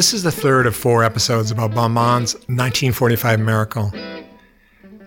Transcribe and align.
This 0.00 0.14
is 0.14 0.22
the 0.22 0.32
third 0.32 0.64
of 0.66 0.74
four 0.74 1.04
episodes 1.04 1.50
about 1.50 1.72
Balmain's 1.72 2.32
1945 2.48 3.38
Miracle. 3.38 3.92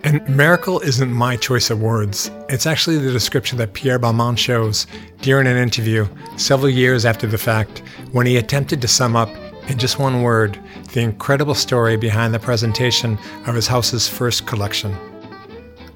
And 0.03 0.29
miracle 0.29 0.79
isn't 0.81 1.11
my 1.11 1.35
choice 1.35 1.71
of 1.71 1.81
words. 1.81 2.29
It's 2.47 2.67
actually 2.67 2.99
the 2.99 3.11
description 3.11 3.57
that 3.57 3.73
Pierre 3.73 3.97
Balmain 3.97 4.37
shows 4.37 4.85
during 5.21 5.47
an 5.47 5.57
interview 5.57 6.07
several 6.37 6.69
years 6.69 7.05
after 7.05 7.25
the 7.25 7.39
fact 7.39 7.81
when 8.11 8.27
he 8.27 8.37
attempted 8.37 8.83
to 8.83 8.87
sum 8.87 9.15
up 9.15 9.29
in 9.67 9.79
just 9.79 9.97
one 9.97 10.21
word 10.21 10.59
the 10.91 11.01
incredible 11.01 11.55
story 11.55 11.97
behind 11.97 12.31
the 12.31 12.39
presentation 12.39 13.17
of 13.47 13.55
his 13.55 13.65
house's 13.65 14.07
first 14.07 14.45
collection. 14.45 14.95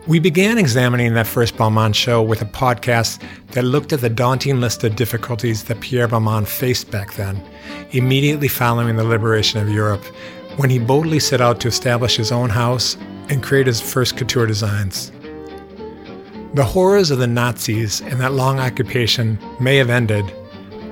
We 0.07 0.17
began 0.17 0.57
examining 0.57 1.13
that 1.13 1.27
first 1.27 1.55
Balmain 1.55 1.93
show 1.93 2.23
with 2.23 2.41
a 2.41 2.45
podcast 2.45 3.21
that 3.57 3.63
looked 3.63 3.91
at 3.91 4.01
the 4.01 4.07
daunting 4.07 4.61
list 4.61 4.83
of 4.83 4.95
difficulties 4.95 5.63
that 5.63 5.79
Pierre 5.79 6.07
Balmain 6.07 6.45
faced 6.45 6.91
back 6.91 7.15
then, 7.15 7.43
immediately 7.89 8.47
following 8.47 8.95
the 8.95 9.03
liberation 9.03 9.59
of 9.59 9.67
Europe, 9.67 10.05
when 10.57 10.69
he 10.69 10.77
boldly 10.77 11.19
set 11.19 11.41
out 11.41 11.59
to 11.59 11.67
establish 11.67 12.17
his 12.17 12.31
own 12.31 12.51
house 12.51 12.97
and 13.29 13.41
create 13.41 13.65
his 13.65 13.81
first 13.81 14.15
couture 14.15 14.45
designs. 14.45 15.11
The 16.53 16.63
horrors 16.63 17.09
of 17.09 17.17
the 17.17 17.25
Nazis 17.25 17.99
and 18.01 18.21
that 18.21 18.33
long 18.33 18.59
occupation 18.59 19.39
may 19.59 19.77
have 19.77 19.89
ended, 19.89 20.31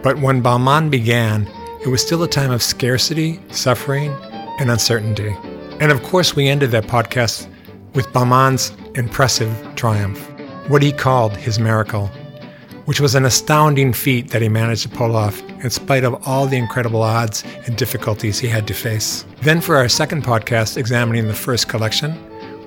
but 0.01 0.17
when 0.17 0.41
Balmain 0.41 0.89
began, 0.89 1.47
it 1.83 1.89
was 1.89 2.01
still 2.01 2.23
a 2.23 2.27
time 2.27 2.49
of 2.49 2.63
scarcity, 2.63 3.39
suffering, 3.51 4.11
and 4.59 4.71
uncertainty. 4.71 5.37
And 5.79 5.91
of 5.91 6.01
course, 6.01 6.35
we 6.35 6.47
ended 6.47 6.71
that 6.71 6.85
podcast 6.85 7.47
with 7.93 8.07
Balmain's 8.07 8.71
impressive 8.97 9.55
triumph, 9.75 10.27
what 10.67 10.81
he 10.81 10.91
called 10.91 11.37
his 11.37 11.59
miracle, 11.59 12.09
which 12.85 12.99
was 12.99 13.15
an 13.15 13.25
astounding 13.25 13.93
feat 13.93 14.29
that 14.29 14.41
he 14.41 14.49
managed 14.49 14.83
to 14.83 14.89
pull 14.89 15.15
off 15.15 15.41
in 15.63 15.69
spite 15.69 16.03
of 16.03 16.15
all 16.27 16.45
the 16.45 16.57
incredible 16.57 17.01
odds 17.01 17.43
and 17.65 17.75
difficulties 17.75 18.39
he 18.39 18.47
had 18.47 18.67
to 18.67 18.73
face. 18.73 19.25
Then, 19.41 19.61
for 19.61 19.75
our 19.75 19.89
second 19.89 20.23
podcast 20.23 20.77
examining 20.77 21.27
the 21.27 21.33
first 21.33 21.67
collection, 21.67 22.13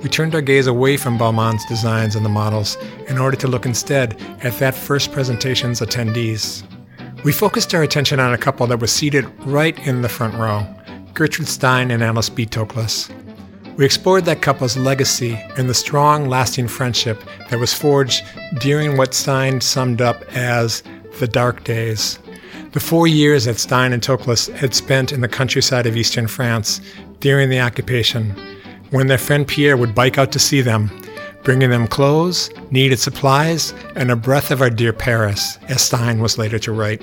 we 0.02 0.08
turned 0.08 0.34
our 0.34 0.40
gaze 0.40 0.66
away 0.66 0.96
from 0.96 1.18
Balmain's 1.18 1.64
designs 1.66 2.14
and 2.14 2.24
the 2.24 2.30
models 2.30 2.76
in 3.08 3.18
order 3.18 3.36
to 3.36 3.48
look 3.48 3.66
instead 3.66 4.20
at 4.42 4.56
that 4.58 4.74
first 4.74 5.10
presentation's 5.10 5.80
attendees. 5.80 6.62
We 7.24 7.32
focused 7.32 7.74
our 7.74 7.82
attention 7.82 8.20
on 8.20 8.32
a 8.32 8.38
couple 8.38 8.66
that 8.68 8.78
was 8.78 8.92
seated 8.92 9.24
right 9.44 9.76
in 9.86 10.02
the 10.02 10.08
front 10.08 10.34
row 10.34 10.66
Gertrude 11.14 11.48
Stein 11.48 11.90
and 11.90 12.02
Alice 12.02 12.28
B. 12.28 12.46
Toklas. 12.46 13.10
We 13.78 13.84
explored 13.84 14.24
that 14.24 14.42
couple's 14.42 14.76
legacy 14.76 15.40
and 15.56 15.70
the 15.70 15.74
strong, 15.74 16.28
lasting 16.28 16.66
friendship 16.66 17.22
that 17.48 17.60
was 17.60 17.72
forged 17.72 18.24
during 18.58 18.96
what 18.96 19.14
Stein 19.14 19.60
summed 19.60 20.02
up 20.02 20.20
as 20.36 20.82
the 21.20 21.28
dark 21.28 21.62
days. 21.62 22.18
The 22.72 22.80
four 22.80 23.06
years 23.06 23.44
that 23.44 23.60
Stein 23.60 23.92
and 23.92 24.02
Toklas 24.02 24.52
had 24.52 24.74
spent 24.74 25.12
in 25.12 25.20
the 25.20 25.28
countryside 25.28 25.86
of 25.86 25.96
eastern 25.96 26.26
France 26.26 26.80
during 27.20 27.50
the 27.50 27.60
occupation, 27.60 28.30
when 28.90 29.06
their 29.06 29.16
friend 29.16 29.46
Pierre 29.46 29.76
would 29.76 29.94
bike 29.94 30.18
out 30.18 30.32
to 30.32 30.40
see 30.40 30.60
them, 30.60 30.90
bringing 31.44 31.70
them 31.70 31.86
clothes, 31.86 32.50
needed 32.72 32.98
supplies, 32.98 33.72
and 33.94 34.10
a 34.10 34.16
breath 34.16 34.50
of 34.50 34.60
our 34.60 34.70
dear 34.70 34.92
Paris, 34.92 35.56
as 35.68 35.82
Stein 35.82 36.18
was 36.18 36.36
later 36.36 36.58
to 36.58 36.72
write. 36.72 37.00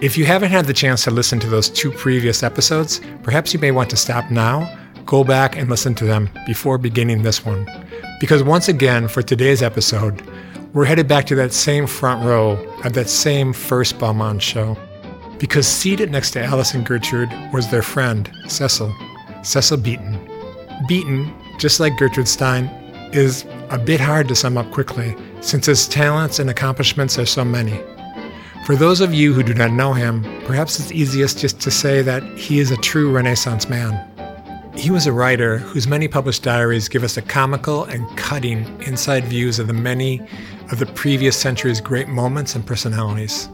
If 0.00 0.16
you 0.16 0.24
haven't 0.24 0.50
had 0.50 0.64
the 0.64 0.72
chance 0.72 1.04
to 1.04 1.10
listen 1.10 1.40
to 1.40 1.50
those 1.50 1.68
two 1.68 1.90
previous 1.92 2.42
episodes, 2.42 3.02
perhaps 3.22 3.52
you 3.52 3.60
may 3.60 3.70
want 3.70 3.90
to 3.90 3.96
stop 3.98 4.30
now 4.30 4.66
go 5.06 5.22
back 5.22 5.56
and 5.56 5.70
listen 5.70 5.94
to 5.94 6.04
them 6.04 6.28
before 6.44 6.76
beginning 6.76 7.22
this 7.22 7.46
one. 7.46 7.66
Because 8.20 8.42
once 8.42 8.68
again, 8.68 9.08
for 9.08 9.22
today's 9.22 9.62
episode, 9.62 10.20
we're 10.72 10.84
headed 10.84 11.08
back 11.08 11.26
to 11.26 11.34
that 11.36 11.52
same 11.52 11.86
front 11.86 12.24
row 12.24 12.56
at 12.84 12.92
that 12.94 13.08
same 13.08 13.52
first 13.52 13.98
Balmain 13.98 14.40
show. 14.40 14.76
Because 15.38 15.66
seated 15.66 16.10
next 16.10 16.32
to 16.32 16.42
Alice 16.42 16.74
and 16.74 16.84
Gertrude 16.84 17.30
was 17.52 17.70
their 17.70 17.82
friend, 17.82 18.30
Cecil, 18.48 18.94
Cecil 19.42 19.78
Beaton. 19.78 20.18
Beaton, 20.88 21.32
just 21.58 21.78
like 21.78 21.96
Gertrude 21.96 22.28
Stein, 22.28 22.66
is 23.12 23.46
a 23.70 23.78
bit 23.78 24.00
hard 24.00 24.28
to 24.28 24.34
sum 24.34 24.58
up 24.58 24.70
quickly 24.72 25.16
since 25.40 25.66
his 25.66 25.86
talents 25.86 26.38
and 26.38 26.50
accomplishments 26.50 27.18
are 27.18 27.26
so 27.26 27.44
many. 27.44 27.78
For 28.64 28.74
those 28.74 29.00
of 29.00 29.14
you 29.14 29.32
who 29.32 29.44
do 29.44 29.54
not 29.54 29.70
know 29.70 29.92
him, 29.92 30.24
perhaps 30.44 30.80
it's 30.80 30.90
easiest 30.90 31.38
just 31.38 31.60
to 31.60 31.70
say 31.70 32.02
that 32.02 32.22
he 32.36 32.58
is 32.58 32.72
a 32.72 32.76
true 32.78 33.12
Renaissance 33.12 33.68
man. 33.68 34.15
He 34.76 34.90
was 34.90 35.06
a 35.06 35.12
writer 35.12 35.56
whose 35.56 35.88
many 35.88 36.06
published 36.06 36.42
diaries 36.42 36.88
give 36.88 37.02
us 37.02 37.16
a 37.16 37.22
comical 37.22 37.84
and 37.84 38.06
cutting 38.16 38.66
inside 38.82 39.24
views 39.24 39.58
of 39.58 39.68
the 39.68 39.72
many 39.72 40.20
of 40.70 40.78
the 40.78 40.86
previous 40.86 41.36
century's 41.36 41.80
great 41.80 42.08
moments 42.08 42.54
and 42.54 42.64
personalities. 42.64 43.48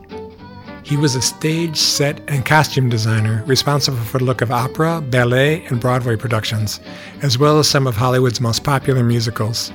He 0.83 0.97
was 0.97 1.15
a 1.15 1.23
stage, 1.23 1.77
set, 1.77 2.21
and 2.29 2.45
costume 2.45 2.89
designer 2.89 3.45
responsible 3.47 3.99
for 3.99 4.19
the 4.19 4.25
look 4.25 4.43
of 4.43 4.51
opera, 4.51 5.01
ballet, 5.01 5.65
and 5.67 5.81
Broadway 5.81 6.17
productions, 6.17 6.81
as 7.23 7.39
well 7.39 7.61
as 7.61 7.69
some 7.69 7.87
of 7.87 7.95
Hollywood's 7.95 8.41
most 8.41 8.65
popular 8.65 9.05
musicals, 9.05 9.73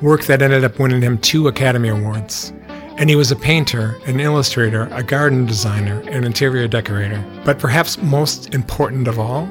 work 0.00 0.24
that 0.24 0.40
ended 0.40 0.64
up 0.64 0.78
winning 0.78 1.02
him 1.02 1.18
two 1.18 1.48
Academy 1.48 1.90
Awards. 1.90 2.52
And 2.96 3.10
he 3.10 3.14
was 3.14 3.30
a 3.30 3.36
painter, 3.36 3.98
an 4.06 4.20
illustrator, 4.20 4.88
a 4.90 5.02
garden 5.02 5.44
designer, 5.44 6.02
and 6.08 6.24
interior 6.24 6.66
decorator. 6.66 7.22
But 7.44 7.58
perhaps 7.58 7.98
most 7.98 8.54
important 8.54 9.06
of 9.06 9.18
all, 9.18 9.48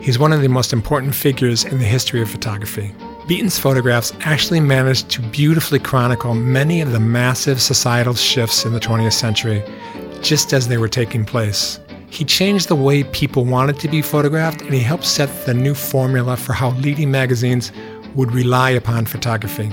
He's 0.00 0.18
one 0.18 0.32
of 0.32 0.40
the 0.40 0.48
most 0.48 0.72
important 0.72 1.14
figures 1.14 1.64
in 1.64 1.78
the 1.78 1.84
history 1.84 2.22
of 2.22 2.30
photography. 2.30 2.94
Beaton's 3.28 3.58
photographs 3.58 4.14
actually 4.20 4.60
managed 4.60 5.10
to 5.10 5.20
beautifully 5.20 5.78
chronicle 5.78 6.34
many 6.34 6.80
of 6.80 6.92
the 6.92 6.98
massive 6.98 7.60
societal 7.60 8.14
shifts 8.14 8.64
in 8.64 8.72
the 8.72 8.80
20th 8.80 9.12
century, 9.12 9.62
just 10.22 10.54
as 10.54 10.68
they 10.68 10.78
were 10.78 10.88
taking 10.88 11.26
place. 11.26 11.78
He 12.08 12.24
changed 12.24 12.68
the 12.68 12.76
way 12.76 13.04
people 13.04 13.44
wanted 13.44 13.78
to 13.80 13.88
be 13.88 14.00
photographed, 14.00 14.62
and 14.62 14.72
he 14.72 14.80
helped 14.80 15.04
set 15.04 15.28
the 15.44 15.52
new 15.52 15.74
formula 15.74 16.36
for 16.38 16.54
how 16.54 16.70
leading 16.70 17.10
magazines 17.10 17.70
would 18.14 18.32
rely 18.32 18.70
upon 18.70 19.04
photography. 19.04 19.70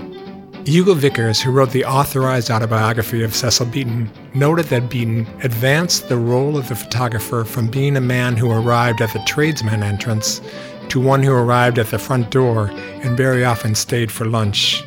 Hugo 0.66 0.94
Vickers, 0.94 1.42
who 1.42 1.52
wrote 1.52 1.72
the 1.72 1.86
authorized 1.86 2.52
autobiography 2.52 3.24
of 3.24 3.34
Cecil 3.34 3.68
Beaton, 3.68 4.12
noted 4.38 4.68
that 4.68 4.90
Beaton 4.90 5.28
advanced 5.44 6.09
the 6.09 6.18
role 6.18 6.58
of 6.58 6.70
the 6.70 6.75
photographer 6.75 7.44
from 7.44 7.68
being 7.68 7.98
a 7.98 8.02
man 8.02 8.38
who 8.38 8.52
arrived 8.52 9.02
at 9.02 9.12
the 9.14 9.24
tradesman 9.25 9.84
entrance 9.84 10.42
to 10.90 11.00
one 11.00 11.24
who 11.24 11.34
arrived 11.34 11.80
at 11.80 11.88
the 11.88 12.00
front 12.00 12.30
door 12.30 12.70
and 13.02 13.18
very 13.18 13.44
often 13.44 13.76
stayed 13.76 14.12
for 14.12 14.26
lunch. 14.26 14.84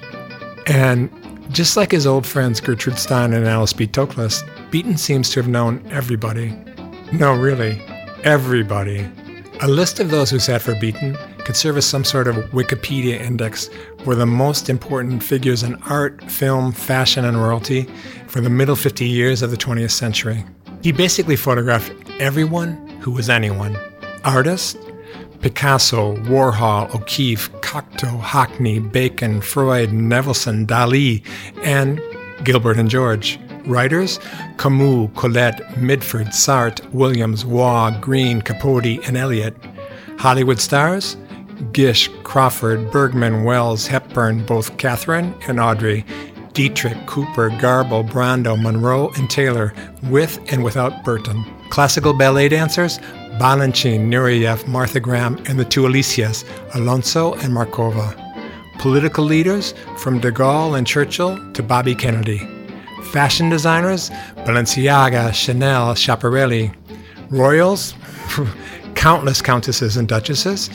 And 0.67 1.11
just 1.51 1.77
like 1.77 1.91
his 1.91 2.07
old 2.07 2.27
friends 2.27 2.61
Gertrude 2.61 2.99
Stein 2.99 3.33
and 3.33 3.47
Alice 3.47 3.73
B. 3.73 3.87
Toklas, 3.87 4.43
Beaton 4.71 4.97
seems 4.97 5.31
to 5.31 5.41
have 5.41 5.49
known 5.49 5.85
everybody. 5.91 6.57
No, 7.13 7.35
really, 7.35 7.83
everybody. 8.23 9.09
A 9.61 9.69
list 9.69 10.01
of 10.01 10.11
those 10.11 10.31
who 10.31 10.39
sat 10.39 10.63
for 10.63 10.75
Beaton 10.77 11.19
could 11.45 11.57
serve 11.57 11.77
as 11.77 11.87
some 11.87 12.05
sort 12.05 12.29
of 12.29 12.37
Wikipedia 12.53 13.21
index 13.21 13.71
for 14.05 14.15
the 14.15 14.27
most 14.27 14.69
important 14.69 15.23
figures 15.23 15.63
in 15.63 15.75
art, 15.85 16.23
film, 16.31 16.73
fashion, 16.73 17.25
and 17.25 17.41
royalty 17.41 17.89
for 18.27 18.41
the 18.41 18.51
middle 18.51 18.77
50 18.77 19.07
years 19.07 19.43
of 19.43 19.51
the 19.51 19.57
20th 19.57 19.91
century. 19.91 20.45
He 20.83 20.93
basically 20.93 21.37
photographed 21.37 21.93
everyone 22.19 22.89
who 23.01 23.11
was 23.11 23.29
anyone 23.29 23.79
artists, 24.25 24.77
Picasso, 25.41 26.17
Warhol, 26.17 26.95
O'Keeffe, 26.95 27.51
Cocteau, 27.63 28.21
Hockney, 28.21 28.81
Bacon, 28.93 29.41
Freud, 29.41 29.91
Nevelson, 29.91 30.67
Dali, 30.67 31.25
and 31.63 32.01
Gilbert 32.45 32.79
and 32.79 32.91
George. 32.91 33.39
Writers 33.67 34.19
Camus, 34.57 35.11
Colette, 35.17 35.77
Mitford, 35.79 36.29
Sartre, 36.29 36.91
Williams, 36.93 37.45
Waugh, 37.45 37.91
Greene, 38.01 38.41
Capote, 38.43 39.07
and 39.07 39.17
Eliot. 39.17 39.55
Hollywood 40.19 40.61
stars 40.61 41.17
Gish, 41.73 42.09
Crawford, 42.25 42.91
Bergman, 42.91 43.45
Welles, 43.45 43.87
Hepburn, 43.87 44.45
both 44.47 44.77
Katharine 44.77 45.35
and 45.47 45.61
Audrey, 45.61 46.05
Dietrich, 46.53 47.07
Cooper, 47.07 47.51
Garbo, 47.51 48.09
Brando, 48.09 48.61
Monroe, 48.61 49.11
and 49.17 49.31
Taylor, 49.31 49.73
with 50.05 50.39
and 50.53 50.65
without 50.65 51.05
Burton. 51.05 51.45
Classical 51.71 52.13
ballet 52.13 52.49
dancers, 52.49 52.99
Balanchine, 53.39 54.09
Nureyev, 54.09 54.67
Martha 54.67 55.01
Graham, 55.01 55.39
and 55.47 55.59
the 55.59 55.65
two 55.65 55.87
Alicias, 55.87 56.45
Alonso 56.75 57.35
and 57.35 57.53
Markova. 57.55 58.17
Political 58.79 59.25
leaders, 59.25 59.75
from 59.99 60.19
de 60.19 60.33
Gaulle 60.33 60.77
and 60.77 60.87
Churchill 60.87 61.39
to 61.53 61.63
Bobby 61.63 61.95
Kennedy. 61.95 62.39
Fashion 63.13 63.49
designers, 63.49 64.11
Balenciaga, 64.45 65.33
Chanel, 65.33 65.95
Schiaparelli. 65.95 66.75
Royals, 67.31 67.95
countless 68.95 69.41
countesses 69.41 69.97
and 69.97 70.09
duchesses, 70.09 70.69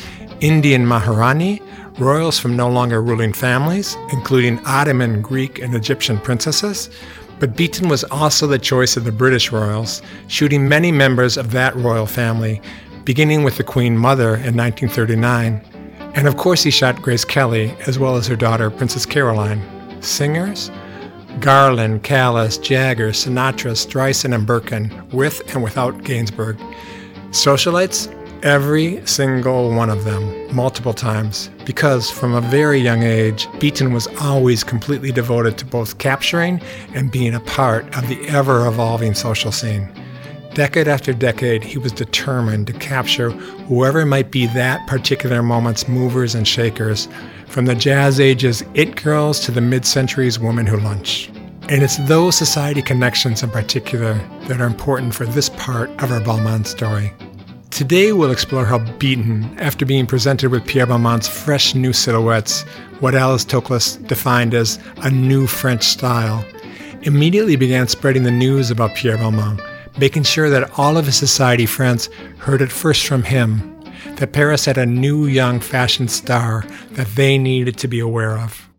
Indian 0.46 0.86
Maharani, 0.86 1.60
royals 1.98 2.38
from 2.38 2.56
no 2.56 2.70
longer 2.70 3.02
ruling 3.02 3.34
families, 3.34 3.98
including 4.12 4.64
Ottoman, 4.64 5.20
Greek, 5.24 5.58
and 5.58 5.74
Egyptian 5.74 6.20
princesses. 6.20 6.92
But 7.40 7.58
Beaton 7.58 7.90
was 7.90 8.04
also 8.04 8.46
the 8.46 8.60
choice 8.60 8.96
of 8.96 9.06
the 9.06 9.12
British 9.12 9.52
royals, 9.52 10.04
shooting 10.28 10.70
many 10.70 10.92
members 10.92 11.36
of 11.36 11.50
that 11.54 11.76
royal 11.76 12.06
family, 12.06 12.62
beginning 13.06 13.44
with 13.44 13.58
the 13.58 13.64
Queen 13.64 13.98
Mother 13.98 14.36
in 14.36 14.56
1939. 14.56 15.62
And 16.14 16.28
of 16.28 16.38
course, 16.38 16.62
he 16.62 16.70
shot 16.70 17.02
Grace 17.02 17.26
Kelly, 17.26 17.76
as 17.88 17.98
well 17.98 18.16
as 18.16 18.28
her 18.28 18.36
daughter, 18.36 18.70
Princess 18.70 19.08
Caroline. 19.08 19.64
Singers? 20.04 20.70
Garland, 21.40 22.04
Callas, 22.04 22.60
Jagger, 22.60 23.10
Sinatra, 23.10 23.72
Streisand, 23.72 24.36
and 24.36 24.46
Birkin, 24.46 25.10
with 25.12 25.42
and 25.56 25.64
without 25.64 26.04
Gainsbourg. 26.04 26.60
Socialites? 27.32 28.12
Every 28.46 29.04
single 29.08 29.72
one 29.72 29.90
of 29.90 30.04
them, 30.04 30.56
multiple 30.56 30.94
times, 30.94 31.50
because 31.66 32.12
from 32.12 32.36
a 32.36 32.42
very 32.42 32.80
young 32.80 33.02
age, 33.02 33.48
Beaton 33.60 33.92
was 33.92 34.06
always 34.22 34.64
completely 34.64 35.12
devoted 35.12 35.58
to 35.58 35.66
both 35.66 35.98
capturing 35.98 36.62
and 36.94 37.12
being 37.12 37.34
a 37.34 37.40
part 37.40 37.86
of 37.98 38.08
the 38.08 38.24
ever 38.28 38.68
evolving 38.68 39.16
social 39.16 39.52
scene. 39.52 39.90
Decade 40.54 40.88
after 40.88 41.12
decade, 41.12 41.64
he 41.64 41.80
was 41.80 41.92
determined 41.92 42.68
to 42.68 42.74
capture 42.74 43.32
whoever 43.32 44.06
might 44.06 44.30
be 44.30 44.46
that 44.46 44.86
particular 44.86 45.42
moment's 45.42 45.88
movers 45.88 46.36
and 46.36 46.48
shakers, 46.48 47.08
from 47.48 47.66
the 47.66 47.74
jazz 47.74 48.20
age's 48.20 48.64
it 48.76 49.02
girls 49.02 49.40
to 49.40 49.52
the 49.52 49.60
mid 49.60 49.88
century's 49.88 50.38
women 50.38 50.68
who 50.68 50.78
lunch. 50.78 51.30
And 51.68 51.82
it's 51.82 51.98
those 52.06 52.38
society 52.38 52.84
connections 52.84 53.42
in 53.42 53.50
particular 53.50 54.14
that 54.42 54.62
are 54.62 54.68
important 54.68 55.16
for 55.16 55.26
this 55.26 55.50
part 55.50 55.90
of 56.04 56.12
our 56.12 56.22
Balmain 56.22 56.64
story. 56.68 57.12
Today 57.76 58.14
we'll 58.14 58.32
explore 58.32 58.64
how 58.64 58.80
Beaton, 59.00 59.44
after 59.60 59.86
being 59.86 60.08
presented 60.08 60.50
with 60.50 60.66
Pierre 60.66 60.88
Balmain's 60.88 61.28
fresh 61.28 61.76
new 61.76 61.92
silhouettes, 61.92 62.62
what 63.02 63.16
Alice 63.16 63.44
Toklas 63.44 63.98
defined 64.08 64.54
as 64.54 64.80
a 65.00 65.12
new 65.12 65.46
French 65.46 65.84
style, 65.84 66.46
immediately 67.02 67.58
began 67.58 67.90
spreading 67.90 68.24
the 68.24 68.32
news 68.32 68.72
about 68.72 68.96
Pierre 68.96 69.18
Balmain, 69.18 69.62
making 70.00 70.24
sure 70.24 70.50
that 70.50 70.72
all 70.80 70.96
of 70.96 71.06
his 71.06 71.18
society 71.18 71.66
friends 71.66 72.08
heard 72.38 72.62
it 72.62 72.72
first 72.72 73.06
from 73.06 73.24
him, 73.24 73.78
that 74.16 74.32
Paris 74.32 74.64
had 74.64 74.78
a 74.78 74.86
new 74.86 75.26
young 75.26 75.60
fashion 75.60 76.08
star 76.08 76.64
that 76.92 77.08
they 77.16 77.38
needed 77.38 77.76
to 77.80 77.90
be 77.90 78.00
aware 78.00 78.38
of. 78.38 78.70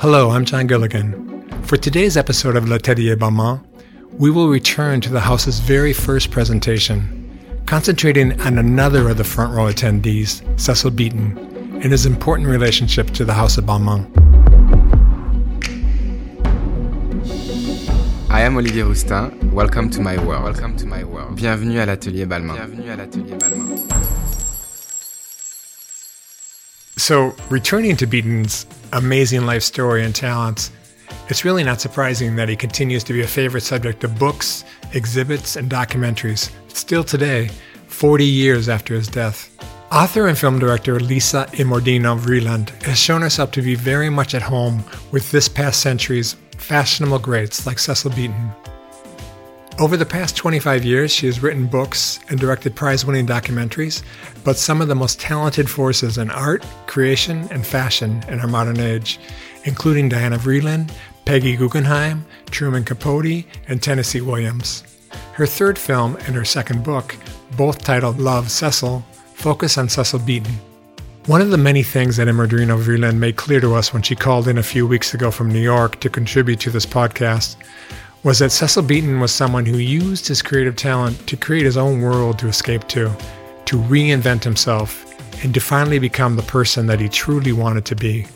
Hello, 0.00 0.30
I'm 0.30 0.46
John 0.46 0.66
Gilligan. 0.66 1.25
For 1.66 1.76
today's 1.76 2.16
episode 2.16 2.54
of 2.54 2.68
L'Atelier 2.68 3.16
Balmain, 3.16 3.60
we 4.12 4.30
will 4.30 4.48
return 4.48 5.00
to 5.00 5.10
the 5.10 5.18
house's 5.18 5.58
very 5.58 5.92
first 5.92 6.30
presentation, 6.30 7.40
concentrating 7.66 8.40
on 8.42 8.58
another 8.58 9.08
of 9.08 9.16
the 9.16 9.24
front 9.24 9.52
row 9.52 9.64
attendees, 9.64 10.44
Cecil 10.60 10.92
Beaton, 10.92 11.36
and 11.82 11.90
his 11.90 12.06
important 12.06 12.48
relationship 12.48 13.10
to 13.14 13.24
the 13.24 13.34
House 13.34 13.58
of 13.58 13.64
Balmain. 13.64 14.06
I 18.30 18.42
am 18.42 18.56
Olivier 18.56 18.84
Rousteing. 18.84 19.50
Welcome 19.50 19.90
to 19.90 20.00
my 20.00 20.24
world. 20.24 20.44
Welcome 20.44 20.76
to 20.76 20.86
my 20.86 21.02
world. 21.02 21.36
Bienvenue 21.36 21.80
à 21.80 21.86
l'Atelier 21.86 22.26
Balmain. 22.26 22.54
Bienvenue 22.54 22.90
à 22.90 22.96
l'Atelier 22.96 23.36
Balmain. 23.36 23.76
So, 26.96 27.34
returning 27.50 27.96
to 27.96 28.06
Beaton's 28.06 28.66
amazing 28.92 29.46
life 29.46 29.64
story 29.64 30.04
and 30.04 30.14
talents, 30.14 30.70
it's 31.28 31.44
really 31.44 31.64
not 31.64 31.80
surprising 31.80 32.36
that 32.36 32.48
he 32.48 32.56
continues 32.56 33.02
to 33.04 33.12
be 33.12 33.22
a 33.22 33.26
favorite 33.26 33.62
subject 33.62 34.04
of 34.04 34.18
books, 34.18 34.64
exhibits, 34.92 35.56
and 35.56 35.70
documentaries, 35.70 36.50
still 36.68 37.04
today, 37.04 37.50
40 37.88 38.24
years 38.24 38.68
after 38.68 38.94
his 38.94 39.08
death. 39.08 39.50
Author 39.92 40.26
and 40.26 40.36
film 40.36 40.58
director 40.58 40.98
Lisa 40.98 41.46
Immordino 41.52 42.18
Vreeland 42.18 42.70
has 42.82 42.98
shown 42.98 43.22
herself 43.22 43.52
to 43.52 43.62
be 43.62 43.74
very 43.74 44.10
much 44.10 44.34
at 44.34 44.42
home 44.42 44.84
with 45.12 45.30
this 45.30 45.48
past 45.48 45.80
century's 45.80 46.36
fashionable 46.58 47.20
greats 47.20 47.66
like 47.66 47.78
Cecil 47.78 48.10
Beaton. 48.10 48.50
Over 49.78 49.98
the 49.98 50.06
past 50.06 50.36
25 50.36 50.86
years, 50.86 51.12
she 51.12 51.26
has 51.26 51.42
written 51.42 51.66
books 51.66 52.18
and 52.30 52.40
directed 52.40 52.74
prize 52.74 53.04
winning 53.04 53.26
documentaries, 53.26 54.02
but 54.42 54.56
some 54.56 54.80
of 54.80 54.88
the 54.88 54.94
most 54.94 55.20
talented 55.20 55.68
forces 55.68 56.16
in 56.16 56.30
art, 56.30 56.64
creation, 56.86 57.46
and 57.50 57.66
fashion 57.66 58.24
in 58.28 58.40
our 58.40 58.48
modern 58.48 58.80
age, 58.80 59.20
including 59.66 60.08
Diana 60.08 60.38
Vreeland, 60.38 60.90
Peggy 61.24 61.56
Guggenheim, 61.56 62.24
Truman 62.50 62.84
Capote, 62.84 63.44
and 63.68 63.82
Tennessee 63.82 64.20
Williams. 64.20 64.84
Her 65.32 65.46
third 65.46 65.78
film 65.78 66.16
and 66.26 66.34
her 66.34 66.44
second 66.44 66.82
book, 66.82 67.14
both 67.56 67.82
titled 67.84 68.18
Love 68.18 68.50
Cecil, 68.50 69.04
focus 69.34 69.76
on 69.76 69.88
Cecil 69.88 70.20
Beaton. 70.20 70.54
One 71.26 71.40
of 71.40 71.50
the 71.50 71.58
many 71.58 71.82
things 71.82 72.16
that 72.16 72.28
Immordino 72.28 72.80
Vreeland 72.80 73.18
made 73.18 73.36
clear 73.36 73.60
to 73.60 73.74
us 73.74 73.92
when 73.92 74.02
she 74.02 74.14
called 74.14 74.46
in 74.46 74.58
a 74.58 74.62
few 74.62 74.86
weeks 74.86 75.12
ago 75.12 75.30
from 75.30 75.50
New 75.50 75.60
York 75.60 76.00
to 76.00 76.08
contribute 76.08 76.60
to 76.60 76.70
this 76.70 76.86
podcast 76.86 77.56
was 78.22 78.38
that 78.38 78.52
Cecil 78.52 78.84
Beaton 78.84 79.20
was 79.20 79.32
someone 79.32 79.66
who 79.66 79.78
used 79.78 80.28
his 80.28 80.42
creative 80.42 80.76
talent 80.76 81.26
to 81.26 81.36
create 81.36 81.64
his 81.64 81.76
own 81.76 82.00
world 82.00 82.38
to 82.38 82.48
escape 82.48 82.86
to, 82.88 83.12
to 83.64 83.76
reinvent 83.76 84.44
himself, 84.44 85.04
and 85.44 85.52
to 85.52 85.60
finally 85.60 85.98
become 85.98 86.36
the 86.36 86.42
person 86.42 86.86
that 86.86 87.00
he 87.00 87.08
truly 87.08 87.52
wanted 87.52 87.84
to 87.84 87.96
be. 87.96 88.26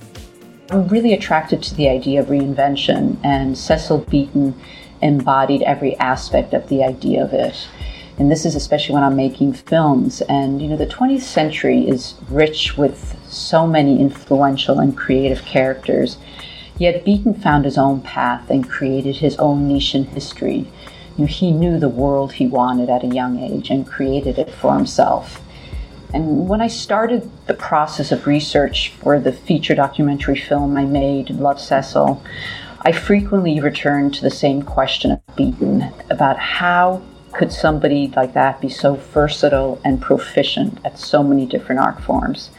I'm 0.70 0.86
really 0.86 1.12
attracted 1.12 1.64
to 1.64 1.74
the 1.74 1.88
idea 1.88 2.20
of 2.20 2.28
reinvention, 2.28 3.16
and 3.24 3.58
Cecil 3.58 4.06
Beaton 4.08 4.54
embodied 5.02 5.62
every 5.62 5.96
aspect 5.96 6.54
of 6.54 6.68
the 6.68 6.84
idea 6.84 7.24
of 7.24 7.32
it. 7.32 7.68
And 8.18 8.30
this 8.30 8.46
is 8.46 8.54
especially 8.54 8.94
when 8.94 9.02
I'm 9.02 9.16
making 9.16 9.54
films. 9.54 10.20
And, 10.22 10.62
you 10.62 10.68
know, 10.68 10.76
the 10.76 10.86
20th 10.86 11.22
century 11.22 11.88
is 11.88 12.14
rich 12.28 12.76
with 12.76 13.18
so 13.26 13.66
many 13.66 13.98
influential 14.00 14.78
and 14.78 14.96
creative 14.96 15.44
characters. 15.44 16.18
Yet 16.78 17.04
Beaton 17.04 17.34
found 17.34 17.64
his 17.64 17.76
own 17.76 18.00
path 18.02 18.48
and 18.48 18.70
created 18.70 19.16
his 19.16 19.36
own 19.38 19.66
niche 19.66 19.96
in 19.96 20.04
history. 20.04 20.68
You 21.16 21.24
know, 21.24 21.26
he 21.26 21.50
knew 21.50 21.80
the 21.80 21.88
world 21.88 22.34
he 22.34 22.46
wanted 22.46 22.88
at 22.88 23.02
a 23.02 23.08
young 23.08 23.40
age 23.40 23.70
and 23.70 23.84
created 23.84 24.38
it 24.38 24.50
for 24.50 24.76
himself. 24.76 25.42
And 26.12 26.48
when 26.48 26.60
I 26.60 26.66
started 26.66 27.30
the 27.46 27.54
process 27.54 28.10
of 28.10 28.26
research 28.26 28.90
for 29.00 29.20
the 29.20 29.32
feature 29.32 29.76
documentary 29.76 30.36
film 30.36 30.76
I 30.76 30.84
made, 30.84 31.30
Love 31.30 31.60
Cecil, 31.60 32.20
I 32.82 32.92
frequently 32.92 33.60
returned 33.60 34.14
to 34.14 34.22
the 34.22 34.30
same 34.30 34.62
question 34.62 35.12
of 35.12 35.36
Beaton 35.36 35.92
about 36.10 36.38
how 36.38 37.02
could 37.32 37.52
somebody 37.52 38.12
like 38.16 38.32
that 38.34 38.60
be 38.60 38.68
so 38.68 38.94
versatile 38.96 39.80
and 39.84 40.02
proficient 40.02 40.78
at 40.84 40.98
so 40.98 41.22
many 41.22 41.46
different 41.46 41.80
art 41.80 42.02
forms? 42.02 42.50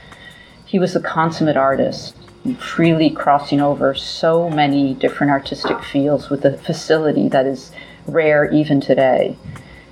He 0.63 0.79
was 0.79 0.95
a 0.95 1.01
consummate 1.01 1.57
artist, 1.57 2.15
freely 2.57 3.09
crossing 3.09 3.59
over 3.59 3.93
so 3.93 4.49
many 4.49 4.93
different 4.93 5.31
artistic 5.31 5.83
fields 5.83 6.29
with 6.29 6.45
a 6.45 6.57
facility 6.57 7.27
that 7.27 7.45
is 7.45 7.73
rare 8.07 8.49
even 8.49 8.79
today. 8.79 9.35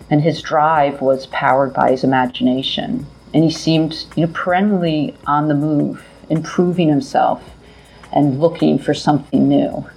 And 0.09 0.21
his 0.21 0.41
drive 0.41 1.01
was 1.01 1.25
powered 1.25 1.73
by 1.73 1.91
his 1.91 2.05
imagination 2.05 3.05
and 3.33 3.43
he 3.43 3.51
seemed 3.51 4.05
you 4.15 4.25
know 4.25 4.33
perennially 4.33 5.15
on 5.25 5.47
the 5.47 5.55
move, 5.55 6.03
improving 6.29 6.89
himself 6.89 7.43
and 8.11 8.39
looking 8.39 8.79
for 8.79 8.93
something 8.93 9.47
new. 9.47 9.87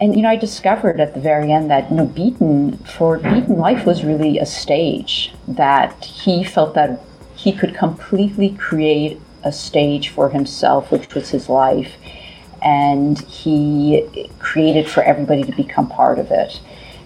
And 0.00 0.16
you 0.16 0.22
know, 0.22 0.30
I 0.30 0.36
discovered 0.36 1.00
at 1.00 1.14
the 1.14 1.20
very 1.20 1.52
end 1.52 1.70
that 1.70 1.90
you 1.90 1.96
know, 1.96 2.06
Beaton 2.06 2.78
for 2.78 3.18
Beaton, 3.18 3.58
life 3.58 3.84
was 3.84 4.02
really 4.04 4.38
a 4.38 4.46
stage 4.46 5.32
that 5.46 6.04
he 6.04 6.42
felt 6.42 6.74
that 6.74 7.00
he 7.36 7.52
could 7.52 7.74
completely 7.74 8.50
create 8.50 9.20
a 9.42 9.52
stage 9.52 10.08
for 10.08 10.30
himself, 10.30 10.90
which 10.90 11.14
was 11.14 11.30
his 11.30 11.48
life, 11.48 11.94
and 12.62 13.20
he 13.20 14.28
created 14.38 14.88
for 14.88 15.02
everybody 15.02 15.42
to 15.44 15.52
become 15.52 15.88
part 15.88 16.18
of 16.18 16.30
it. 16.30 16.60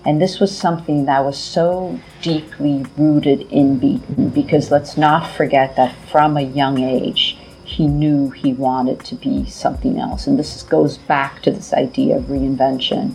And 0.04 0.20
this 0.20 0.38
was 0.38 0.56
something 0.56 1.06
that 1.06 1.24
was 1.24 1.38
so 1.38 1.98
deeply 2.20 2.84
rooted 2.96 3.42
in 3.50 3.78
Beaton 3.78 4.28
because 4.28 4.70
let's 4.70 4.98
not 4.98 5.30
forget 5.30 5.76
that 5.76 5.96
from 6.10 6.36
a 6.36 6.42
young 6.42 6.82
age, 6.82 7.38
he 7.64 7.86
knew 7.86 8.28
he 8.30 8.52
wanted 8.52 9.00
to 9.04 9.14
be 9.14 9.46
something 9.46 9.98
else. 9.98 10.26
And 10.26 10.38
this 10.38 10.62
goes 10.64 10.98
back 10.98 11.42
to 11.42 11.50
this 11.50 11.72
idea 11.72 12.18
of 12.18 12.24
reinvention. 12.24 13.14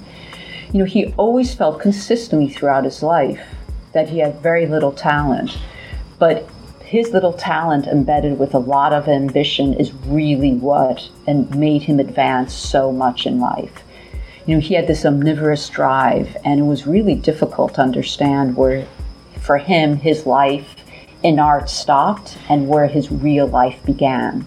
You 0.72 0.79
know, 0.79 0.86
he 0.86 1.13
always 1.13 1.53
felt 1.53 1.79
consistently 1.79 2.50
throughout 2.50 2.86
his 2.86 3.03
life 3.03 3.41
that 3.93 4.10
he 4.10 4.19
had 4.19 4.41
very 4.41 4.65
little 4.65 4.91
talent, 4.91 5.58
but 6.17 6.50
his 6.84 7.12
little 7.12 7.34
talent 7.34 7.86
embedded 7.86 8.39
with 8.39 8.55
a 8.55 8.60
lot 8.60 8.93
of 8.93 9.08
ambition 9.08 9.75
is 9.75 9.93
really 10.08 10.53
what 10.53 11.08
and 11.27 11.55
made 11.55 11.84
him 11.84 12.00
advance 12.00 12.51
so 12.51 12.91
much 12.91 13.27
in 13.27 13.39
life 13.39 13.84
you 14.50 14.56
know, 14.56 14.62
he 14.62 14.74
had 14.74 14.88
this 14.88 15.06
omnivorous 15.06 15.70
drive, 15.70 16.36
and 16.44 16.60
it 16.60 16.63
was 16.63 16.88
really 16.88 17.13
difficult 17.13 17.75
to 17.75 17.82
understand 17.82 18.58
where, 18.58 18.88
for 19.39 19.60
him, 19.60 19.98
his 19.98 20.25
life 20.25 20.75
in 21.22 21.38
art 21.38 21.70
stopped 21.70 22.36
and 22.50 22.68
where 22.68 22.88
his 22.88 23.12
real 23.12 23.46
life 23.46 23.79
began. 23.86 24.44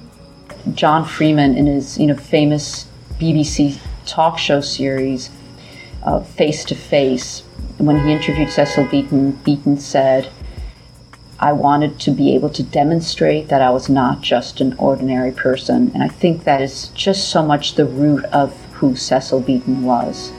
John 0.74 1.04
Freeman, 1.04 1.56
in 1.56 1.66
his 1.66 1.98
you 1.98 2.08
know 2.08 2.16
famous 2.16 2.88
BBC 3.20 3.78
talk 4.04 4.38
show 4.38 4.60
series, 4.60 5.30
uh, 6.02 6.18
Face 6.18 6.64
to 6.64 6.74
Face, 6.74 7.44
when 7.78 8.04
he 8.04 8.10
interviewed 8.10 8.50
Cecil 8.50 8.88
Beaton, 8.88 9.30
Beaton 9.44 9.78
said, 9.78 10.32
I 11.38 11.52
wanted 11.52 12.00
to 12.00 12.10
be 12.10 12.34
able 12.34 12.50
to 12.50 12.64
demonstrate 12.64 13.50
that 13.50 13.62
I 13.62 13.70
was 13.70 13.88
not 13.88 14.20
just 14.20 14.60
an 14.60 14.74
ordinary 14.78 15.30
person. 15.30 15.92
And 15.94 16.02
I 16.02 16.08
think 16.08 16.42
that 16.42 16.60
is 16.60 16.88
just 16.88 17.28
so 17.28 17.44
much 17.44 17.76
the 17.76 17.84
root 17.84 18.24
of 18.24 18.61
who 18.82 18.96
Cecil 18.96 19.40
Beaton 19.42 19.84
was. 19.84 20.30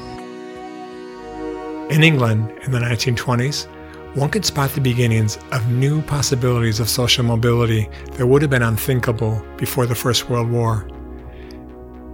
In 1.90 2.04
England 2.04 2.52
in 2.64 2.74
the 2.74 2.80
1920s, 2.80 3.68
one 4.16 4.30
could 4.30 4.44
spot 4.44 4.72
the 4.72 4.82
beginnings 4.82 5.38
of 5.54 5.72
new 5.72 6.02
possibilities 6.02 6.82
of 6.82 6.90
social 6.90 7.24
mobility 7.24 7.88
that 8.18 8.28
would 8.28 8.42
have 8.42 8.52
been 8.52 8.62
unthinkable 8.62 9.42
before 9.56 9.86
the 9.86 9.96
First 9.96 10.30
World 10.30 10.52
War. 10.52 10.86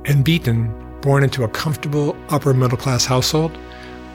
And 0.05 0.23
Beaton, 0.23 0.71
born 1.01 1.23
into 1.23 1.45
a 1.45 1.49
comfortable 1.49 2.15
upper 2.29 2.53
middle 2.53 2.77
class 2.77 3.05
household, 3.05 3.57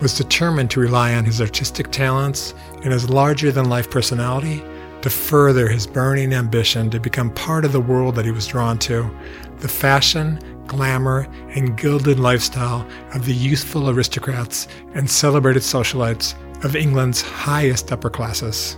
was 0.01 0.17
determined 0.17 0.71
to 0.71 0.81
rely 0.81 1.15
on 1.15 1.25
his 1.25 1.41
artistic 1.41 1.91
talents 1.91 2.55
and 2.85 2.93
his 2.93 3.11
larger 3.11 3.51
than 3.51 3.69
life 3.69 3.91
personality 3.91 4.63
to 5.03 5.11
further 5.11 5.67
his 5.67 5.85
burning 5.85 6.33
ambition 6.33 6.91
to 6.91 7.01
become 7.01 7.31
part 7.33 7.65
of 7.65 7.73
the 7.73 7.81
world 7.81 8.15
that 8.15 8.25
he 8.25 8.31
was 8.31 8.47
drawn 8.47 8.79
to 8.79 9.11
the 9.59 9.69
fashion, 9.69 10.39
glamour, 10.67 11.29
and 11.51 11.77
gilded 11.77 12.19
lifestyle 12.19 12.87
of 13.15 13.27
the 13.27 13.35
youthful 13.35 13.91
aristocrats 13.91 14.69
and 14.95 15.11
celebrated 15.11 15.63
socialites 15.63 16.35
of 16.65 16.77
England's 16.77 17.23
highest 17.23 17.93
upper 17.93 18.11
classes. 18.11 18.77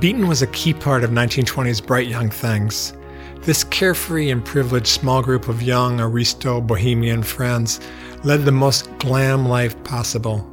Beaton 0.00 0.28
was 0.28 0.42
a 0.42 0.46
key 0.48 0.74
part 0.74 1.04
of 1.04 1.10
1920s 1.10 1.84
bright 1.84 2.06
young 2.06 2.28
things. 2.28 2.92
This 3.42 3.64
carefree 3.64 4.30
and 4.30 4.44
privileged 4.44 4.88
small 4.88 5.22
group 5.22 5.48
of 5.48 5.62
young 5.62 6.00
aristo 6.00 6.60
bohemian 6.60 7.22
friends 7.22 7.80
led 8.24 8.44
the 8.44 8.52
most 8.52 8.90
glam 8.98 9.48
life 9.48 9.82
possible. 9.84 10.46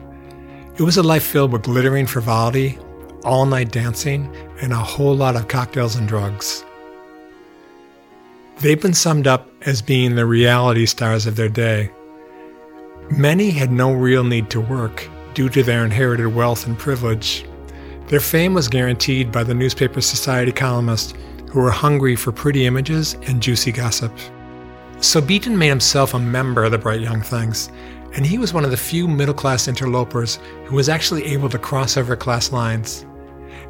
It 0.78 0.84
was 0.84 0.98
a 0.98 1.04
life 1.04 1.24
filled 1.24 1.52
with 1.52 1.64
glittering 1.64 2.08
frivolity, 2.08 2.78
all 3.26 3.46
night 3.46 3.72
dancing, 3.72 4.34
and 4.62 4.72
a 4.72 4.78
whole 4.78 5.16
lot 5.16 5.36
of 5.36 5.48
cocktails 5.48 5.96
and 5.96 6.08
drugs. 6.08 6.64
They've 8.60 8.82
been 8.82 8.94
summed 8.94 9.28
up 9.28 9.50
as 9.64 9.82
being 9.82 10.16
the 10.16 10.26
reality 10.26 10.86
stars 10.86 11.26
of 11.26 11.36
their 11.36 11.50
day. 11.50 11.92
Many 13.10 13.50
had 13.50 13.72
no 13.72 13.92
real 13.92 14.24
need 14.24 14.50
to 14.52 14.62
work 14.62 15.10
due 15.34 15.50
to 15.50 15.64
their 15.64 15.84
inherited 15.84 16.28
wealth 16.28 16.66
and 16.66 16.78
privilege. 16.78 17.46
Their 18.08 18.20
fame 18.20 18.54
was 18.54 18.68
guaranteed 18.68 19.32
by 19.32 19.44
the 19.44 19.54
newspaper 19.54 20.02
society 20.02 20.52
columnists 20.52 21.14
who 21.50 21.60
were 21.60 21.72
hungry 21.72 22.16
for 22.16 22.32
pretty 22.32 22.66
images 22.66 23.16
and 23.28 23.42
juicy 23.42 23.72
gossip. 23.72 24.12
So 25.02 25.20
Beaton 25.20 25.58
made 25.58 25.70
himself 25.70 26.14
a 26.14 26.20
member 26.20 26.64
of 26.64 26.72
the 26.72 26.78
Bright 26.78 27.02
Young 27.02 27.22
Things, 27.22 27.70
and 28.14 28.26
he 28.26 28.38
was 28.38 28.54
one 28.54 28.64
of 28.64 28.72
the 28.72 28.78
few 28.78 29.08
middle 29.08 29.34
class 29.34 29.68
interlopers 29.68 30.40
who 30.66 30.76
was 30.76 30.90
actually 30.90 31.26
able 31.26 31.50
to 31.50 31.60
cross 31.60 31.98
over 31.98 32.16
class 32.16 32.52
lines. 32.52 33.06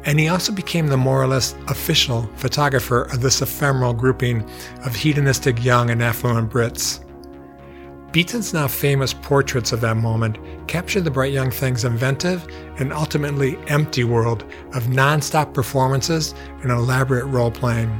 And 0.04 0.20
he 0.20 0.28
also 0.28 0.52
became 0.52 0.88
the 0.88 0.96
more 0.96 1.22
or 1.22 1.26
less 1.26 1.54
official 1.68 2.28
photographer 2.36 3.02
of 3.04 3.22
this 3.22 3.40
ephemeral 3.40 3.94
grouping 3.94 4.48
of 4.84 4.94
hedonistic 4.94 5.64
young 5.64 5.90
and 5.90 6.02
affluent 6.02 6.50
Brits. 6.50 7.00
Beaton's 8.12 8.54
now 8.54 8.68
famous 8.68 9.12
portraits 9.12 9.72
of 9.72 9.80
that 9.80 9.96
moment 9.96 10.38
capture 10.68 11.00
the 11.00 11.10
Bright 11.10 11.32
Young 11.32 11.50
Thing's 11.50 11.84
inventive 11.84 12.46
and 12.78 12.92
ultimately 12.92 13.58
empty 13.66 14.04
world 14.04 14.44
of 14.72 14.88
non-stop 14.88 15.52
performances 15.52 16.32
and 16.62 16.70
elaborate 16.70 17.24
role 17.24 17.50
playing. 17.50 17.90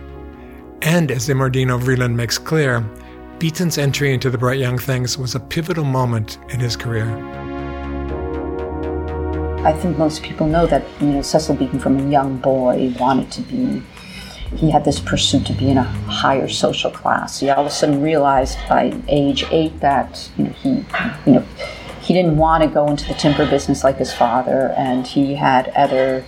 And 0.82 1.11
as 1.11 1.28
Immordino 1.28 1.80
Vreeland 1.80 2.14
makes 2.14 2.38
clear, 2.38 2.80
Beaton's 3.40 3.76
entry 3.76 4.14
into 4.14 4.30
the 4.30 4.38
Bright 4.38 4.61
Young 4.61 4.78
Things 4.78 5.18
was 5.18 5.34
a 5.34 5.40
pivotal 5.40 5.84
moment 5.84 6.38
in 6.50 6.61
his 6.61 6.76
career. 6.76 7.43
I 9.64 9.73
think 9.73 9.97
most 9.97 10.23
people 10.23 10.47
know 10.47 10.66
that 10.66 10.85
you 11.00 11.06
know 11.09 11.23
Cecil 11.23 11.56
Beaton 11.56 11.80
from 11.80 11.99
a 11.99 12.11
young 12.11 12.37
boy 12.37 12.94
wanted 12.99 13.30
to 13.33 13.40
be 13.42 13.83
he 14.56 14.71
had 14.71 14.85
this 14.85 15.00
pursuit 15.00 15.47
to 15.47 15.52
be 15.52 15.71
in 15.71 15.78
a 15.78 15.83
higher 15.83 16.49
social 16.49 16.90
class. 16.90 17.40
He 17.40 17.50
all 17.50 17.61
of 17.61 17.66
a 17.66 17.71
sudden 17.71 18.02
realized 18.02 18.59
by 18.68 18.94
age 19.09 19.44
eight 19.50 19.80
that 19.80 20.30
you 20.37 20.44
know, 20.44 20.50
he, 20.50 20.68
you 21.26 21.33
know, 21.33 21.44
he 22.02 22.12
didn't 22.12 22.37
want 22.37 22.62
to 22.62 22.68
go 22.68 22.87
into 22.88 23.09
the 23.09 23.14
timber 23.14 23.49
business 23.49 23.83
like 23.83 23.97
his 23.97 24.12
father, 24.12 24.75
and 24.76 25.06
he 25.06 25.35
had 25.35 25.68
other 25.68 26.25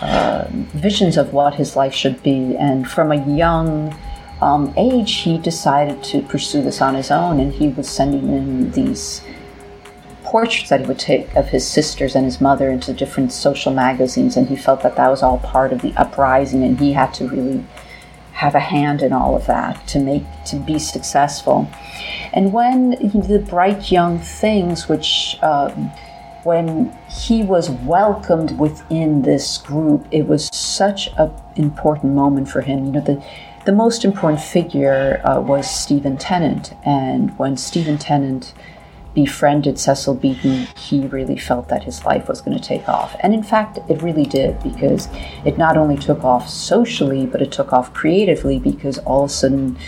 uh, 0.00 0.46
visions 0.50 1.16
of 1.16 1.32
what 1.32 1.54
his 1.54 1.74
life 1.74 1.94
should 1.94 2.22
be. 2.22 2.56
And 2.56 2.88
from 2.88 3.10
a 3.10 3.26
young 3.26 3.96
um, 4.42 4.74
age, 4.76 5.12
he 5.14 5.38
decided 5.38 6.04
to 6.04 6.20
pursue 6.22 6.62
this 6.62 6.82
on 6.82 6.94
his 6.94 7.10
own, 7.10 7.40
and 7.40 7.54
he 7.54 7.68
was 7.68 7.88
sending 7.88 8.28
in 8.28 8.70
these 8.72 9.22
portraits 10.36 10.68
that 10.68 10.80
he 10.80 10.86
would 10.86 10.98
take 10.98 11.34
of 11.34 11.48
his 11.48 11.66
sisters 11.66 12.14
and 12.14 12.26
his 12.26 12.42
mother 12.42 12.68
into 12.70 12.92
different 12.92 13.32
social 13.32 13.72
magazines, 13.72 14.36
and 14.36 14.48
he 14.48 14.54
felt 14.54 14.82
that 14.82 14.94
that 14.94 15.08
was 15.08 15.22
all 15.22 15.38
part 15.38 15.72
of 15.72 15.80
the 15.80 15.94
uprising, 15.96 16.62
and 16.62 16.78
he 16.78 16.92
had 16.92 17.10
to 17.14 17.26
really 17.26 17.64
have 18.32 18.54
a 18.54 18.60
hand 18.60 19.00
in 19.00 19.14
all 19.14 19.34
of 19.34 19.46
that 19.46 19.88
to 19.88 19.98
make 19.98 20.24
to 20.44 20.56
be 20.56 20.78
successful. 20.78 21.66
And 22.34 22.52
when 22.52 22.90
the 23.30 23.42
bright 23.48 23.90
young 23.90 24.18
things, 24.18 24.90
which 24.90 25.38
um, 25.42 25.90
when 26.44 26.94
he 27.08 27.42
was 27.42 27.70
welcomed 27.70 28.58
within 28.58 29.22
this 29.22 29.56
group, 29.56 30.06
it 30.10 30.26
was 30.26 30.50
such 30.52 31.08
an 31.16 31.32
important 31.54 32.12
moment 32.12 32.50
for 32.50 32.60
him. 32.60 32.84
You 32.84 32.92
know, 32.92 33.00
the 33.00 33.24
the 33.64 33.72
most 33.72 34.04
important 34.04 34.42
figure 34.42 35.22
uh, 35.24 35.40
was 35.40 35.64
Stephen 35.82 36.18
Tennant, 36.18 36.74
and 36.84 37.36
when 37.38 37.56
Stephen 37.56 37.96
Tennant 37.96 38.52
befriended 39.16 39.78
Cecil 39.78 40.14
Beaton, 40.14 40.68
he 40.76 41.06
really 41.06 41.38
felt 41.38 41.68
that 41.70 41.84
his 41.84 42.04
life 42.04 42.28
was 42.28 42.42
going 42.42 42.56
to 42.56 42.62
take 42.62 42.86
off. 42.86 43.16
And 43.20 43.32
in 43.32 43.42
fact, 43.42 43.78
it 43.88 44.02
really 44.02 44.26
did 44.26 44.62
because 44.62 45.08
it 45.44 45.56
not 45.56 45.78
only 45.78 45.96
took 45.96 46.22
off 46.22 46.48
socially, 46.48 47.24
but 47.24 47.40
it 47.40 47.50
took 47.50 47.72
off 47.72 47.94
creatively 47.94 48.58
because 48.58 48.98
all 48.98 49.24
of 49.24 49.30
a 49.30 49.32
sudden 49.32 49.78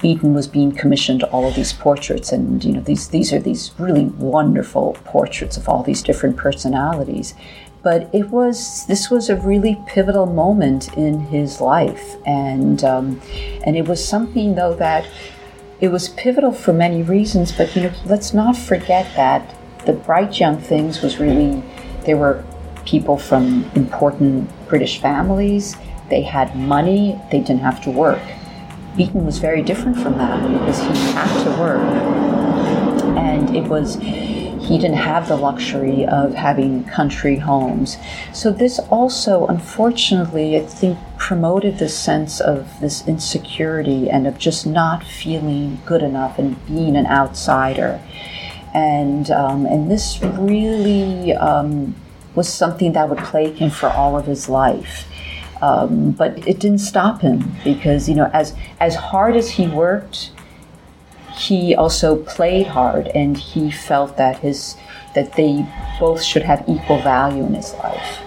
Beaton 0.00 0.32
was 0.32 0.48
being 0.48 0.72
commissioned 0.72 1.22
all 1.24 1.46
of 1.46 1.54
these 1.54 1.74
portraits. 1.74 2.32
And, 2.32 2.64
you 2.64 2.72
know, 2.72 2.80
these, 2.80 3.08
these 3.08 3.30
are 3.30 3.38
these 3.38 3.72
really 3.78 4.06
wonderful 4.06 4.96
portraits 5.04 5.58
of 5.58 5.68
all 5.68 5.82
these 5.82 6.02
different 6.02 6.38
personalities. 6.38 7.34
But 7.82 8.08
it 8.14 8.30
was 8.30 8.86
this 8.86 9.10
was 9.10 9.28
a 9.28 9.36
really 9.36 9.78
pivotal 9.86 10.24
moment 10.24 10.96
in 10.96 11.20
his 11.20 11.60
life, 11.60 12.16
and 12.24 12.82
um, 12.82 13.20
and 13.62 13.76
it 13.76 13.86
was 13.86 14.02
something 14.02 14.54
though 14.54 14.72
that 14.76 15.06
it 15.80 15.88
was 15.88 16.08
pivotal 16.10 16.52
for 16.52 16.72
many 16.72 17.02
reasons, 17.02 17.52
but 17.52 17.74
you 17.74 17.82
know, 17.82 17.92
let's 18.04 18.32
not 18.32 18.56
forget 18.56 19.14
that 19.16 19.54
the 19.86 19.92
Bright 19.92 20.40
Young 20.40 20.58
Things 20.58 21.02
was 21.02 21.18
really 21.18 21.62
there 22.04 22.16
were 22.16 22.44
people 22.84 23.16
from 23.16 23.70
important 23.74 24.50
British 24.68 25.00
families. 25.00 25.76
They 26.10 26.22
had 26.22 26.54
money. 26.56 27.18
They 27.30 27.40
didn't 27.40 27.60
have 27.60 27.82
to 27.84 27.90
work. 27.90 28.22
Beaton 28.96 29.24
was 29.26 29.38
very 29.38 29.62
different 29.62 29.98
from 29.98 30.18
that 30.18 30.40
because 30.52 30.78
he 30.78 31.12
had 31.12 31.44
to 31.44 31.50
work, 31.60 31.80
and 33.16 33.56
it 33.56 33.64
was 33.64 33.96
he 34.64 34.78
didn't 34.78 34.96
have 34.96 35.28
the 35.28 35.36
luxury 35.36 36.06
of 36.06 36.34
having 36.34 36.84
country 36.84 37.36
homes. 37.36 37.96
So, 38.32 38.50
this 38.50 38.78
also, 38.90 39.46
unfortunately, 39.46 40.56
I 40.56 40.60
think 40.60 40.98
promoted 41.18 41.78
this 41.78 41.96
sense 41.96 42.40
of 42.40 42.68
this 42.80 43.06
insecurity 43.06 44.10
and 44.10 44.26
of 44.26 44.38
just 44.38 44.66
not 44.66 45.04
feeling 45.04 45.80
good 45.86 46.02
enough 46.02 46.38
and 46.38 46.64
being 46.66 46.96
an 46.96 47.06
outsider. 47.06 48.00
And, 48.74 49.30
um, 49.30 49.66
and 49.66 49.90
this 49.90 50.20
really 50.22 51.32
um, 51.32 51.94
was 52.34 52.52
something 52.52 52.92
that 52.92 53.08
would 53.08 53.18
plague 53.18 53.56
him 53.56 53.70
for 53.70 53.88
all 53.88 54.18
of 54.18 54.26
his 54.26 54.48
life. 54.48 55.06
Um, 55.62 56.10
but 56.10 56.46
it 56.46 56.58
didn't 56.58 56.80
stop 56.80 57.20
him 57.20 57.54
because, 57.62 58.08
you 58.08 58.14
know, 58.14 58.28
as, 58.32 58.54
as 58.80 58.96
hard 58.96 59.36
as 59.36 59.50
he 59.50 59.68
worked, 59.68 60.30
he 61.36 61.74
also 61.74 62.16
played 62.16 62.66
hard 62.66 63.08
and 63.08 63.36
he 63.36 63.70
felt 63.70 64.16
that 64.16 64.38
his 64.38 64.76
that 65.14 65.32
they 65.34 65.64
both 66.00 66.22
should 66.22 66.42
have 66.42 66.64
equal 66.68 67.00
value 67.02 67.44
in 67.44 67.54
his 67.54 67.72
life. 67.74 68.20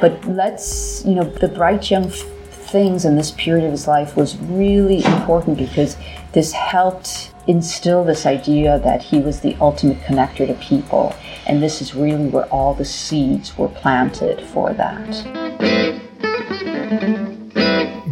But 0.00 0.24
let's 0.26 1.04
you 1.04 1.14
know 1.14 1.24
the 1.24 1.48
bright 1.48 1.90
young 1.90 2.10
things 2.10 3.04
in 3.04 3.16
this 3.16 3.30
period 3.32 3.64
of 3.64 3.72
his 3.72 3.86
life 3.86 4.16
was 4.16 4.36
really 4.38 5.04
important 5.04 5.56
because 5.56 5.96
this 6.32 6.52
helped 6.52 7.32
instill 7.46 8.04
this 8.04 8.26
idea 8.26 8.78
that 8.80 9.02
he 9.02 9.18
was 9.20 9.40
the 9.40 9.56
ultimate 9.60 9.98
connector 10.00 10.46
to 10.46 10.54
people. 10.54 11.14
And 11.46 11.62
this 11.62 11.80
is 11.80 11.94
really 11.94 12.28
where 12.28 12.44
all 12.46 12.74
the 12.74 12.84
seeds 12.84 13.56
were 13.56 13.68
planted 13.68 14.42
for 14.48 14.74
that 14.74 15.77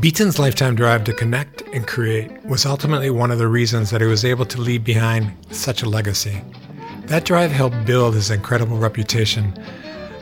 Beaton's 0.01 0.39
lifetime 0.39 0.75
drive 0.75 1.05
to 1.05 1.15
connect 1.15 1.63
and 1.73 1.87
create 1.87 2.45
was 2.45 2.67
ultimately 2.67 3.09
one 3.09 3.31
of 3.31 3.39
the 3.39 3.49
reasons 3.49 3.89
that 3.89 4.03
he 4.03 4.07
was 4.07 4.27
able 4.27 4.45
to 4.45 4.61
leave 4.61 4.85
behind 4.85 5.33
such 5.51 5.83
a 5.83 5.89
legacy. 5.89 6.43
That 7.07 7.25
drive 7.25 7.51
helped 7.51 7.87
build 7.87 8.13
his 8.15 8.31
incredible 8.31 8.77
reputation, 8.77 9.59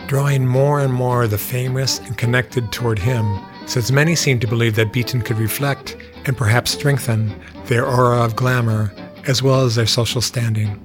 drawing 0.07 0.47
more 0.47 0.79
and 0.79 0.93
more 0.93 1.25
of 1.25 1.31
the 1.31 1.39
famous 1.39 1.99
and 1.99 2.17
connected 2.17 2.71
toward 2.71 3.01
him, 3.01 3.41
since 3.67 3.91
many 3.91 4.15
seemed 4.15 4.43
to 4.43 4.47
believe 4.47 4.77
that 4.77 4.93
Beaton 4.93 5.23
could 5.23 5.39
reflect 5.39 5.97
and 6.25 6.37
perhaps 6.37 6.71
strengthen 6.71 7.35
their 7.67 7.85
aura 7.85 8.23
of 8.23 8.37
glamour 8.37 8.95
as 9.27 9.43
well 9.43 9.63
as 9.65 9.75
their 9.75 9.87
social 9.87 10.21
standing. 10.21 10.81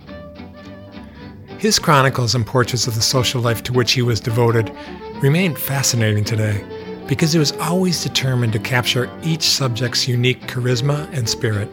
His 1.59 1.77
chronicles 1.77 2.33
and 2.33 2.45
portraits 2.45 2.87
of 2.87 2.95
the 2.95 3.01
social 3.01 3.39
life 3.39 3.61
to 3.63 3.73
which 3.73 3.91
he 3.91 4.01
was 4.01 4.19
devoted 4.19 4.75
remain 5.21 5.53
fascinating 5.53 6.23
today 6.23 6.65
because 7.09 7.33
he 7.33 7.39
was 7.39 7.53
always 7.53 8.03
determined 8.03 8.53
to 8.53 8.59
capture 8.59 9.09
each 9.23 9.41
subject's 9.41 10.07
unique 10.07 10.41
charisma 10.41 11.11
and 11.11 11.27
spirit. 11.27 11.67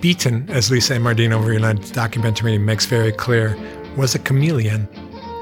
Beaton, 0.00 0.48
as 0.48 0.70
Lisa 0.70 0.94
Immordino 0.94 1.42
Vreeland's 1.42 1.90
documentary 1.90 2.56
makes 2.56 2.86
very 2.86 3.10
clear, 3.10 3.58
was 3.96 4.14
a 4.14 4.20
chameleon. 4.20 4.86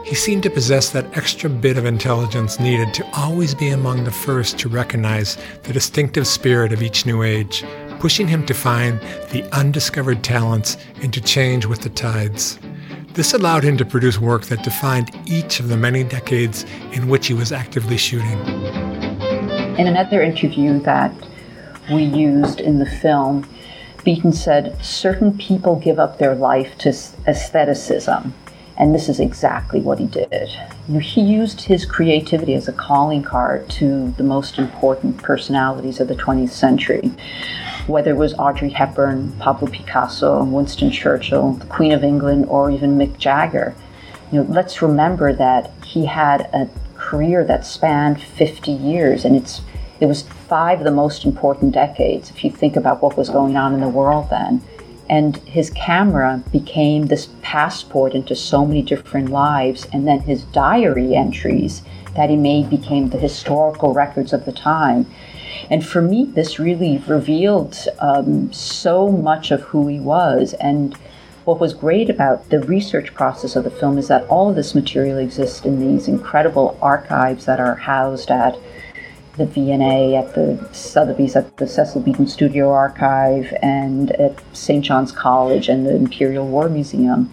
He 0.02 0.14
seemed 0.14 0.44
to 0.44 0.50
possess 0.50 0.90
that 0.90 1.14
extra 1.14 1.50
bit 1.50 1.76
of 1.76 1.84
intelligence 1.84 2.58
needed 2.58 2.94
to 2.94 3.06
always 3.14 3.54
be 3.54 3.68
among 3.68 4.04
the 4.04 4.10
first 4.10 4.58
to 4.60 4.68
recognize 4.70 5.36
the 5.64 5.74
distinctive 5.74 6.26
spirit 6.26 6.72
of 6.72 6.82
each 6.82 7.04
new 7.04 7.22
age, 7.22 7.64
pushing 7.98 8.26
him 8.26 8.46
to 8.46 8.54
find 8.54 8.98
the 9.30 9.46
undiscovered 9.52 10.24
talents 10.24 10.78
and 11.02 11.12
to 11.12 11.20
change 11.20 11.66
with 11.66 11.82
the 11.82 11.90
tides. 11.90 12.58
This 13.16 13.32
allowed 13.32 13.64
him 13.64 13.78
to 13.78 13.84
produce 13.86 14.18
work 14.18 14.44
that 14.44 14.62
defined 14.62 15.10
each 15.24 15.58
of 15.58 15.68
the 15.68 15.76
many 15.78 16.04
decades 16.04 16.66
in 16.92 17.08
which 17.08 17.26
he 17.26 17.32
was 17.32 17.50
actively 17.50 17.96
shooting. 17.96 18.38
In 19.78 19.86
another 19.86 20.22
interview 20.22 20.80
that 20.80 21.12
we 21.92 22.02
used 22.02 22.60
in 22.60 22.78
the 22.78 22.86
film, 22.86 23.46
Beaton 24.04 24.32
said, 24.32 24.82
Certain 24.82 25.36
people 25.36 25.76
give 25.76 25.98
up 25.98 26.16
their 26.16 26.34
life 26.34 26.78
to 26.78 26.88
aestheticism. 26.88 28.32
And 28.78 28.94
this 28.94 29.10
is 29.10 29.20
exactly 29.20 29.80
what 29.80 29.98
he 29.98 30.06
did. 30.06 30.48
He 30.88 31.20
used 31.20 31.60
his 31.60 31.84
creativity 31.84 32.54
as 32.54 32.68
a 32.68 32.72
calling 32.72 33.22
card 33.22 33.68
to 33.70 34.12
the 34.12 34.22
most 34.22 34.58
important 34.58 35.18
personalities 35.18 36.00
of 36.00 36.08
the 36.08 36.14
20th 36.14 36.50
century, 36.50 37.12
whether 37.86 38.12
it 38.12 38.16
was 38.16 38.32
Audrey 38.34 38.70
Hepburn, 38.70 39.32
Pablo 39.38 39.68
Picasso, 39.68 40.42
Winston 40.42 40.90
Churchill, 40.90 41.52
the 41.52 41.66
Queen 41.66 41.92
of 41.92 42.02
England, 42.02 42.46
or 42.48 42.70
even 42.70 42.96
Mick 42.96 43.18
Jagger. 43.18 43.74
You 44.32 44.42
know, 44.42 44.50
let's 44.50 44.80
remember 44.80 45.34
that 45.34 45.70
he 45.84 46.06
had 46.06 46.48
a 46.54 46.70
career 47.06 47.44
that 47.44 47.64
spanned 47.64 48.20
50 48.20 48.70
years, 48.72 49.24
and 49.24 49.36
it's 49.36 49.62
it 50.00 50.06
was 50.06 50.22
five 50.22 50.80
of 50.80 50.84
the 50.84 50.90
most 50.90 51.24
important 51.24 51.72
decades 51.72 52.30
if 52.30 52.44
you 52.44 52.50
think 52.50 52.76
about 52.76 53.00
what 53.00 53.16
was 53.16 53.30
going 53.30 53.56
on 53.56 53.72
in 53.72 53.80
the 53.80 53.88
world 53.88 54.28
then. 54.28 54.60
And 55.08 55.36
his 55.38 55.70
camera 55.70 56.42
became 56.50 57.06
this 57.06 57.28
passport 57.40 58.12
into 58.14 58.34
so 58.34 58.66
many 58.66 58.82
different 58.82 59.30
lives. 59.30 59.86
And 59.92 60.06
then 60.06 60.20
his 60.20 60.42
diary 60.44 61.14
entries 61.14 61.82
that 62.16 62.28
he 62.28 62.36
made 62.36 62.68
became 62.68 63.08
the 63.08 63.18
historical 63.18 63.94
records 63.94 64.32
of 64.32 64.44
the 64.44 64.52
time. 64.52 65.06
And 65.70 65.86
for 65.86 66.02
me, 66.02 66.26
this 66.26 66.58
really 66.58 66.98
revealed 67.06 67.78
um, 68.00 68.52
so 68.52 69.10
much 69.10 69.50
of 69.50 69.62
who 69.62 69.86
he 69.86 70.00
was. 70.00 70.54
And 70.54 70.96
what 71.46 71.60
was 71.60 71.72
great 71.74 72.10
about 72.10 72.50
the 72.50 72.58
research 72.58 73.14
process 73.14 73.54
of 73.54 73.62
the 73.62 73.70
film 73.70 73.98
is 73.98 74.08
that 74.08 74.26
all 74.26 74.50
of 74.50 74.56
this 74.56 74.74
material 74.74 75.16
exists 75.16 75.64
in 75.64 75.78
these 75.78 76.08
incredible 76.08 76.76
archives 76.82 77.44
that 77.44 77.60
are 77.60 77.76
housed 77.76 78.32
at 78.32 78.58
the 79.36 79.46
V&A, 79.46 80.16
at 80.16 80.34
the 80.34 80.68
Sotheby's, 80.72 81.36
at 81.36 81.56
the 81.58 81.68
Cecil 81.68 82.00
Beaton 82.00 82.26
Studio 82.26 82.72
Archive, 82.72 83.54
and 83.62 84.10
at 84.12 84.42
St. 84.56 84.84
John's 84.84 85.12
College 85.12 85.68
and 85.68 85.86
the 85.86 85.94
Imperial 85.94 86.48
War 86.48 86.68
Museum. 86.68 87.32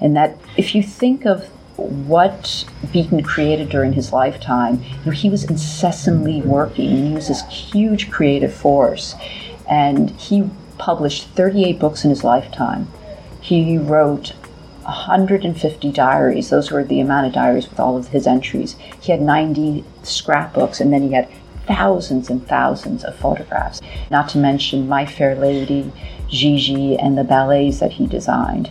And 0.00 0.16
that 0.16 0.38
if 0.56 0.74
you 0.74 0.82
think 0.82 1.26
of 1.26 1.44
what 1.76 2.64
Beaton 2.92 3.22
created 3.22 3.68
during 3.68 3.92
his 3.92 4.10
lifetime, 4.10 4.82
you 4.82 5.06
know, 5.06 5.12
he 5.12 5.28
was 5.28 5.44
incessantly 5.44 6.40
working. 6.40 7.08
He 7.08 7.12
was 7.12 7.28
this 7.28 7.46
huge 7.48 8.10
creative 8.10 8.54
force. 8.54 9.16
And 9.68 10.10
he 10.12 10.48
published 10.78 11.28
38 11.34 11.78
books 11.78 12.04
in 12.04 12.10
his 12.10 12.24
lifetime. 12.24 12.88
He 13.40 13.78
wrote 13.78 14.32
150 14.82 15.92
diaries. 15.92 16.50
Those 16.50 16.70
were 16.70 16.84
the 16.84 17.00
amount 17.00 17.26
of 17.26 17.32
diaries 17.32 17.68
with 17.68 17.80
all 17.80 17.96
of 17.96 18.08
his 18.08 18.26
entries. 18.26 18.76
He 19.00 19.12
had 19.12 19.20
90 19.20 19.84
scrapbooks, 20.02 20.80
and 20.80 20.92
then 20.92 21.02
he 21.02 21.12
had 21.12 21.28
thousands 21.66 22.28
and 22.28 22.46
thousands 22.46 23.04
of 23.04 23.14
photographs, 23.16 23.80
not 24.10 24.28
to 24.30 24.38
mention 24.38 24.88
My 24.88 25.06
Fair 25.06 25.36
Lady, 25.36 25.92
Gigi, 26.28 26.98
and 26.98 27.16
the 27.16 27.24
ballets 27.24 27.78
that 27.78 27.92
he 27.92 28.06
designed. 28.06 28.70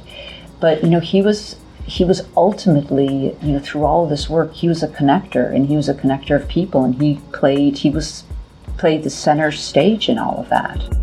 But 0.60 0.84
you 0.84 0.90
know, 0.90 1.00
he 1.00 1.22
was 1.22 1.56
he 1.86 2.06
was 2.06 2.28
ultimately, 2.38 3.36
you 3.42 3.54
know, 3.54 3.60
through 3.60 3.84
all 3.84 4.04
of 4.04 4.10
this 4.10 4.30
work, 4.30 4.54
he 4.54 4.68
was 4.68 4.84
a 4.84 4.88
connector, 4.88 5.54
and 5.54 5.68
he 5.68 5.76
was 5.76 5.90
a 5.90 5.94
connector 5.94 6.36
of 6.36 6.48
people, 6.48 6.84
and 6.84 7.02
he 7.02 7.22
played 7.32 7.78
he 7.80 7.90
was 7.90 8.24
played 8.78 9.04
the 9.04 9.10
center 9.10 9.52
stage 9.52 10.10
in 10.10 10.18
all 10.18 10.38
of 10.40 10.50
that. 10.50 10.99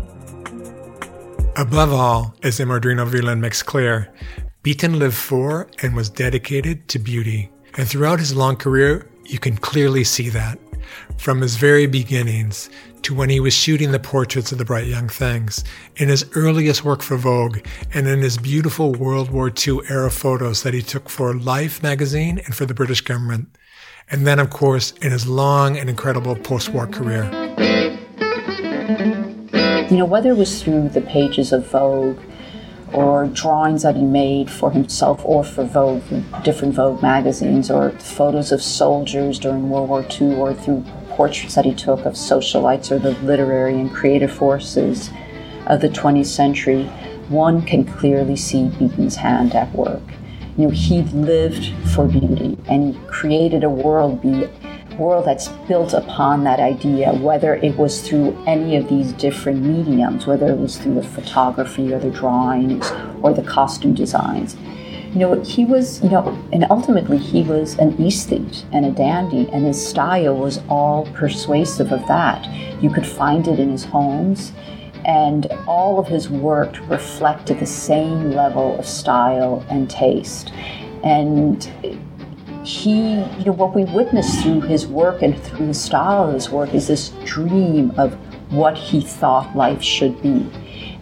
Above 1.57 1.91
all, 1.91 2.35
as 2.43 2.59
Immordino 2.59 3.09
Vreeland 3.09 3.39
makes 3.39 3.63
clear, 3.63 4.13
Beaton 4.61 4.99
lived 4.99 5.17
for 5.17 5.67
and 5.81 5.95
was 5.95 6.07
dedicated 6.07 6.87
to 6.89 6.99
beauty. 6.99 7.49
And 7.77 7.87
throughout 7.87 8.19
his 8.19 8.35
long 8.35 8.57
career, 8.57 9.09
you 9.25 9.39
can 9.39 9.57
clearly 9.57 10.03
see 10.03 10.29
that. 10.29 10.59
From 11.17 11.41
his 11.41 11.55
very 11.55 11.87
beginnings 11.87 12.69
to 13.01 13.15
when 13.15 13.31
he 13.31 13.39
was 13.39 13.55
shooting 13.55 13.91
the 13.91 13.99
portraits 13.99 14.51
of 14.51 14.59
the 14.59 14.65
bright 14.65 14.85
young 14.85 15.09
things, 15.09 15.63
in 15.95 16.09
his 16.09 16.29
earliest 16.35 16.85
work 16.85 17.01
for 17.01 17.17
Vogue, 17.17 17.65
and 17.91 18.07
in 18.07 18.21
his 18.21 18.37
beautiful 18.37 18.93
World 18.93 19.31
War 19.31 19.49
II 19.49 19.79
era 19.89 20.11
photos 20.11 20.61
that 20.61 20.75
he 20.75 20.83
took 20.83 21.09
for 21.09 21.33
Life 21.33 21.81
magazine 21.81 22.37
and 22.45 22.53
for 22.53 22.67
the 22.67 22.75
British 22.75 23.01
government. 23.01 23.49
And 24.11 24.27
then, 24.27 24.37
of 24.37 24.51
course, 24.51 24.91
in 25.01 25.11
his 25.11 25.25
long 25.25 25.75
and 25.75 25.89
incredible 25.89 26.35
post 26.35 26.69
war 26.69 26.85
career. 26.85 27.23
You 29.89 29.95
know, 29.95 30.05
whether 30.05 30.31
it 30.31 30.37
was 30.37 30.61
through 30.61 30.89
the 30.89 30.99
pages 30.99 31.53
of 31.53 31.71
Vogue, 31.71 32.19
or 32.91 33.27
drawings 33.27 33.83
that 33.83 33.95
he 33.95 34.01
made 34.01 34.49
for 34.49 34.71
himself 34.71 35.21
or 35.23 35.43
for 35.43 35.63
Vogue, 35.63 36.03
different 36.43 36.73
Vogue 36.73 37.01
magazines, 37.01 37.71
or 37.71 37.91
photos 37.91 38.51
of 38.51 38.61
soldiers 38.61 39.39
during 39.39 39.69
World 39.69 39.89
War 39.89 40.05
II, 40.19 40.35
or 40.35 40.53
through 40.53 40.83
portraits 41.09 41.55
that 41.55 41.63
he 41.63 41.73
took 41.73 42.05
of 42.05 42.13
socialites 42.13 42.91
or 42.91 42.99
the 42.99 43.11
literary 43.23 43.79
and 43.79 43.93
creative 43.93 44.31
forces 44.31 45.09
of 45.67 45.79
the 45.79 45.89
20th 45.89 46.25
century, 46.25 46.83
one 47.29 47.61
can 47.61 47.85
clearly 47.85 48.35
see 48.35 48.69
Beaton's 48.69 49.15
hand 49.15 49.55
at 49.55 49.73
work. 49.73 50.03
You 50.57 50.65
know, 50.65 50.69
he 50.69 51.01
lived 51.03 51.73
for 51.93 52.07
beauty 52.07 52.57
and 52.67 52.93
he 52.93 53.01
created 53.07 53.63
a 53.63 53.69
world 53.69 54.21
be 54.21 54.49
world 54.97 55.25
that's 55.25 55.47
built 55.67 55.93
upon 55.93 56.43
that 56.43 56.59
idea, 56.59 57.13
whether 57.13 57.55
it 57.55 57.77
was 57.77 58.01
through 58.01 58.37
any 58.45 58.75
of 58.75 58.87
these 58.89 59.13
different 59.13 59.61
mediums, 59.61 60.27
whether 60.27 60.47
it 60.47 60.57
was 60.57 60.77
through 60.77 60.95
the 60.95 61.03
photography 61.03 61.93
or 61.93 61.99
the 61.99 62.09
drawings 62.09 62.91
or 63.21 63.33
the 63.33 63.43
costume 63.43 63.93
designs. 63.93 64.55
You 65.13 65.19
know, 65.19 65.41
he 65.41 65.65
was, 65.65 66.03
you 66.03 66.09
know, 66.09 66.37
and 66.51 66.65
ultimately 66.69 67.17
he 67.17 67.41
was 67.41 67.77
an 67.79 67.95
aesthete 67.97 68.65
and 68.73 68.85
a 68.85 68.91
dandy, 68.91 69.49
and 69.51 69.65
his 69.65 69.83
style 69.83 70.35
was 70.35 70.59
all 70.69 71.05
persuasive 71.13 71.91
of 71.91 72.05
that. 72.07 72.45
You 72.83 72.89
could 72.89 73.05
find 73.05 73.47
it 73.47 73.59
in 73.59 73.71
his 73.71 73.85
homes, 73.85 74.51
and 75.05 75.47
all 75.65 75.97
of 75.99 76.07
his 76.07 76.29
work 76.29 76.75
reflected 76.89 77.59
the 77.59 77.65
same 77.65 78.31
level 78.31 78.77
of 78.77 78.85
style 78.85 79.65
and 79.69 79.89
taste. 79.89 80.51
And 81.03 81.69
he, 82.67 83.13
you 83.21 83.45
know, 83.45 83.53
what 83.53 83.73
we 83.73 83.85
witness 83.85 84.41
through 84.41 84.61
his 84.61 84.85
work 84.85 85.21
and 85.21 85.41
through 85.41 85.67
the 85.67 85.73
style 85.73 86.27
of 86.27 86.33
his 86.33 86.49
work 86.49 86.73
is 86.73 86.87
this 86.87 87.09
dream 87.23 87.91
of 87.97 88.13
what 88.51 88.77
he 88.77 88.99
thought 88.99 89.55
life 89.55 89.81
should 89.81 90.21
be 90.21 90.49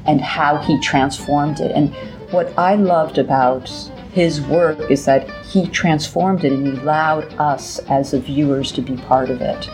and 0.06 0.22
how 0.22 0.58
he 0.58 0.80
transformed 0.80 1.60
it. 1.60 1.72
And 1.72 1.94
what 2.32 2.54
I 2.58 2.76
loved 2.76 3.18
about 3.18 3.68
his 4.12 4.42
work 4.42 4.92
is 4.92 5.06
that 5.06 5.28
he 5.46 5.68
transformed 5.68 6.44
it 6.44 6.54
and 6.54 6.68
he 6.68 6.74
allowed 6.74 7.34
us 7.40 7.80
as 7.90 8.12
the 8.12 8.20
viewers 8.20 8.72
to 8.74 8.82
be 8.82 8.96
part 8.98 9.32
of 9.32 9.42
it. 9.42 9.68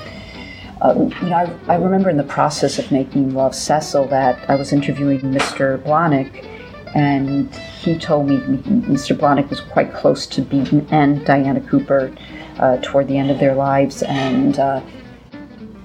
Um, 0.81 1.13
you 1.21 1.29
know, 1.29 1.35
I, 1.67 1.73
I, 1.73 1.75
remember 1.75 2.09
in 2.09 2.17
the 2.17 2.23
process 2.23 2.79
of 2.79 2.91
making 2.91 3.35
Love 3.35 3.53
Cecil 3.53 4.07
that 4.07 4.49
I 4.49 4.55
was 4.55 4.73
interviewing 4.73 5.19
Mr. 5.19 5.77
Blahnik 5.83 6.50
and 6.93 7.53
he 7.55 7.97
told 7.97 8.27
me 8.27 8.37
Mr. 8.37 9.17
Blahnik 9.17 9.49
was 9.49 9.61
quite 9.61 9.93
close 9.93 10.25
to 10.27 10.41
Beaton 10.41 10.87
and 10.91 11.25
Diana 11.25 11.61
Cooper 11.61 12.13
uh, 12.59 12.77
toward 12.81 13.07
the 13.07 13.17
end 13.17 13.31
of 13.31 13.39
their 13.39 13.55
lives, 13.55 14.03
and 14.03 14.59
uh, 14.59 14.81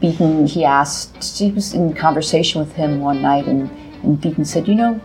Beaton 0.00 0.46
he 0.46 0.64
asked 0.64 1.38
he 1.38 1.50
was 1.52 1.74
in 1.74 1.94
conversation 1.94 2.60
with 2.60 2.72
him 2.72 3.00
one 3.00 3.22
night, 3.22 3.46
and, 3.46 3.70
and 4.02 4.20
Beaton 4.20 4.44
said, 4.44 4.66
"You 4.66 4.74
know, 4.74 5.00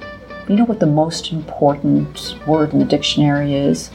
you 0.47 0.55
know 0.55 0.65
what 0.65 0.79
the 0.79 0.87
most 0.87 1.31
important 1.31 2.35
word 2.47 2.73
in 2.73 2.79
the 2.79 2.85
dictionary 2.85 3.53
is." 3.53 3.91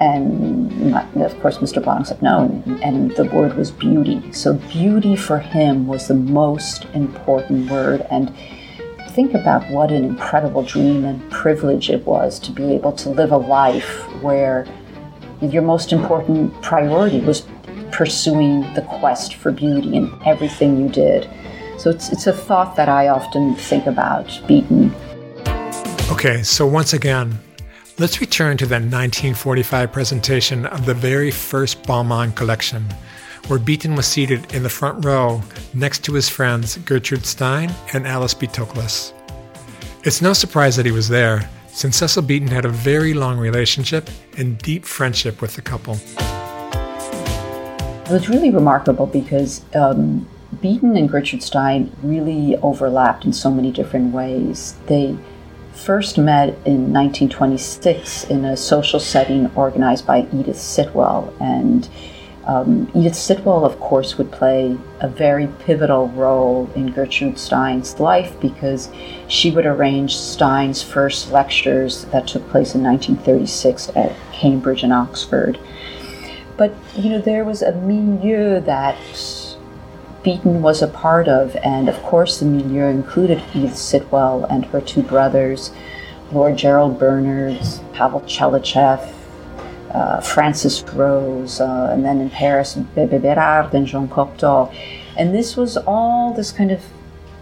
And 0.00 0.94
of 1.22 1.40
course, 1.40 1.58
Mr. 1.58 1.82
Blahnik 1.82 2.08
said 2.08 2.20
no, 2.20 2.40
and, 2.66 2.82
and 2.82 3.10
the 3.12 3.24
word 3.26 3.54
was 3.54 3.70
beauty. 3.70 4.32
So 4.32 4.54
beauty 4.54 5.14
for 5.14 5.38
him 5.38 5.86
was 5.86 6.08
the 6.08 6.14
most 6.14 6.86
important 6.94 7.70
word, 7.70 8.04
and 8.10 8.34
think 9.14 9.32
about 9.32 9.70
what 9.70 9.92
an 9.92 10.04
incredible 10.04 10.64
dream 10.64 11.04
and 11.04 11.30
privilege 11.30 11.88
it 11.88 12.04
was 12.04 12.40
to 12.40 12.50
be 12.50 12.74
able 12.74 12.90
to 12.90 13.08
live 13.10 13.30
a 13.30 13.36
life 13.36 14.02
where 14.22 14.66
your 15.40 15.62
most 15.62 15.92
important 15.92 16.52
priority 16.62 17.20
was 17.20 17.46
pursuing 17.92 18.62
the 18.74 18.82
quest 18.82 19.36
for 19.36 19.52
beauty 19.52 19.94
in 19.94 20.12
everything 20.26 20.76
you 20.80 20.88
did. 20.88 21.30
So 21.78 21.90
it's, 21.90 22.10
it's 22.10 22.26
a 22.26 22.32
thought 22.32 22.74
that 22.74 22.88
I 22.88 23.06
often 23.06 23.54
think 23.54 23.86
about, 23.86 24.40
Beaton. 24.48 24.92
Okay, 26.10 26.42
so 26.42 26.66
once 26.66 26.92
again, 26.92 27.38
let's 27.98 28.20
return 28.20 28.56
to 28.56 28.66
that 28.66 28.82
1945 28.82 29.92
presentation 29.92 30.66
of 30.66 30.86
the 30.86 30.94
very 30.94 31.30
first 31.30 31.84
Balmain 31.84 32.34
collection 32.34 32.84
where 33.48 33.58
Beaton 33.58 33.94
was 33.94 34.06
seated 34.06 34.54
in 34.54 34.62
the 34.62 34.68
front 34.68 35.04
row 35.04 35.42
next 35.74 36.04
to 36.04 36.14
his 36.14 36.28
friends 36.28 36.78
Gertrude 36.78 37.26
Stein 37.26 37.72
and 37.92 38.06
Alice 38.06 38.34
B. 38.34 38.46
Toklas. 38.46 39.12
It's 40.04 40.22
no 40.22 40.32
surprise 40.32 40.76
that 40.76 40.86
he 40.86 40.92
was 40.92 41.08
there, 41.08 41.48
since 41.68 41.96
Cecil 41.96 42.22
Beaton 42.22 42.48
had 42.48 42.64
a 42.64 42.68
very 42.68 43.14
long 43.14 43.38
relationship 43.38 44.08
and 44.38 44.58
deep 44.58 44.84
friendship 44.84 45.40
with 45.40 45.56
the 45.56 45.62
couple. 45.62 45.94
It 48.04 48.10
was 48.10 48.28
really 48.28 48.50
remarkable 48.50 49.06
because 49.06 49.64
um, 49.74 50.28
Beaton 50.60 50.96
and 50.96 51.10
Gertrude 51.10 51.42
Stein 51.42 51.90
really 52.02 52.56
overlapped 52.58 53.24
in 53.24 53.32
so 53.32 53.50
many 53.50 53.72
different 53.72 54.12
ways. 54.12 54.76
They 54.86 55.16
first 55.72 56.18
met 56.18 56.50
in 56.64 56.92
1926 56.92 58.24
in 58.24 58.44
a 58.44 58.56
social 58.56 59.00
setting 59.00 59.50
organized 59.54 60.06
by 60.06 60.26
Edith 60.32 60.56
Sitwell. 60.56 61.34
And 61.40 61.88
um, 62.46 62.90
Edith 62.94 63.14
Sitwell, 63.14 63.64
of 63.64 63.80
course, 63.80 64.18
would 64.18 64.30
play 64.30 64.76
a 65.00 65.08
very 65.08 65.46
pivotal 65.60 66.08
role 66.08 66.70
in 66.74 66.92
Gertrude 66.92 67.38
Stein's 67.38 67.98
life 67.98 68.38
because 68.40 68.90
she 69.28 69.50
would 69.50 69.64
arrange 69.64 70.16
Stein's 70.16 70.82
first 70.82 71.32
lectures 71.32 72.04
that 72.06 72.26
took 72.26 72.46
place 72.50 72.74
in 72.74 72.82
1936 72.82 73.90
at 73.96 74.14
Cambridge 74.32 74.82
and 74.82 74.92
Oxford. 74.92 75.58
But, 76.56 76.74
you 76.94 77.10
know, 77.10 77.20
there 77.20 77.44
was 77.44 77.62
a 77.62 77.72
milieu 77.72 78.60
that 78.60 78.96
Beaton 80.22 80.60
was 80.60 80.82
a 80.82 80.88
part 80.88 81.28
of, 81.28 81.56
and 81.56 81.88
of 81.88 82.00
course 82.02 82.38
the 82.38 82.46
milieu 82.46 82.86
included 82.86 83.42
Edith 83.54 83.76
Sitwell 83.76 84.44
and 84.50 84.66
her 84.66 84.80
two 84.80 85.02
brothers, 85.02 85.70
Lord 86.30 86.56
Gerald 86.56 86.98
Berners, 86.98 87.80
Pavel 87.92 88.20
Tchelitchew, 88.20 89.23
uh, 89.94 90.20
Francis 90.20 90.82
Rose, 90.92 91.60
uh, 91.60 91.90
and 91.92 92.04
then 92.04 92.20
in 92.20 92.28
Paris, 92.30 92.74
Bebe 92.74 93.18
Berard 93.18 93.72
and 93.74 93.86
Jean 93.86 94.08
Cocteau. 94.08 94.74
And 95.16 95.34
this 95.34 95.56
was 95.56 95.76
all 95.76 96.34
this 96.34 96.50
kind 96.50 96.72
of 96.72 96.82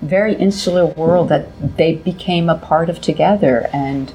very 0.03 0.35
insular 0.35 0.87
world 0.87 1.29
that 1.31 1.47
they 1.77 1.95
became 1.95 2.51
a 2.51 2.59
part 2.59 2.91
of 2.91 3.01
together. 3.01 3.71
And 3.73 4.13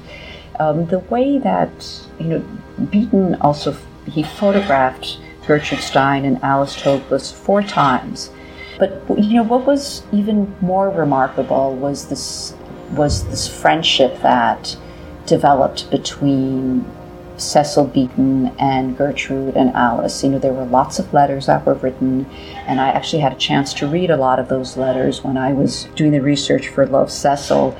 um, 0.60 0.86
the 0.86 1.00
way 1.00 1.38
that, 1.38 2.00
you 2.20 2.26
know, 2.26 2.44
Beaton 2.90 3.34
also, 3.40 3.76
he 4.06 4.22
photographed 4.22 5.18
Gertrude 5.46 5.80
Stein 5.80 6.24
and 6.24 6.42
Alice 6.42 6.76
Toklas 6.76 7.32
four 7.32 7.62
times. 7.62 8.30
But 8.78 9.02
you 9.18 9.34
know 9.34 9.42
what 9.42 9.66
was 9.66 10.04
even 10.12 10.54
more 10.60 10.88
remarkable 10.88 11.74
was 11.74 12.08
this 12.08 12.54
was 12.92 13.26
this 13.28 13.48
friendship 13.48 14.22
that 14.22 14.76
developed 15.26 15.90
between 15.90 16.84
Cecil 17.40 17.86
Beaton 17.86 18.48
and 18.58 18.96
Gertrude 18.96 19.56
and 19.56 19.70
Alice. 19.74 20.22
You 20.22 20.30
know, 20.30 20.38
there 20.38 20.52
were 20.52 20.64
lots 20.64 20.98
of 20.98 21.12
letters 21.12 21.46
that 21.46 21.64
were 21.64 21.74
written, 21.74 22.26
and 22.66 22.80
I 22.80 22.88
actually 22.88 23.20
had 23.20 23.32
a 23.32 23.36
chance 23.36 23.72
to 23.74 23.86
read 23.86 24.10
a 24.10 24.16
lot 24.16 24.38
of 24.38 24.48
those 24.48 24.76
letters 24.76 25.22
when 25.24 25.36
I 25.36 25.52
was 25.52 25.84
doing 25.96 26.12
the 26.12 26.20
research 26.20 26.68
for 26.68 26.86
Love 26.86 27.10
Cecil. 27.10 27.76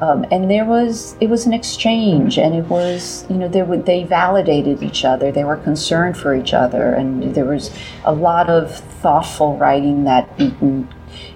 Um, 0.00 0.24
and 0.30 0.48
there 0.48 0.64
was 0.64 1.16
it 1.20 1.28
was 1.28 1.46
an 1.46 1.52
exchange, 1.52 2.38
and 2.38 2.54
it 2.54 2.66
was 2.66 3.26
you 3.28 3.36
know 3.36 3.48
they 3.48 3.62
they 3.78 4.04
validated 4.04 4.82
each 4.82 5.04
other. 5.04 5.32
They 5.32 5.44
were 5.44 5.56
concerned 5.56 6.16
for 6.16 6.36
each 6.36 6.54
other, 6.54 6.94
and 6.94 7.34
there 7.34 7.44
was 7.44 7.76
a 8.04 8.12
lot 8.12 8.48
of 8.48 8.74
thoughtful 8.76 9.56
writing 9.56 10.04
that 10.04 10.36
Beaton. 10.36 10.88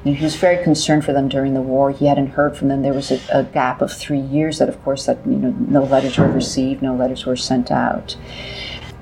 Know, 0.04 0.12
he 0.12 0.22
was 0.22 0.36
very 0.36 0.62
concerned 0.62 1.04
for 1.04 1.12
them 1.12 1.28
during 1.28 1.54
the 1.54 1.62
war. 1.62 1.90
He 1.90 2.06
hadn't 2.06 2.28
heard 2.28 2.56
from 2.56 2.68
them. 2.68 2.82
There 2.82 2.92
was 2.92 3.10
a, 3.10 3.20
a 3.32 3.44
gap 3.44 3.80
of 3.80 3.92
three 3.92 4.20
years 4.20 4.58
that, 4.58 4.68
of 4.68 4.82
course, 4.84 5.06
that 5.06 5.18
you 5.26 5.36
know 5.36 5.54
no 5.58 5.84
letters 5.84 6.18
were 6.18 6.30
received, 6.30 6.82
no 6.82 6.94
letters 6.94 7.26
were 7.26 7.36
sent 7.36 7.70
out. 7.70 8.16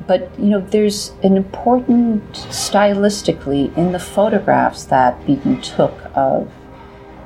But 0.07 0.31
you 0.39 0.47
know, 0.47 0.61
there's 0.61 1.13
an 1.23 1.37
important 1.37 2.33
stylistically 2.33 3.77
in 3.77 3.93
the 3.93 3.99
photographs 3.99 4.85
that 4.85 5.25
Beaton 5.27 5.61
took 5.61 5.95
of 6.15 6.51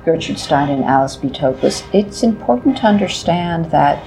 Gertrude 0.05 0.39
Stein 0.39 0.69
and 0.69 0.85
Alice 0.85 1.17
B. 1.17 1.29
Toklas, 1.29 1.83
it's 1.95 2.23
important 2.23 2.77
to 2.79 2.85
understand 2.85 3.71
that 3.71 4.05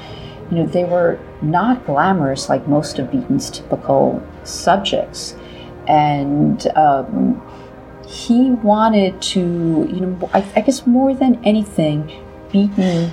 you 0.51 0.57
know 0.57 0.65
they 0.65 0.85
were 0.85 1.19
not 1.41 1.85
glamorous 1.85 2.49
like 2.49 2.67
most 2.67 2.99
of 2.99 3.11
Beaton's 3.11 3.49
typical 3.49 4.21
subjects, 4.43 5.35
and 5.87 6.67
um, 6.77 7.41
he 8.07 8.51
wanted 8.51 9.21
to 9.21 9.39
you 9.39 9.99
know 9.99 10.29
I, 10.33 10.45
I 10.55 10.61
guess 10.61 10.87
more 10.87 11.13
than 11.13 11.43
anything, 11.43 12.11
Beaton 12.51 13.11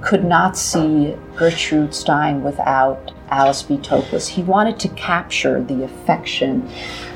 could 0.00 0.24
not 0.24 0.56
see 0.56 1.14
Gertrude 1.36 1.94
Stein 1.94 2.42
without 2.42 3.12
Alice 3.28 3.62
B. 3.62 3.76
Toklas. 3.78 4.28
He 4.28 4.42
wanted 4.42 4.78
to 4.80 4.88
capture 4.88 5.62
the 5.62 5.82
affection 5.82 6.68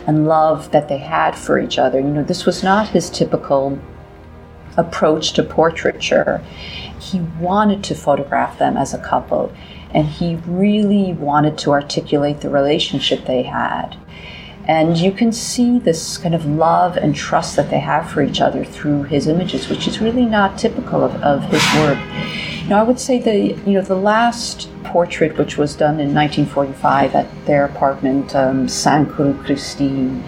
and 0.06 0.26
love 0.26 0.70
that 0.70 0.88
they 0.88 0.98
had 0.98 1.36
for 1.36 1.58
each 1.58 1.78
other. 1.78 2.00
You 2.00 2.08
know, 2.08 2.24
this 2.24 2.46
was 2.46 2.62
not 2.62 2.88
his 2.88 3.10
typical 3.10 3.78
approach 4.78 5.32
to 5.34 5.42
portraiture. 5.42 6.42
He 6.98 7.20
wanted 7.38 7.84
to 7.84 7.94
photograph 7.94 8.58
them 8.58 8.76
as 8.76 8.94
a 8.94 8.98
couple, 8.98 9.52
and 9.92 10.06
he 10.06 10.36
really 10.46 11.12
wanted 11.12 11.58
to 11.58 11.72
articulate 11.72 12.40
the 12.40 12.48
relationship 12.48 13.26
they 13.26 13.42
had. 13.42 13.96
And 14.68 14.98
you 14.98 15.12
can 15.12 15.32
see 15.32 15.78
this 15.78 16.18
kind 16.18 16.34
of 16.34 16.44
love 16.44 16.98
and 16.98 17.14
trust 17.14 17.56
that 17.56 17.70
they 17.70 17.78
have 17.78 18.10
for 18.10 18.22
each 18.22 18.42
other 18.42 18.64
through 18.66 19.04
his 19.04 19.26
images, 19.26 19.70
which 19.70 19.88
is 19.88 20.00
really 20.00 20.26
not 20.26 20.58
typical 20.58 21.02
of, 21.02 21.14
of 21.22 21.42
his 21.44 21.64
work. 21.76 21.98
Now, 22.68 22.80
I 22.80 22.82
would 22.82 23.00
say 23.00 23.18
the 23.18 23.58
you 23.64 23.72
know 23.72 23.80
the 23.80 23.96
last 23.96 24.68
portrait, 24.84 25.38
which 25.38 25.56
was 25.56 25.74
done 25.74 26.00
in 26.00 26.14
1945 26.14 27.14
at 27.14 27.46
their 27.46 27.64
apartment, 27.64 28.36
um, 28.36 28.68
Saint 28.68 29.18
Rue 29.18 29.32
Christine, 29.42 30.22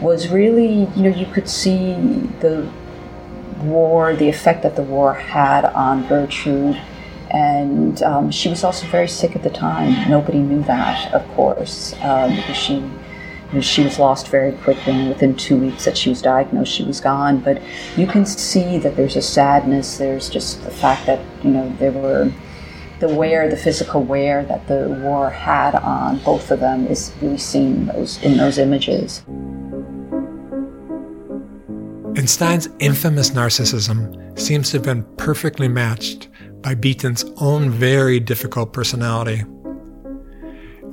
was 0.00 0.28
really 0.30 0.88
you 0.96 1.02
know 1.02 1.10
you 1.10 1.26
could 1.26 1.46
see 1.46 1.92
the 2.40 2.66
war, 3.60 4.14
the 4.14 4.28
effect 4.28 4.62
that 4.62 4.76
the 4.76 4.82
war 4.82 5.12
had 5.12 5.64
on 5.66 6.06
Gertrude. 6.06 6.80
And 7.30 8.02
um, 8.02 8.30
she 8.30 8.48
was 8.48 8.64
also 8.64 8.86
very 8.86 9.08
sick 9.08 9.36
at 9.36 9.42
the 9.42 9.50
time. 9.50 10.08
Nobody 10.08 10.38
knew 10.38 10.62
that, 10.62 11.12
of 11.12 11.26
course, 11.34 11.94
um, 12.00 12.34
because 12.34 12.56
she, 12.56 12.82
she 13.60 13.82
was 13.82 13.98
lost 13.98 14.28
very 14.28 14.52
quickly. 14.52 14.92
And 14.92 15.08
within 15.08 15.34
two 15.36 15.56
weeks 15.56 15.84
that 15.84 15.96
she 15.96 16.10
was 16.10 16.22
diagnosed, 16.22 16.72
she 16.72 16.84
was 16.84 17.00
gone. 17.00 17.40
But 17.40 17.62
you 17.96 18.06
can 18.06 18.26
see 18.26 18.78
that 18.78 18.96
there's 18.96 19.16
a 19.16 19.22
sadness. 19.22 19.98
There's 19.98 20.28
just 20.28 20.62
the 20.64 20.70
fact 20.70 21.06
that 21.06 21.20
you 21.42 21.50
know 21.50 21.74
there 21.78 21.92
were 21.92 22.30
the 23.00 23.08
wear, 23.08 23.48
the 23.48 23.56
physical 23.56 24.02
wear 24.02 24.44
that 24.44 24.66
the 24.66 24.88
war 25.02 25.30
had 25.30 25.74
on 25.76 26.18
both 26.24 26.50
of 26.50 26.60
them 26.60 26.86
is 26.86 27.12
really 27.20 27.38
seen 27.38 27.86
those, 27.86 28.22
in 28.22 28.36
those 28.36 28.58
images. 28.58 29.22
And 32.16 32.28
Stein's 32.28 32.68
infamous 32.80 33.30
narcissism 33.30 34.38
seems 34.38 34.70
to 34.70 34.78
have 34.78 34.84
been 34.84 35.04
perfectly 35.16 35.68
matched 35.68 36.28
by 36.62 36.74
Beaton's 36.74 37.24
own 37.36 37.70
very 37.70 38.18
difficult 38.18 38.72
personality. 38.72 39.44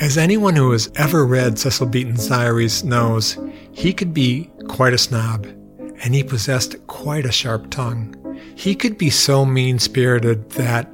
As 0.01 0.17
anyone 0.17 0.58
who 0.58 0.71
has 0.71 0.91
ever 0.95 1.25
read 1.25 1.58
Cecil 1.58 1.88
Beaton's 1.88 2.27
diaries 2.27 2.84
knows, 2.84 3.38
he 3.71 3.93
could 3.93 4.13
be 4.13 4.51
quite 4.67 4.93
a 4.93 4.97
snob, 4.97 5.45
and 6.03 6.13
he 6.13 6.21
possessed 6.21 6.86
quite 6.88 7.25
a 7.25 7.31
sharp 7.31 7.69
tongue. 7.69 8.13
He 8.55 8.75
could 8.75 8.97
be 8.97 9.10
so 9.10 9.45
mean 9.45 9.79
spirited 9.79 10.49
that, 10.51 10.93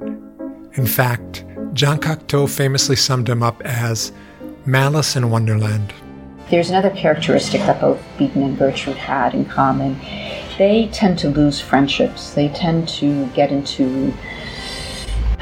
in 0.74 0.86
fact, 0.86 1.44
Jean 1.72 1.98
Cocteau 1.98 2.48
famously 2.48 2.94
summed 2.94 3.28
him 3.28 3.42
up 3.42 3.60
as 3.62 4.12
malice 4.66 5.16
in 5.16 5.30
Wonderland. 5.30 5.92
There's 6.48 6.70
another 6.70 6.90
characteristic 6.90 7.62
that 7.62 7.80
both 7.80 8.00
Beaton 8.18 8.44
and 8.44 8.56
Gertrude 8.56 8.96
had 8.96 9.34
in 9.34 9.46
common. 9.46 9.98
They 10.58 10.88
tend 10.92 11.18
to 11.20 11.28
lose 11.28 11.60
friendships. 11.60 12.34
They 12.34 12.50
tend 12.50 12.88
to 12.90 13.26
get 13.28 13.50
into, 13.50 14.14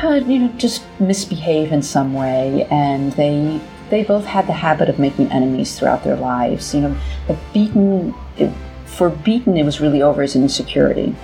uh, 0.03 0.15
you 0.27 0.39
know, 0.39 0.49
just 0.57 0.83
misbehave 0.99 1.73
in 1.73 1.83
some 1.83 2.15
way, 2.15 2.67
and 2.71 3.13
they 3.13 3.61
they 3.91 4.05
both 4.05 4.25
had 4.25 4.47
the 4.47 4.53
habit 4.53 4.89
of 4.89 4.99
making 4.99 5.31
enemies 5.33 5.79
throughout 5.79 6.05
their 6.05 6.17
lives. 6.17 6.75
You 6.75 6.83
know, 6.83 6.97
but 7.27 7.39
Beaton, 7.53 8.15
it, 8.37 8.53
for 8.87 9.11
Beaton, 9.11 9.57
it 9.57 9.65
was 9.65 9.81
really 9.81 10.03
over 10.03 10.23
his 10.23 10.37
insecurity, 10.37 11.15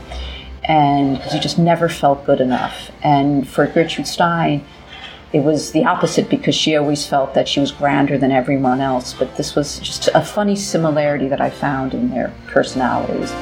and 0.64 1.18
he 1.18 1.38
just 1.38 1.58
never 1.58 1.88
felt 1.88 2.24
good 2.26 2.40
enough. 2.40 2.90
And 3.02 3.48
for 3.48 3.66
Gertrude 3.66 4.06
Stein, 4.06 4.64
it 5.32 5.40
was 5.40 5.72
the 5.72 5.84
opposite 5.84 6.28
because 6.28 6.54
she 6.54 6.76
always 6.76 7.06
felt 7.06 7.34
that 7.34 7.48
she 7.48 7.60
was 7.60 7.72
grander 7.72 8.18
than 8.18 8.30
everyone 8.30 8.80
else. 8.80 9.14
But 9.14 9.36
this 9.36 9.54
was 9.54 9.78
just 9.80 10.08
a 10.14 10.22
funny 10.22 10.56
similarity 10.56 11.28
that 11.28 11.40
I 11.40 11.50
found 11.50 11.94
in 11.94 12.10
their 12.10 12.32
personalities. 12.46 13.32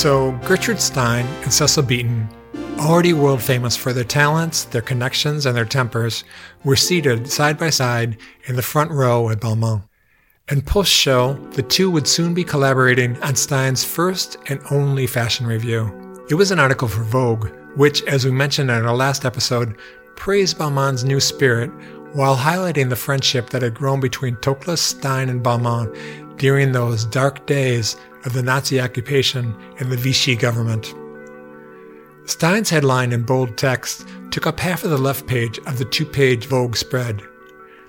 So, 0.00 0.32
Gertrude 0.46 0.80
Stein 0.80 1.26
and 1.42 1.52
Cecil 1.52 1.82
Beaton 1.82 2.26
already 2.78 3.12
world 3.12 3.42
famous 3.42 3.76
for 3.76 3.92
their 3.92 4.02
talents, 4.02 4.64
their 4.64 4.80
connections, 4.80 5.44
and 5.44 5.54
their 5.54 5.66
tempers, 5.66 6.24
were 6.64 6.74
seated 6.74 7.30
side 7.30 7.58
by 7.58 7.68
side 7.68 8.16
in 8.46 8.56
the 8.56 8.62
front 8.62 8.90
row 8.92 9.28
at 9.28 9.40
Balmain. 9.40 9.82
And 10.48 10.66
post 10.66 10.90
show, 10.90 11.34
the 11.50 11.62
two 11.62 11.90
would 11.90 12.08
soon 12.08 12.32
be 12.32 12.44
collaborating 12.44 13.22
on 13.22 13.36
Stein's 13.36 13.84
first 13.84 14.38
and 14.48 14.58
only 14.70 15.06
fashion 15.06 15.46
review. 15.46 15.92
It 16.30 16.34
was 16.34 16.50
an 16.50 16.58
article 16.58 16.88
for 16.88 17.02
Vogue, 17.02 17.50
which, 17.76 18.02
as 18.04 18.24
we 18.24 18.30
mentioned 18.30 18.70
in 18.70 18.86
our 18.86 18.96
last 18.96 19.26
episode, 19.26 19.76
praised 20.16 20.56
Balmain's 20.56 21.04
new 21.04 21.20
spirit 21.20 21.70
while 22.14 22.38
highlighting 22.38 22.88
the 22.88 22.96
friendship 22.96 23.50
that 23.50 23.60
had 23.60 23.74
grown 23.74 24.00
between 24.00 24.36
Toklas, 24.36 24.78
Stein, 24.78 25.28
and 25.28 25.42
Balmain 25.42 25.94
during 26.38 26.72
those 26.72 27.04
dark 27.04 27.44
days 27.44 27.96
of 28.24 28.32
the 28.32 28.42
Nazi 28.42 28.80
occupation 28.80 29.54
and 29.78 29.90
the 29.90 29.96
Vichy 29.96 30.36
government. 30.36 30.94
Stein's 32.26 32.70
headline 32.70 33.12
in 33.12 33.22
bold 33.22 33.56
text 33.56 34.06
took 34.30 34.46
up 34.46 34.60
half 34.60 34.84
of 34.84 34.90
the 34.90 34.98
left 34.98 35.26
page 35.26 35.58
of 35.66 35.78
the 35.78 35.84
two 35.84 36.06
page 36.06 36.46
Vogue 36.46 36.76
spread. 36.76 37.22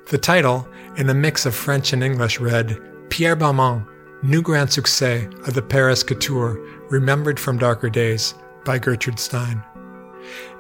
The 0.08 0.18
title, 0.18 0.68
in 0.98 1.10
a 1.10 1.14
mix 1.14 1.46
of 1.46 1.54
French 1.54 1.94
and 1.94 2.04
English, 2.04 2.40
read 2.40 2.82
Pierre 3.10 3.36
Balmain, 3.36 3.88
New 4.24 4.42
Grand 4.42 4.70
Succès 4.70 5.48
of 5.48 5.54
the 5.54 5.62
Paris 5.62 6.04
Couture, 6.04 6.60
Remembered 6.90 7.40
from 7.40 7.58
Darker 7.58 7.90
Days 7.90 8.34
by 8.66 8.78
Gertrude 8.78 9.20
Stein. 9.20 9.64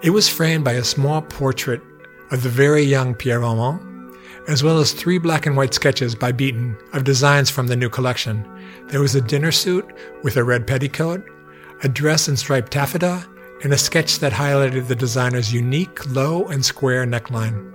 It 0.01 0.11
was 0.11 0.29
framed 0.29 0.63
by 0.63 0.73
a 0.73 0.83
small 0.83 1.21
portrait 1.21 1.81
of 2.31 2.43
the 2.43 2.49
very 2.49 2.83
young 2.83 3.13
Pierre 3.13 3.41
Balmain, 3.41 4.15
as 4.47 4.63
well 4.63 4.79
as 4.79 4.93
three 4.93 5.17
black 5.17 5.45
and 5.45 5.57
white 5.57 5.73
sketches 5.73 6.15
by 6.15 6.31
Beaton 6.31 6.77
of 6.93 7.03
designs 7.03 7.49
from 7.49 7.67
the 7.67 7.75
new 7.75 7.89
collection. 7.89 8.45
There 8.91 9.01
was 9.01 9.15
a 9.15 9.21
dinner 9.21 9.53
suit 9.53 9.89
with 10.21 10.35
a 10.35 10.43
red 10.43 10.67
petticoat, 10.67 11.23
a 11.81 11.87
dress 11.87 12.27
in 12.27 12.35
striped 12.35 12.73
taffeta, 12.73 13.25
and 13.63 13.71
a 13.71 13.77
sketch 13.77 14.19
that 14.19 14.33
highlighted 14.33 14.87
the 14.87 14.95
designer's 14.97 15.53
unique 15.53 16.05
low 16.13 16.47
and 16.47 16.63
square 16.63 17.05
neckline. 17.05 17.71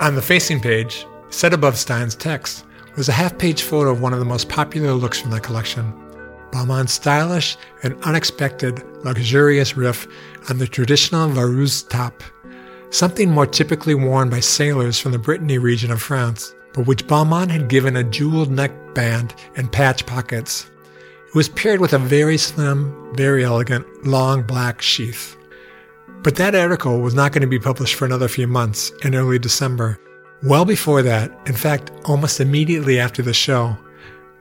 On 0.00 0.14
the 0.14 0.22
facing 0.22 0.58
page, 0.58 1.06
set 1.28 1.52
above 1.52 1.76
Stein's 1.76 2.14
text, 2.14 2.64
was 2.96 3.10
a 3.10 3.12
half 3.12 3.36
page 3.36 3.62
photo 3.62 3.90
of 3.90 4.00
one 4.00 4.14
of 4.14 4.20
the 4.20 4.24
most 4.24 4.48
popular 4.48 4.94
looks 4.94 5.20
from 5.20 5.32
the 5.32 5.40
collection. 5.40 5.92
Balmain's 6.50 6.92
stylish 6.92 7.58
and 7.82 8.02
unexpected, 8.04 8.82
luxurious 9.04 9.76
riff 9.76 10.06
on 10.48 10.56
the 10.56 10.66
traditional 10.66 11.28
Vareuse 11.28 11.86
top, 11.86 12.22
something 12.88 13.30
more 13.30 13.46
typically 13.46 13.94
worn 13.94 14.30
by 14.30 14.40
sailors 14.40 14.98
from 14.98 15.12
the 15.12 15.18
Brittany 15.18 15.58
region 15.58 15.90
of 15.90 16.00
France, 16.00 16.54
but 16.72 16.86
which 16.86 17.06
Balmain 17.06 17.50
had 17.50 17.68
given 17.68 17.96
a 17.96 18.04
jeweled 18.04 18.50
neckband 18.92 19.34
and 19.56 19.72
patch 19.72 20.06
pockets. 20.06 20.70
It 21.28 21.34
was 21.34 21.48
paired 21.48 21.80
with 21.80 21.92
a 21.92 21.98
very 21.98 22.36
slim, 22.36 23.14
very 23.14 23.44
elegant, 23.44 23.86
long 24.06 24.42
black 24.42 24.82
sheath. 24.82 25.36
But 26.22 26.36
that 26.36 26.54
article 26.54 27.00
was 27.00 27.14
not 27.14 27.32
going 27.32 27.42
to 27.42 27.48
be 27.48 27.58
published 27.58 27.94
for 27.94 28.04
another 28.04 28.28
few 28.28 28.46
months 28.46 28.92
in 29.02 29.14
early 29.14 29.38
December. 29.38 29.98
Well 30.42 30.64
before 30.64 31.02
that, 31.02 31.32
in 31.46 31.54
fact, 31.54 31.90
almost 32.04 32.40
immediately 32.40 32.98
after 33.00 33.22
the 33.22 33.32
show, 33.32 33.76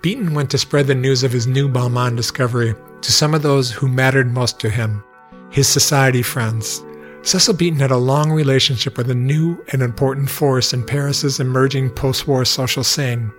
Beaton 0.01 0.33
went 0.33 0.49
to 0.51 0.57
spread 0.57 0.87
the 0.87 0.95
news 0.95 1.23
of 1.23 1.31
his 1.31 1.47
new 1.47 1.69
Balmain 1.69 2.15
discovery 2.15 2.75
to 3.01 3.11
some 3.11 3.33
of 3.33 3.43
those 3.43 3.71
who 3.71 3.87
mattered 3.87 4.33
most 4.33 4.59
to 4.59 4.69
him, 4.69 5.03
his 5.51 5.67
society 5.67 6.23
friends. 6.23 6.83
Cecil 7.23 7.53
Beaton 7.53 7.79
had 7.79 7.91
a 7.91 7.97
long 7.97 8.31
relationship 8.31 8.97
with 8.97 9.11
a 9.11 9.15
new 9.15 9.63
and 9.71 9.83
important 9.83 10.29
force 10.29 10.73
in 10.73 10.83
Paris's 10.83 11.39
emerging 11.39 11.91
post 11.91 12.27
war 12.27 12.43
social 12.45 12.83
scene. 12.83 13.31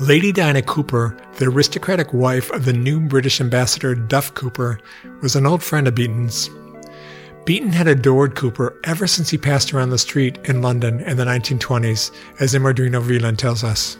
Lady 0.00 0.30
Diana 0.30 0.62
Cooper, 0.62 1.16
the 1.38 1.46
aristocratic 1.46 2.12
wife 2.12 2.52
of 2.52 2.64
the 2.64 2.72
new 2.72 3.00
British 3.00 3.40
ambassador 3.40 3.96
Duff 3.96 4.32
Cooper, 4.34 4.78
was 5.22 5.34
an 5.34 5.44
old 5.44 5.60
friend 5.60 5.88
of 5.88 5.96
Beaton's. 5.96 6.48
Beaton 7.44 7.72
had 7.72 7.88
adored 7.88 8.36
Cooper 8.36 8.78
ever 8.84 9.08
since 9.08 9.28
he 9.28 9.36
passed 9.36 9.74
around 9.74 9.90
the 9.90 9.98
street 9.98 10.38
in 10.44 10.62
London 10.62 11.00
in 11.00 11.16
the 11.16 11.24
1920s, 11.24 12.12
as 12.38 12.54
Immordino 12.54 13.02
Vreeland 13.02 13.38
tells 13.38 13.64
us. 13.64 13.98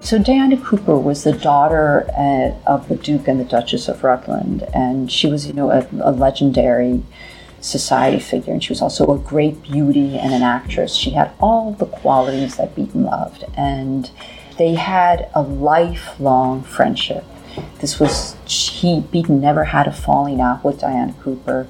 So 0.00 0.18
Diana 0.18 0.56
Cooper 0.56 0.98
was 0.98 1.22
the 1.22 1.32
daughter 1.32 2.04
uh, 2.18 2.50
of 2.68 2.88
the 2.88 2.96
Duke 2.96 3.28
and 3.28 3.38
the 3.38 3.44
Duchess 3.44 3.86
of 3.86 4.02
Rutland, 4.02 4.64
and 4.74 5.10
she 5.10 5.28
was, 5.28 5.46
you 5.46 5.52
know, 5.52 5.70
a, 5.70 5.86
a 6.00 6.10
legendary 6.10 7.00
society 7.66 8.18
figure, 8.18 8.52
and 8.52 8.62
she 8.62 8.72
was 8.72 8.80
also 8.80 9.06
a 9.12 9.18
great 9.18 9.62
beauty 9.62 10.18
and 10.18 10.32
an 10.32 10.42
actress. 10.42 10.94
She 10.94 11.10
had 11.10 11.32
all 11.40 11.72
the 11.72 11.86
qualities 11.86 12.56
that 12.56 12.74
Beaton 12.74 13.04
loved, 13.04 13.44
and 13.54 14.10
they 14.56 14.74
had 14.74 15.28
a 15.34 15.42
lifelong 15.42 16.62
friendship. 16.62 17.24
This 17.80 17.98
was 17.98 18.36
he 18.46 19.00
Beaton 19.00 19.40
never 19.40 19.64
had 19.64 19.86
a 19.86 19.92
falling 19.92 20.40
out 20.40 20.64
with 20.64 20.80
Diana 20.80 21.14
Cooper. 21.20 21.66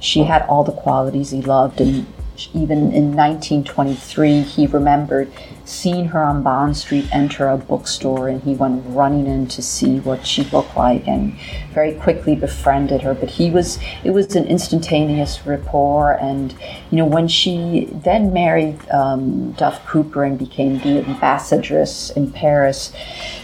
She 0.00 0.24
had 0.24 0.42
all 0.42 0.64
the 0.64 0.72
qualities 0.72 1.30
he 1.30 1.42
loved, 1.42 1.80
and 1.80 2.06
even 2.54 2.92
in 2.92 3.16
1923, 3.16 4.42
he 4.42 4.66
remembered 4.66 5.32
seeing 5.64 6.06
her 6.06 6.24
on 6.24 6.42
Bond 6.42 6.76
Street 6.76 7.06
enter 7.12 7.48
a 7.48 7.58
bookstore, 7.58 8.28
and 8.28 8.42
he 8.42 8.54
went 8.54 8.82
running 8.86 9.26
in 9.26 9.46
to 9.48 9.60
see 9.60 10.00
what 10.00 10.26
she 10.26 10.44
looked 10.44 10.76
like, 10.76 11.06
and 11.06 11.36
very 11.74 11.94
quickly 11.94 12.34
befriended 12.34 13.02
her. 13.02 13.12
But 13.14 13.30
he 13.30 13.50
was 13.50 13.78
it 14.04 14.10
was 14.10 14.34
an 14.34 14.46
instantaneous 14.46 15.46
rapport, 15.46 16.12
and 16.12 16.54
you 16.90 16.96
know 16.96 17.04
when 17.04 17.28
she 17.28 17.88
then 17.92 18.32
married 18.32 18.78
um, 18.90 19.52
Duff 19.52 19.84
Cooper 19.86 20.24
and 20.24 20.38
became 20.38 20.78
the 20.78 21.04
ambassadress 21.04 22.10
in 22.10 22.32
Paris, 22.32 22.92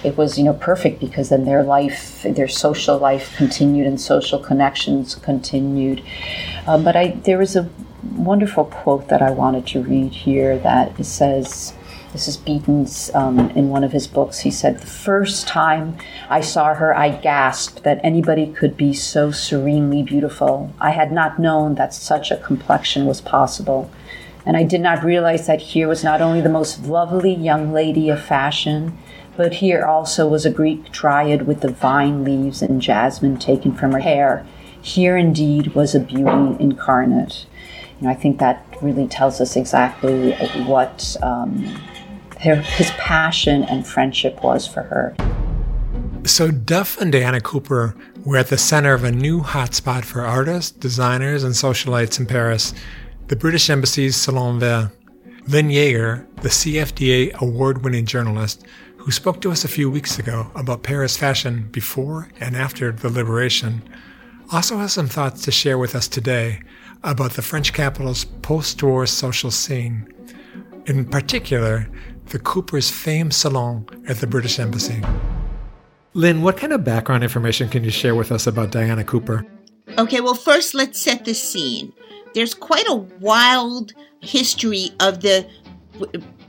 it 0.02 0.16
was 0.16 0.38
you 0.38 0.44
know 0.44 0.54
perfect 0.54 1.00
because 1.00 1.28
then 1.28 1.44
their 1.44 1.62
life, 1.62 2.22
their 2.22 2.48
social 2.48 2.96
life 2.98 3.36
continued, 3.36 3.86
and 3.86 4.00
social 4.00 4.38
connections 4.38 5.14
continued. 5.14 6.02
Uh, 6.66 6.78
but 6.78 6.96
I 6.96 7.08
there 7.24 7.38
was 7.38 7.54
a 7.56 7.68
wonderful 8.16 8.64
quote 8.66 9.08
that 9.08 9.22
I 9.22 9.30
wanted 9.30 9.66
to 9.68 9.82
read 9.82 10.12
here 10.12 10.58
that 10.58 10.98
it 10.98 11.04
says, 11.04 11.74
this 12.14 12.28
is 12.28 12.36
Beaton's 12.36 13.12
um, 13.12 13.50
in 13.50 13.70
one 13.70 13.82
of 13.82 13.90
his 13.90 14.06
books. 14.06 14.38
He 14.38 14.50
said, 14.52 14.78
The 14.78 14.86
first 14.86 15.48
time 15.48 15.96
I 16.30 16.42
saw 16.42 16.72
her, 16.74 16.96
I 16.96 17.08
gasped 17.08 17.82
that 17.82 18.00
anybody 18.04 18.52
could 18.52 18.76
be 18.76 18.92
so 18.92 19.32
serenely 19.32 20.04
beautiful. 20.04 20.72
I 20.80 20.90
had 20.90 21.10
not 21.10 21.40
known 21.40 21.74
that 21.74 21.92
such 21.92 22.30
a 22.30 22.36
complexion 22.36 23.06
was 23.06 23.20
possible. 23.20 23.90
And 24.46 24.56
I 24.56 24.62
did 24.62 24.80
not 24.80 25.02
realize 25.02 25.48
that 25.48 25.60
here 25.60 25.88
was 25.88 26.04
not 26.04 26.20
only 26.20 26.40
the 26.40 26.48
most 26.48 26.84
lovely 26.84 27.34
young 27.34 27.72
lady 27.72 28.08
of 28.10 28.22
fashion, 28.22 28.96
but 29.36 29.54
here 29.54 29.84
also 29.84 30.28
was 30.28 30.46
a 30.46 30.50
Greek 30.50 30.92
dryad 30.92 31.48
with 31.48 31.62
the 31.62 31.72
vine 31.72 32.22
leaves 32.22 32.62
and 32.62 32.80
jasmine 32.80 33.38
taken 33.38 33.74
from 33.74 33.90
her 33.90 33.98
hair. 33.98 34.46
Here 34.80 35.16
indeed 35.16 35.74
was 35.74 35.96
a 35.96 35.98
beauty 36.00 36.62
incarnate. 36.62 37.46
I 38.06 38.14
think 38.14 38.38
that 38.38 38.64
really 38.82 39.06
tells 39.08 39.40
us 39.40 39.56
exactly 39.56 40.32
what 40.64 41.16
um, 41.22 41.64
her, 42.40 42.56
his 42.56 42.90
passion 42.92 43.64
and 43.64 43.86
friendship 43.86 44.42
was 44.42 44.66
for 44.66 44.82
her. 44.82 45.16
So, 46.24 46.50
Duff 46.50 46.98
and 46.98 47.12
Diana 47.12 47.40
Cooper 47.40 47.94
were 48.24 48.38
at 48.38 48.48
the 48.48 48.56
center 48.56 48.94
of 48.94 49.04
a 49.04 49.12
new 49.12 49.42
hotspot 49.42 50.04
for 50.04 50.22
artists, 50.22 50.70
designers, 50.70 51.44
and 51.44 51.52
socialites 51.54 52.18
in 52.18 52.26
Paris, 52.26 52.72
the 53.28 53.36
British 53.36 53.68
Embassy's 53.68 54.16
Salon 54.16 54.58
Vert. 54.58 54.90
Lynn 55.46 55.68
Yaeger, 55.68 56.26
the 56.36 56.48
CFDA 56.48 57.34
award 57.34 57.84
winning 57.84 58.06
journalist, 58.06 58.64
who 58.96 59.10
spoke 59.10 59.42
to 59.42 59.50
us 59.50 59.62
a 59.62 59.68
few 59.68 59.90
weeks 59.90 60.18
ago 60.18 60.50
about 60.54 60.82
Paris 60.82 61.18
fashion 61.18 61.68
before 61.70 62.30
and 62.40 62.56
after 62.56 62.90
the 62.90 63.10
liberation, 63.10 63.82
also 64.50 64.78
has 64.78 64.94
some 64.94 65.06
thoughts 65.06 65.42
to 65.42 65.50
share 65.50 65.76
with 65.76 65.94
us 65.94 66.08
today 66.08 66.62
about 67.04 67.32
the 67.32 67.42
French 67.42 67.72
capital's 67.72 68.24
post 68.24 68.82
war 68.82 69.06
social 69.06 69.50
scene, 69.50 70.12
in 70.86 71.04
particular, 71.04 71.88
the 72.26 72.38
Cooper's 72.38 72.90
famed 72.90 73.34
salon 73.34 73.86
at 74.08 74.16
the 74.16 74.26
British 74.26 74.58
Embassy. 74.58 75.02
Lynn, 76.14 76.42
what 76.42 76.56
kind 76.56 76.72
of 76.72 76.82
background 76.82 77.22
information 77.22 77.68
can 77.68 77.84
you 77.84 77.90
share 77.90 78.14
with 78.14 78.32
us 78.32 78.46
about 78.46 78.70
Diana 78.70 79.04
Cooper? 79.04 79.46
Okay, 79.98 80.20
well, 80.20 80.34
first 80.34 80.74
let's 80.74 81.00
set 81.00 81.24
the 81.24 81.34
scene. 81.34 81.92
There's 82.34 82.54
quite 82.54 82.88
a 82.88 82.94
wild 82.94 83.92
history 84.20 84.90
of 85.00 85.20
the 85.20 85.46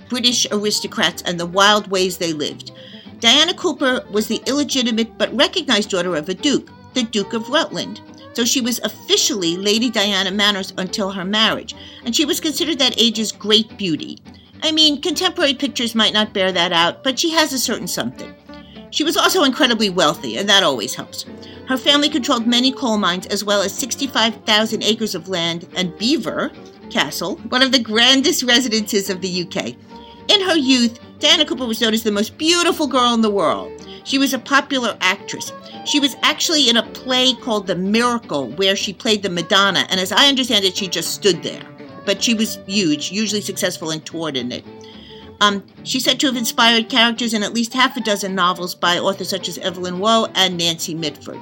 British 0.10 0.48
aristocrats 0.52 1.22
and 1.24 1.40
the 1.40 1.46
wild 1.46 1.88
ways 1.88 2.18
they 2.18 2.34
lived. 2.34 2.72
Diana 3.20 3.54
Cooper 3.54 4.04
was 4.12 4.28
the 4.28 4.42
illegitimate 4.46 5.18
but 5.18 5.36
recognized 5.36 5.90
daughter 5.90 6.16
of 6.16 6.30
a 6.30 6.34
duke, 6.34 6.70
the 6.94 7.04
Duke 7.04 7.34
of 7.34 7.50
Rutland 7.50 8.02
so 8.36 8.44
she 8.44 8.62
was 8.62 8.80
officially 8.84 9.56
Lady 9.56 9.90
Diana 9.90 10.30
Manners 10.30 10.74
until 10.78 11.12
her 11.12 11.24
marriage, 11.24 11.74
and 12.04 12.16
she 12.16 12.26
was 12.26 12.40
considered 12.40 12.80
that 12.80 13.00
age's 13.00 13.32
great 13.32 13.78
beauty. 13.78 14.20
I 14.62 14.72
mean, 14.72 15.02
contemporary 15.02 15.54
pictures 15.54 15.96
might 15.96 16.14
not 16.14 16.34
bear 16.34 16.52
that 16.52 16.74
out, 16.74 17.04
but 17.04 17.18
she 17.18 17.32
has 17.32 17.54
a 17.54 17.60
certain 17.60 17.88
something. 17.88 18.36
She 18.92 19.04
was 19.04 19.18
also 19.18 19.44
incredibly 19.44 19.90
wealthy, 19.90 20.38
and 20.38 20.50
that 20.50 20.64
always 20.64 20.96
helps. 20.96 21.26
Her 21.68 21.78
family 21.78 22.10
controlled 22.10 22.46
many 22.46 22.72
coal 22.72 22.98
mines 22.98 23.26
as 23.28 23.44
well 23.44 23.62
as 23.62 23.74
65,000 23.74 24.84
acres 24.84 25.16
of 25.16 25.30
land 25.30 25.68
and 25.76 25.98
Belvoir 25.98 26.52
Castle, 26.90 27.38
one 27.50 27.62
of 27.62 27.72
the 27.72 27.80
grandest 27.80 28.44
residences 28.44 29.10
of 29.10 29.22
the 29.22 29.44
UK. 29.44 29.76
In 30.28 30.42
her 30.42 30.56
youth, 30.56 31.00
Diana 31.20 31.46
Cooper 31.46 31.66
was 31.66 31.82
known 31.82 31.94
as 31.94 32.04
the 32.04 32.12
most 32.12 32.38
beautiful 32.38 32.88
girl 32.88 33.14
in 33.14 33.22
the 33.22 33.30
world. 33.30 33.72
She 34.04 34.18
was 34.18 34.34
a 34.34 34.40
popular 34.40 34.98
actress. 35.02 35.52
She 35.86 36.00
was 36.00 36.16
actually 36.24 36.68
in 36.68 36.78
a 36.78 36.84
play 36.84 37.34
called 37.34 37.68
The 37.68 37.76
Miracle, 37.76 38.50
where 38.52 38.76
she 38.76 38.92
played 38.92 39.22
the 39.22 39.30
Madonna, 39.30 39.86
and 39.90 40.00
as 40.00 40.12
I 40.12 40.28
understand 40.28 40.66
it, 40.66 40.76
she 40.76 40.88
just 40.88 41.14
stood 41.14 41.44
there. 41.44 41.62
But 42.06 42.24
she 42.24 42.34
was 42.34 42.58
huge, 42.66 43.08
hugely 43.08 43.40
successful 43.42 43.92
and 43.92 44.04
toured 44.04 44.36
in 44.36 44.52
it. 44.52 44.66
Um, 45.42 45.64
she's 45.84 46.04
said 46.04 46.20
to 46.22 46.28
have 46.28 46.38
inspired 46.38 46.90
characters 46.90 47.34
in 47.34 47.44
at 47.44 47.54
least 47.54 47.74
half 47.74 47.96
a 47.98 48.02
dozen 48.02 48.34
novels 48.34 48.74
by 48.74 48.98
authors 48.98 49.30
such 49.30 49.48
as 49.48 49.60
Evelyn 49.60 50.00
Waugh 50.00 50.28
and 50.34 50.58
Nancy 50.58 50.96
Mitford. 50.96 51.40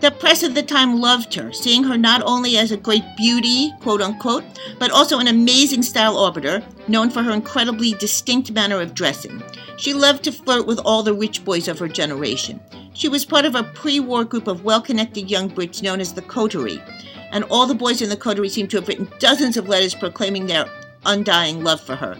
The 0.00 0.10
press 0.10 0.42
of 0.42 0.56
the 0.56 0.64
time 0.64 1.00
loved 1.00 1.32
her, 1.34 1.52
seeing 1.52 1.84
her 1.84 1.96
not 1.96 2.22
only 2.24 2.58
as 2.58 2.72
a 2.72 2.76
great 2.76 3.04
beauty, 3.16 3.70
quote 3.80 4.02
unquote, 4.02 4.42
but 4.80 4.90
also 4.90 5.20
an 5.20 5.28
amazing 5.28 5.84
style 5.84 6.18
arbiter, 6.18 6.64
known 6.88 7.10
for 7.10 7.22
her 7.22 7.30
incredibly 7.30 7.92
distinct 7.92 8.50
manner 8.50 8.80
of 8.80 8.94
dressing. 8.94 9.40
She 9.76 9.94
loved 9.94 10.24
to 10.24 10.32
flirt 10.32 10.66
with 10.66 10.80
all 10.80 11.04
the 11.04 11.14
rich 11.14 11.44
boys 11.44 11.68
of 11.68 11.78
her 11.78 11.86
generation. 11.86 12.60
She 12.94 13.08
was 13.08 13.24
part 13.24 13.44
of 13.44 13.54
a 13.54 13.64
pre 13.64 14.00
war 14.00 14.24
group 14.24 14.46
of 14.46 14.64
well 14.64 14.82
connected 14.82 15.30
young 15.30 15.48
Brits 15.48 15.82
known 15.82 16.00
as 16.00 16.12
the 16.12 16.22
Coterie, 16.22 16.82
and 17.30 17.44
all 17.44 17.66
the 17.66 17.74
boys 17.74 18.02
in 18.02 18.10
the 18.10 18.16
Coterie 18.16 18.48
seem 18.48 18.68
to 18.68 18.76
have 18.76 18.88
written 18.88 19.08
dozens 19.18 19.56
of 19.56 19.68
letters 19.68 19.94
proclaiming 19.94 20.46
their 20.46 20.68
undying 21.06 21.64
love 21.64 21.80
for 21.80 21.96
her. 21.96 22.16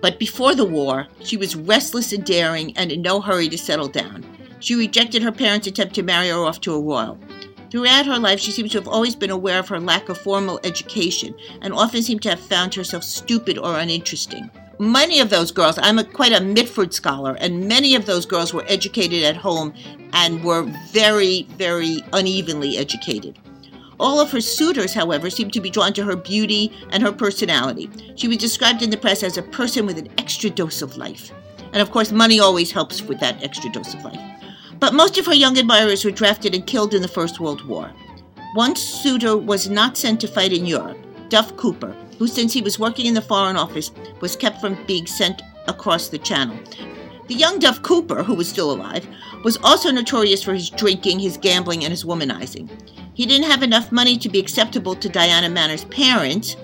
But 0.00 0.18
before 0.18 0.54
the 0.54 0.64
war, 0.64 1.06
she 1.22 1.36
was 1.36 1.54
restless 1.54 2.12
and 2.12 2.24
daring 2.24 2.76
and 2.76 2.90
in 2.90 3.02
no 3.02 3.20
hurry 3.20 3.48
to 3.50 3.58
settle 3.58 3.88
down. 3.88 4.24
She 4.60 4.74
rejected 4.74 5.22
her 5.22 5.32
parents' 5.32 5.66
attempt 5.66 5.94
to 5.94 6.02
marry 6.02 6.28
her 6.28 6.44
off 6.44 6.60
to 6.62 6.74
a 6.74 6.80
royal. 6.80 7.18
Throughout 7.70 8.06
her 8.06 8.18
life, 8.18 8.40
she 8.40 8.50
seems 8.50 8.72
to 8.72 8.78
have 8.78 8.88
always 8.88 9.14
been 9.14 9.30
aware 9.30 9.58
of 9.58 9.68
her 9.68 9.78
lack 9.78 10.08
of 10.08 10.18
formal 10.18 10.58
education 10.64 11.34
and 11.60 11.72
often 11.72 12.02
seemed 12.02 12.22
to 12.22 12.30
have 12.30 12.40
found 12.40 12.74
herself 12.74 13.04
stupid 13.04 13.58
or 13.58 13.78
uninteresting. 13.78 14.50
Many 14.80 15.20
of 15.20 15.28
those 15.28 15.52
girls, 15.52 15.78
I'm 15.82 15.98
a, 15.98 16.04
quite 16.04 16.32
a 16.32 16.40
Mitford 16.40 16.94
scholar, 16.94 17.34
and 17.34 17.68
many 17.68 17.94
of 17.94 18.06
those 18.06 18.24
girls 18.24 18.54
were 18.54 18.64
educated 18.66 19.22
at 19.24 19.36
home 19.36 19.74
and 20.14 20.42
were 20.42 20.62
very, 20.90 21.42
very 21.58 22.02
unevenly 22.14 22.78
educated. 22.78 23.38
All 23.98 24.18
of 24.18 24.30
her 24.30 24.40
suitors, 24.40 24.94
however, 24.94 25.28
seemed 25.28 25.52
to 25.52 25.60
be 25.60 25.68
drawn 25.68 25.92
to 25.92 26.04
her 26.04 26.16
beauty 26.16 26.72
and 26.92 27.02
her 27.02 27.12
personality. 27.12 27.90
She 28.16 28.26
was 28.26 28.38
described 28.38 28.80
in 28.80 28.88
the 28.88 28.96
press 28.96 29.22
as 29.22 29.36
a 29.36 29.42
person 29.42 29.84
with 29.84 29.98
an 29.98 30.08
extra 30.16 30.48
dose 30.48 30.80
of 30.80 30.96
life. 30.96 31.30
And 31.74 31.82
of 31.82 31.90
course, 31.90 32.10
money 32.10 32.40
always 32.40 32.72
helps 32.72 33.02
with 33.02 33.20
that 33.20 33.42
extra 33.42 33.70
dose 33.70 33.92
of 33.92 34.02
life. 34.02 34.18
But 34.78 34.94
most 34.94 35.18
of 35.18 35.26
her 35.26 35.34
young 35.34 35.58
admirers 35.58 36.06
were 36.06 36.10
drafted 36.10 36.54
and 36.54 36.66
killed 36.66 36.94
in 36.94 37.02
the 37.02 37.06
First 37.06 37.38
World 37.38 37.68
War. 37.68 37.92
One 38.54 38.74
suitor 38.74 39.36
was 39.36 39.68
not 39.68 39.98
sent 39.98 40.22
to 40.22 40.26
fight 40.26 40.54
in 40.54 40.64
Europe, 40.64 40.96
Duff 41.28 41.54
Cooper, 41.58 41.94
who, 42.20 42.28
since 42.28 42.52
he 42.52 42.60
was 42.60 42.78
working 42.78 43.06
in 43.06 43.14
the 43.14 43.22
Foreign 43.22 43.56
Office, 43.56 43.90
was 44.20 44.36
kept 44.36 44.60
from 44.60 44.76
being 44.84 45.06
sent 45.06 45.40
across 45.66 46.08
the 46.08 46.18
Channel. 46.18 46.54
The 47.28 47.34
young 47.34 47.58
Duff 47.58 47.80
Cooper, 47.80 48.22
who 48.22 48.34
was 48.34 48.46
still 48.46 48.70
alive, 48.70 49.08
was 49.42 49.56
also 49.64 49.90
notorious 49.90 50.42
for 50.42 50.52
his 50.52 50.68
drinking, 50.68 51.20
his 51.20 51.38
gambling, 51.38 51.82
and 51.82 51.90
his 51.90 52.04
womanizing. 52.04 52.68
He 53.14 53.24
didn't 53.24 53.50
have 53.50 53.62
enough 53.62 53.90
money 53.90 54.18
to 54.18 54.28
be 54.28 54.38
acceptable 54.38 54.94
to 54.96 55.08
Diana 55.08 55.48
Manners' 55.48 55.84
parents, 55.86 56.56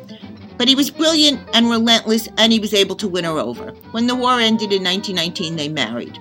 but 0.58 0.68
he 0.68 0.74
was 0.74 0.90
brilliant 0.90 1.40
and 1.54 1.70
relentless, 1.70 2.28
and 2.36 2.52
he 2.52 2.60
was 2.60 2.74
able 2.74 2.96
to 2.96 3.08
win 3.08 3.24
her 3.24 3.38
over. 3.38 3.70
When 3.92 4.06
the 4.06 4.14
war 4.14 4.38
ended 4.38 4.74
in 4.74 4.84
1919, 4.84 5.56
they 5.56 5.70
married. 5.70 6.18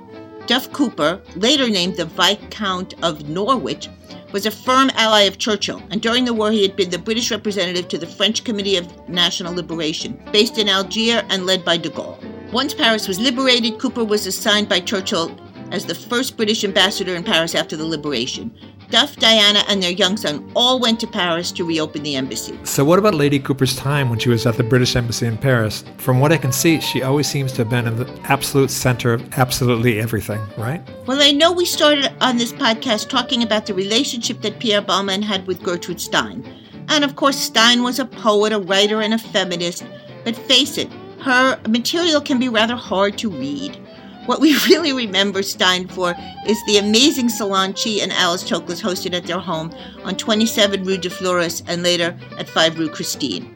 Duff 0.48 0.72
Cooper, 0.72 1.22
later 1.36 1.70
named 1.70 1.98
the 1.98 2.06
Viscount 2.06 2.94
of 3.04 3.28
Norwich, 3.28 3.90
was 4.36 4.46
a 4.46 4.52
firm 4.52 4.92
ally 4.96 5.22
of 5.22 5.38
Churchill, 5.38 5.82
and 5.92 6.02
during 6.02 6.26
the 6.26 6.34
war 6.34 6.52
he 6.52 6.62
had 6.62 6.76
been 6.76 6.90
the 6.90 6.98
British 6.98 7.32
representative 7.32 7.88
to 7.88 7.98
the 7.98 8.06
French 8.06 8.44
Committee 8.44 8.76
of 8.76 9.08
National 9.08 9.54
Liberation, 9.54 10.22
based 10.34 10.58
in 10.58 10.68
Algiers 10.68 11.24
and 11.30 11.46
led 11.46 11.64
by 11.64 11.78
de 11.78 11.90
Gaulle. 11.90 12.20
Once 12.52 12.74
Paris 12.74 13.08
was 13.08 13.18
liberated, 13.18 13.80
Cooper 13.80 14.04
was 14.04 14.28
assigned 14.28 14.68
by 14.68 14.82
Churchill 14.82 15.34
as 15.72 15.86
the 15.86 15.96
first 15.96 16.36
British 16.36 16.66
ambassador 16.66 17.16
in 17.16 17.24
Paris 17.24 17.56
after 17.56 17.78
the 17.78 17.86
liberation. 17.86 18.54
Duff, 18.90 19.16
Diana, 19.18 19.64
and 19.68 19.82
their 19.82 19.92
young 19.92 20.18
son 20.18 20.50
all 20.56 20.80
went 20.80 21.00
to 21.00 21.08
Paris 21.08 21.52
to 21.54 21.66
reopen 21.66 22.04
the 22.04 22.16
embassy. 22.16 22.58
So, 22.64 22.86
what 22.86 23.00
about 23.00 23.16
Lady 23.16 23.40
Cooper's 23.40 23.76
time 23.76 24.10
when 24.10 24.20
she 24.20 24.30
was 24.30 24.46
at 24.46 24.56
the 24.56 24.64
British 24.64 24.96
Embassy 24.96 25.26
in 25.26 25.38
Paris? 25.38 25.84
From 25.98 26.20
what 26.20 26.32
I 26.32 26.38
can 26.38 26.52
see, 26.52 26.80
she 26.80 27.02
always 27.02 27.28
seems 27.28 27.52
to 27.54 27.58
have 27.60 27.70
been 27.70 27.88
in 27.88 27.96
the 27.96 28.20
absolute 28.26 28.72
center 28.72 29.14
of 29.14 29.38
absolutely 29.38 30.00
everything, 30.00 30.42
right? 30.58 30.82
Well, 31.08 31.22
I 31.22 31.32
know 31.32 31.52
we 31.52 31.66
started 31.66 32.14
on 32.22 32.38
this 32.38 32.52
podcast 32.52 33.10
talking 33.10 33.44
about 33.44 33.66
the 33.66 33.74
relationship 33.74 34.42
that 34.42 34.60
Pierre 34.60 34.82
Balmain 34.82 35.24
had 35.24 35.48
with 35.48 35.64
Gertrude 35.64 36.02
Stein. 36.02 36.46
And 36.88 37.04
of 37.04 37.16
course, 37.16 37.38
Stein 37.38 37.84
was 37.84 38.00
a 38.00 38.06
poet, 38.06 38.54
a 38.54 38.60
writer, 38.60 39.02
and 39.02 39.14
a 39.14 39.18
feminist. 39.18 39.84
But 40.24 40.36
face 40.36 40.78
it, 40.78 40.92
her 41.22 41.60
material 41.68 42.22
can 42.22 42.40
be 42.40 42.50
rather 42.50 42.76
hard 42.76 43.18
to 43.20 43.30
read. 43.30 43.80
What 44.26 44.42
we 44.42 44.58
really 44.68 44.94
remember 44.94 45.44
Stein 45.44 45.88
for 45.88 46.16
is 46.48 46.66
the 46.66 46.78
amazing 46.78 47.30
salon 47.30 47.76
she 47.76 48.02
and 48.02 48.12
Alice 48.12 48.44
Toklas 48.44 48.82
hosted 48.82 49.14
at 49.14 49.26
their 49.26 49.40
home 49.40 49.74
on 50.04 50.16
27 50.16 50.84
Rue 50.84 50.98
de 50.98 51.10
Fleurus 51.10 51.62
and 51.68 51.84
later 51.84 52.18
at 52.38 52.50
5 52.50 52.80
Rue 52.80 52.90
Christine. 52.90 53.56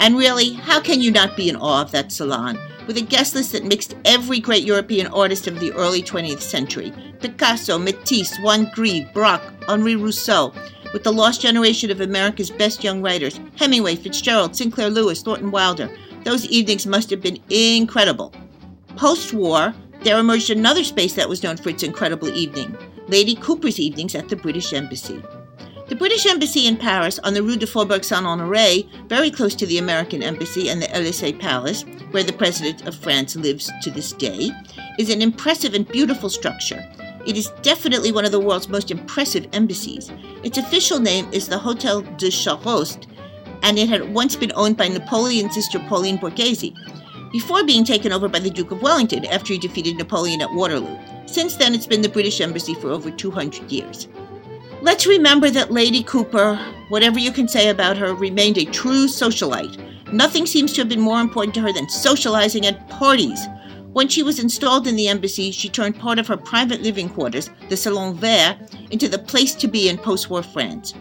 And 0.00 0.16
really, 0.16 0.54
how 0.54 0.80
can 0.80 1.00
you 1.00 1.12
not 1.12 1.36
be 1.36 1.48
in 1.48 1.56
awe 1.56 1.82
of 1.82 1.92
that 1.92 2.10
salon? 2.10 2.58
With 2.88 2.96
a 2.96 3.02
guest 3.02 3.36
list 3.36 3.52
that 3.52 3.64
mixed 3.64 3.94
every 4.04 4.40
great 4.40 4.64
European 4.64 5.06
artist 5.06 5.46
of 5.46 5.60
the 5.60 5.72
early 5.74 6.02
20th 6.02 6.40
century 6.40 6.92
Picasso, 7.20 7.78
Matisse, 7.78 8.36
Juan 8.38 8.68
Gris, 8.74 9.04
Braque, 9.14 9.52
Henri 9.68 9.94
Rousseau, 9.94 10.52
with 10.92 11.04
the 11.04 11.12
lost 11.12 11.40
generation 11.40 11.92
of 11.92 12.00
America's 12.00 12.50
best 12.50 12.82
young 12.82 13.00
writers 13.00 13.38
Hemingway, 13.56 13.94
Fitzgerald, 13.94 14.56
Sinclair 14.56 14.90
Lewis, 14.90 15.22
Thornton 15.22 15.52
Wilder. 15.52 15.88
Those 16.24 16.46
evenings 16.46 16.86
must 16.86 17.08
have 17.10 17.20
been 17.20 17.38
incredible. 17.48 18.34
Post 18.96 19.32
war, 19.32 19.72
there 20.04 20.18
emerged 20.18 20.50
another 20.50 20.84
space 20.84 21.14
that 21.14 21.28
was 21.28 21.42
known 21.42 21.56
for 21.56 21.68
its 21.68 21.82
incredible 21.82 22.28
evening 22.28 22.76
Lady 23.08 23.34
Cooper's 23.34 23.78
evenings 23.78 24.14
at 24.14 24.28
the 24.28 24.36
British 24.36 24.72
Embassy. 24.72 25.22
The 25.88 25.96
British 25.96 26.24
Embassy 26.24 26.66
in 26.66 26.76
Paris 26.76 27.18
on 27.18 27.34
the 27.34 27.42
Rue 27.42 27.56
de 27.56 27.66
Faubourg 27.66 28.02
Saint 28.02 28.24
Honore, 28.24 28.84
very 29.08 29.30
close 29.30 29.54
to 29.56 29.66
the 29.66 29.78
American 29.78 30.22
Embassy 30.22 30.70
and 30.70 30.80
the 30.80 30.90
Elysee 30.96 31.34
Palace, 31.34 31.84
where 32.12 32.22
the 32.22 32.32
President 32.32 32.86
of 32.86 32.94
France 32.94 33.36
lives 33.36 33.70
to 33.82 33.90
this 33.90 34.12
day, 34.12 34.50
is 34.98 35.10
an 35.10 35.20
impressive 35.20 35.74
and 35.74 35.86
beautiful 35.88 36.30
structure. 36.30 36.82
It 37.26 37.36
is 37.36 37.52
definitely 37.62 38.10
one 38.10 38.24
of 38.24 38.32
the 38.32 38.40
world's 38.40 38.68
most 38.68 38.90
impressive 38.90 39.46
embassies. 39.52 40.10
Its 40.42 40.58
official 40.58 40.98
name 40.98 41.28
is 41.32 41.48
the 41.48 41.58
Hotel 41.58 42.00
de 42.00 42.30
Charost, 42.30 43.06
and 43.62 43.78
it 43.78 43.88
had 43.88 44.14
once 44.14 44.34
been 44.34 44.52
owned 44.54 44.76
by 44.76 44.88
Napoleon's 44.88 45.54
sister 45.54 45.78
Pauline 45.80 46.18
Borghese, 46.18 46.74
before 47.32 47.64
being 47.64 47.84
taken 47.84 48.12
over 48.12 48.28
by 48.28 48.38
the 48.38 48.50
Duke 48.50 48.70
of 48.70 48.82
Wellington 48.82 49.24
after 49.24 49.52
he 49.52 49.58
defeated 49.58 49.96
Napoleon 49.96 50.42
at 50.42 50.52
Waterloo. 50.52 50.98
Since 51.26 51.56
then, 51.56 51.74
it's 51.74 51.86
been 51.86 52.02
the 52.02 52.08
British 52.08 52.40
Embassy 52.40 52.74
for 52.74 52.90
over 52.90 53.10
200 53.10 53.72
years. 53.72 54.06
Let's 54.82 55.06
remember 55.06 55.48
that 55.50 55.72
Lady 55.72 56.02
Cooper, 56.02 56.56
whatever 56.88 57.18
you 57.18 57.32
can 57.32 57.48
say 57.48 57.68
about 57.68 57.96
her, 57.96 58.14
remained 58.14 58.58
a 58.58 58.66
true 58.66 59.06
socialite. 59.06 60.12
Nothing 60.12 60.44
seems 60.44 60.72
to 60.74 60.82
have 60.82 60.88
been 60.88 61.00
more 61.00 61.20
important 61.20 61.54
to 61.54 61.60
her 61.62 61.72
than 61.72 61.88
socializing 61.88 62.66
at 62.66 62.88
parties. 62.88 63.46
When 63.92 64.08
she 64.08 64.22
was 64.22 64.38
installed 64.38 64.86
in 64.86 64.96
the 64.96 65.08
embassy, 65.08 65.50
she 65.52 65.68
turned 65.68 65.98
part 65.98 66.18
of 66.18 66.26
her 66.26 66.36
private 66.36 66.82
living 66.82 67.08
quarters, 67.08 67.48
the 67.68 67.76
Salon 67.76 68.14
Vert, 68.14 68.56
into 68.90 69.08
the 69.08 69.18
place 69.18 69.54
to 69.54 69.68
be 69.68 69.88
in 69.88 69.96
post 69.98 70.28
war 70.28 70.42
France. 70.42 70.94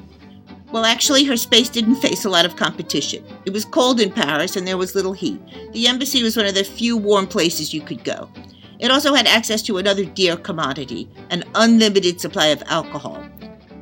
Well, 0.71 0.86
actually, 0.86 1.25
her 1.25 1.36
space 1.36 1.67
didn't 1.67 1.95
face 1.95 2.23
a 2.23 2.29
lot 2.29 2.45
of 2.45 2.55
competition. 2.55 3.25
It 3.45 3.51
was 3.51 3.65
cold 3.65 3.99
in 3.99 4.12
Paris 4.12 4.55
and 4.55 4.65
there 4.65 4.77
was 4.77 4.95
little 4.95 5.12
heat. 5.12 5.41
The 5.73 5.88
embassy 5.88 6.23
was 6.23 6.38
one 6.38 6.45
of 6.45 6.55
the 6.55 6.63
few 6.63 6.95
warm 6.95 7.27
places 7.27 7.73
you 7.73 7.81
could 7.81 8.03
go. 8.05 8.29
It 8.79 8.89
also 8.89 9.13
had 9.13 9.27
access 9.27 9.62
to 9.63 9.77
another 9.77 10.05
dear 10.05 10.38
commodity 10.38 11.10
an 11.29 11.43
unlimited 11.55 12.21
supply 12.21 12.47
of 12.47 12.63
alcohol. 12.67 13.23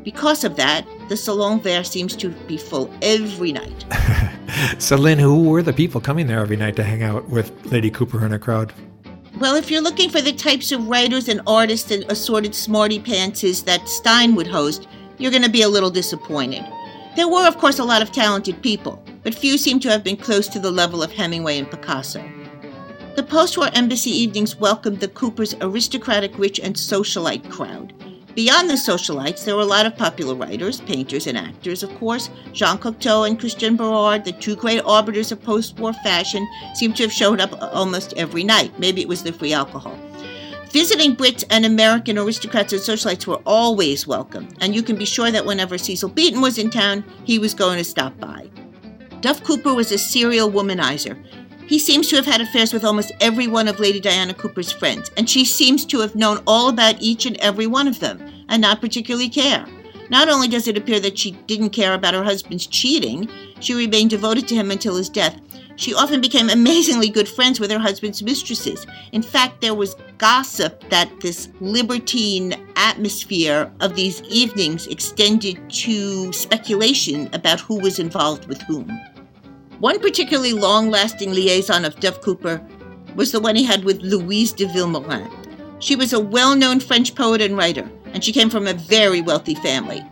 Because 0.04 0.44
of 0.44 0.56
that, 0.56 0.86
the 1.10 1.16
Salon 1.16 1.62
Vert 1.62 1.86
seems 1.86 2.16
to 2.16 2.30
be 2.30 2.58
full 2.58 2.92
every 3.02 3.52
night. 3.52 3.86
so, 4.80 4.96
Lynn, 4.96 5.20
who 5.20 5.44
were 5.44 5.62
the 5.62 5.74
people 5.74 6.02
coming 6.02 6.26
there 6.26 6.40
every 6.40 6.58
night 6.58 6.76
to 6.78 6.84
hang 6.84 7.04
out 7.04 7.30
with 7.30 7.52
Lady 7.72 7.92
Cooper 7.92 8.24
and 8.24 8.32
her 8.32 8.40
crowd? 8.40 8.74
Well, 9.40 9.56
if 9.56 9.70
you're 9.70 9.82
looking 9.82 10.10
for 10.10 10.22
the 10.22 10.34
types 10.34 10.72
of 10.72 10.88
writers 10.88 11.30
and 11.30 11.42
artists 11.46 11.92
and 11.92 12.04
assorted 12.12 12.56
smarty 12.56 13.00
pantses 13.00 13.64
that 13.66 13.88
Stein 13.88 14.36
would 14.36 14.48
host, 14.48 14.88
you're 15.20 15.32
going 15.32 15.44
to 15.44 15.50
be 15.50 15.62
a 15.62 15.70
little 15.70 15.92
disappointed. 15.92 16.66
There 17.16 17.28
were, 17.28 17.48
of 17.48 17.58
course, 17.58 17.80
a 17.80 17.84
lot 17.84 18.02
of 18.02 18.12
talented 18.12 18.62
people, 18.62 19.04
but 19.24 19.36
few 19.36 19.58
seem 19.58 19.80
to 19.82 19.90
have 19.90 20.04
been 20.04 20.18
close 20.18 20.48
to 20.50 20.60
the 20.60 20.72
level 20.72 21.02
of 21.02 21.12
Hemingway 21.12 21.58
and 21.58 21.70
Picasso. 21.70 22.24
The 23.16 23.24
post 23.24 23.58
war 23.58 23.70
embassy 23.74 24.12
evenings 24.12 24.56
welcomed 24.56 25.00
the 25.00 25.08
Coopers' 25.08 25.56
aristocratic, 25.60 26.38
rich, 26.38 26.60
and 26.60 26.76
socialite 26.76 27.50
crowd. 27.50 27.94
Beyond 28.36 28.70
the 28.70 28.76
socialites, 28.76 29.44
there 29.44 29.56
were 29.56 29.64
a 29.64 29.66
lot 29.66 29.86
of 29.86 29.98
popular 29.98 30.36
writers, 30.36 30.80
painters, 30.82 31.28
and 31.28 31.38
actors, 31.38 31.84
of 31.84 31.94
course. 31.98 32.30
Jean 32.54 32.78
Cocteau 32.78 33.28
and 33.28 33.40
Christian 33.40 33.76
Berard, 33.76 34.24
the 34.24 34.32
two 34.32 34.56
great 34.56 34.82
arbiters 34.86 35.32
of 35.32 35.44
post 35.44 35.78
war 35.80 35.92
fashion, 35.92 36.48
seemed 36.76 36.96
to 36.98 37.04
have 37.04 37.12
showed 37.12 37.42
up 37.42 37.52
almost 37.74 38.14
every 38.14 38.44
night. 38.44 38.72
Maybe 38.80 39.02
it 39.02 39.08
was 39.08 39.24
the 39.24 39.34
free 39.34 39.52
alcohol. 39.52 39.98
Visiting 40.72 41.16
Brits 41.16 41.44
and 41.50 41.66
American 41.66 42.20
aristocrats 42.20 42.74
and 42.74 42.82
socialites 42.82 43.26
were 43.26 43.42
always 43.44 44.06
welcome, 44.06 44.48
and 44.62 44.76
you 44.76 44.84
can 44.84 44.98
be 44.98 45.06
sure 45.06 45.32
that 45.32 45.46
whenever 45.46 45.80
Cecil 45.80 46.10
Beaton 46.10 46.42
was 46.42 46.60
in 46.60 46.70
town, 46.70 47.04
he 47.24 47.40
was 47.40 47.56
going 47.56 47.80
to 47.80 47.84
stop 47.84 48.18
by. 48.20 48.48
Duff 49.22 49.44
Cooper 49.44 49.74
was 49.74 49.92
a 49.92 49.98
serial 49.98 50.52
womanizer. 50.52 51.18
He 51.66 51.80
seems 51.80 52.08
to 52.10 52.18
have 52.18 52.28
had 52.28 52.40
affairs 52.40 52.72
with 52.72 52.86
almost 52.86 53.12
every 53.20 53.48
one 53.48 53.68
of 53.68 53.80
Lady 53.80 54.00
Diana 54.00 54.36
Cooper's 54.36 54.72
friends, 54.72 55.10
and 55.18 55.28
she 55.28 55.44
seems 55.44 55.86
to 55.86 56.02
have 56.02 56.16
known 56.16 56.44
all 56.46 56.70
about 56.70 57.02
each 57.02 57.26
and 57.26 57.38
every 57.38 57.66
one 57.66 57.88
of 57.88 58.00
them, 58.00 58.22
and 58.48 58.62
not 58.62 58.80
particularly 58.80 59.30
care. 59.30 59.66
Not 60.12 60.30
only 60.30 60.48
does 60.48 60.68
it 60.68 60.78
appear 60.78 61.00
that 61.00 61.18
she 61.18 61.32
didn't 61.48 61.72
care 61.72 61.96
about 61.96 62.14
her 62.14 62.24
husband's 62.24 62.68
cheating, 62.68 63.28
she 63.60 63.74
remained 63.74 64.12
devoted 64.12 64.48
to 64.50 64.56
him 64.56 64.70
until 64.70 64.96
his 64.96 65.10
death, 65.10 65.40
she 65.80 65.94
often 65.94 66.20
became 66.20 66.50
amazingly 66.50 67.08
good 67.08 67.28
friends 67.28 67.58
with 67.58 67.72
her 67.72 67.80
husband's 67.80 68.22
mistresses. 68.22 68.86
In 69.14 69.22
fact, 69.22 69.62
there 69.62 69.74
was 69.74 69.96
gossip 70.18 70.84
that 70.90 71.10
this 71.22 71.48
libertine 71.62 72.54
atmosphere 72.76 73.72
of 73.80 73.96
these 73.96 74.22
evenings 74.24 74.88
extended 74.88 75.58
to 75.70 76.34
speculation 76.34 77.30
about 77.32 77.62
who 77.62 77.80
was 77.80 77.98
involved 77.98 78.46
with 78.48 78.62
whom. 78.64 78.90
One 79.80 80.02
particularly 80.02 80.52
long 80.52 80.90
lasting 80.92 81.32
liaison 81.32 81.86
of 81.86 81.98
Duff 82.02 82.20
Cooper 82.20 82.62
was 83.16 83.32
the 83.32 83.40
one 83.40 83.56
he 83.56 83.64
had 83.64 83.86
with 83.86 84.02
Louise 84.02 84.52
de 84.52 84.66
Vilmorin. 84.66 85.32
She 85.80 85.96
was 85.96 86.12
a 86.12 86.20
well 86.20 86.58
known 86.58 86.82
French 86.82 87.16
poet 87.16 87.42
and 87.42 87.56
writer. 87.56 87.90
and 88.14 88.24
she 88.24 88.34
came 88.34 88.50
from 88.50 88.66
a 88.68 88.74
very 88.74 89.22
wealthy 89.22 89.56
family. 89.56 90.04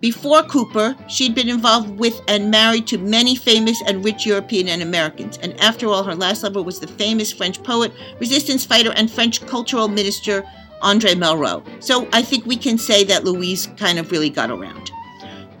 Before 0.00 0.42
Cooper, 0.42 0.94
she'd 1.08 1.34
been 1.34 1.48
involved 1.48 1.98
with 1.98 2.20
and 2.28 2.50
married 2.50 2.86
to 2.88 2.98
many 2.98 3.34
famous 3.34 3.82
and 3.86 4.04
rich 4.04 4.26
European 4.26 4.68
and 4.68 4.82
Americans. 4.82 5.38
And 5.38 5.58
after 5.60 5.88
all, 5.88 6.02
her 6.02 6.14
last 6.14 6.42
lover 6.42 6.62
was 6.62 6.78
the 6.78 6.86
famous 6.86 7.32
French 7.32 7.62
poet, 7.62 7.92
resistance 8.20 8.64
fighter, 8.64 8.92
and 8.94 9.10
French 9.10 9.44
cultural 9.46 9.88
minister 9.88 10.44
Andre 10.82 11.14
Malraux. 11.14 11.64
So 11.82 12.06
I 12.12 12.22
think 12.22 12.44
we 12.44 12.56
can 12.56 12.76
say 12.76 13.04
that 13.04 13.24
Louise 13.24 13.68
kind 13.78 13.98
of 13.98 14.10
really 14.10 14.30
got 14.30 14.50
around. 14.50 14.90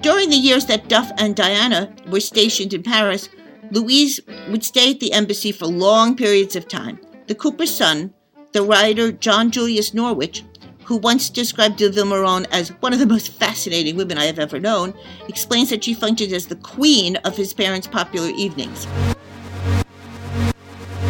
During 0.02 0.28
the 0.28 0.36
years 0.36 0.66
that 0.66 0.88
Duff 0.88 1.10
and 1.16 1.34
Diana 1.34 1.92
were 2.10 2.20
stationed 2.20 2.74
in 2.74 2.82
Paris, 2.82 3.30
Louise 3.70 4.20
would 4.50 4.62
stay 4.62 4.92
at 4.92 5.00
the 5.00 5.12
embassy 5.12 5.50
for 5.50 5.66
long 5.66 6.14
periods 6.14 6.54
of 6.54 6.68
time. 6.68 7.00
The 7.26 7.34
Cooper's 7.34 7.74
son, 7.74 8.12
the 8.52 8.62
writer 8.62 9.10
John 9.10 9.50
Julius 9.50 9.94
Norwich, 9.94 10.44
who 10.86 10.96
once 10.98 11.28
described 11.28 11.78
de 11.78 11.90
Vilmorin 11.90 12.46
as 12.52 12.68
one 12.80 12.92
of 12.92 13.00
the 13.00 13.06
most 13.06 13.32
fascinating 13.32 13.96
women 13.96 14.18
I 14.18 14.26
have 14.26 14.38
ever 14.38 14.60
known, 14.60 14.94
explains 15.28 15.70
that 15.70 15.82
she 15.82 15.94
functioned 15.94 16.32
as 16.32 16.46
the 16.46 16.54
queen 16.54 17.16
of 17.24 17.36
his 17.36 17.52
parents' 17.52 17.88
popular 17.88 18.28
evenings. 18.28 18.86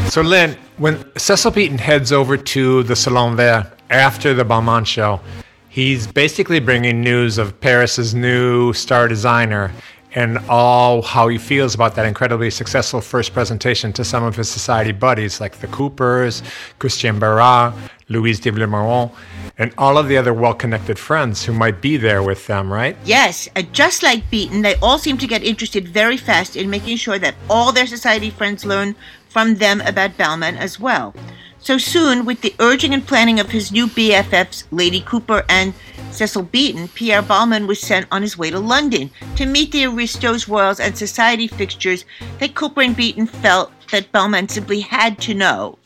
So, 0.09 0.23
Lynn, 0.23 0.57
when 0.79 1.05
Cecil 1.19 1.51
Beaton 1.51 1.77
heads 1.77 2.11
over 2.11 2.39
to 2.39 2.85
the 2.85 2.97
Salon 2.97 3.37
Vert 3.37 3.67
after 3.91 4.33
the 4.33 4.45
Balmain 4.45 4.87
show, 4.87 5.21
he's 5.69 6.07
basically 6.07 6.59
bringing 6.59 7.03
news 7.03 7.37
of 7.37 7.61
Paris's 7.61 8.15
new 8.15 8.73
star 8.73 9.09
designer 9.09 9.73
and 10.15 10.39
all 10.49 11.03
how 11.03 11.29
he 11.29 11.39
feels 11.39 11.75
about 11.75 11.95
that 11.95 12.07
incredibly 12.07 12.51
successful 12.51 13.01
first 13.01 13.33
presentation 13.33 13.93
to 13.93 14.05
some 14.05 14.23
of 14.23 14.37
his 14.37 14.51
society 14.51 14.93
buddies 14.93 15.41
like 15.41 15.59
the 15.59 15.67
Coopers, 15.69 16.43
Christian 16.79 17.19
Berard, 17.19 17.75
Louise 18.09 18.41
de 18.41 18.53
Vilmorin, 18.53 19.11
and 19.59 19.75
all 19.77 19.99
of 19.99 20.09
the 20.09 20.17
other 20.17 20.33
well 20.33 20.55
connected 20.55 20.99
friends 20.99 21.45
who 21.45 21.53
might 21.53 21.81
be 21.81 21.97
there 21.97 22.23
with 22.23 22.47
them, 22.47 22.73
right? 22.73 22.97
Yes, 23.05 23.49
uh, 23.57 23.63
just 23.73 24.03
like 24.03 24.31
Beaton, 24.31 24.63
they 24.63 24.77
all 24.77 24.99
seem 24.99 25.19
to 25.19 25.27
get 25.27 25.43
interested 25.43 25.89
very 25.89 26.17
fast 26.17 26.57
in 26.57 26.71
making 26.71 26.99
sure 26.99 27.19
that 27.19 27.35
all 27.51 27.73
their 27.73 27.87
society 27.87 28.31
friends 28.31 28.65
learn 28.65 28.95
from 29.29 29.57
them 29.57 29.81
about 29.81 30.17
Balmain 30.17 30.57
as 30.57 30.79
well. 30.79 31.15
So 31.59 31.79
soon, 31.79 32.25
with 32.25 32.43
the 32.43 32.55
urging 32.61 32.95
and 32.95 33.05
planning 33.05 33.41
of 33.41 33.51
his 33.51 33.73
new 33.73 33.89
BFFs, 33.89 34.65
Lady 34.71 35.01
Cooper 35.01 35.45
and 35.49 35.75
Cecil 36.17 36.45
Beaton, 36.45 36.89
Pierre 36.89 37.23
mm. 37.23 37.27
Balmain 37.27 37.67
was 37.67 37.79
sent 37.79 38.07
on 38.11 38.23
his 38.23 38.39
way 38.39 38.51
to 38.51 38.57
mm. 38.57 38.67
London 38.67 39.11
to 39.37 39.45
meet 39.45 39.71
the 39.71 39.85
aristos, 39.85 40.49
royals, 40.49 40.81
and 40.81 40.97
society 40.97 41.47
fixtures 41.47 42.07
that 42.39 42.55
Cooper 42.55 42.81
and 42.81 42.97
Beaton 42.97 43.27
felt 43.27 43.71
that 43.93 44.11
Balmain 44.13 44.51
simply 44.51 44.81
had 44.81 45.19
to 45.21 45.35
know. 45.35 45.79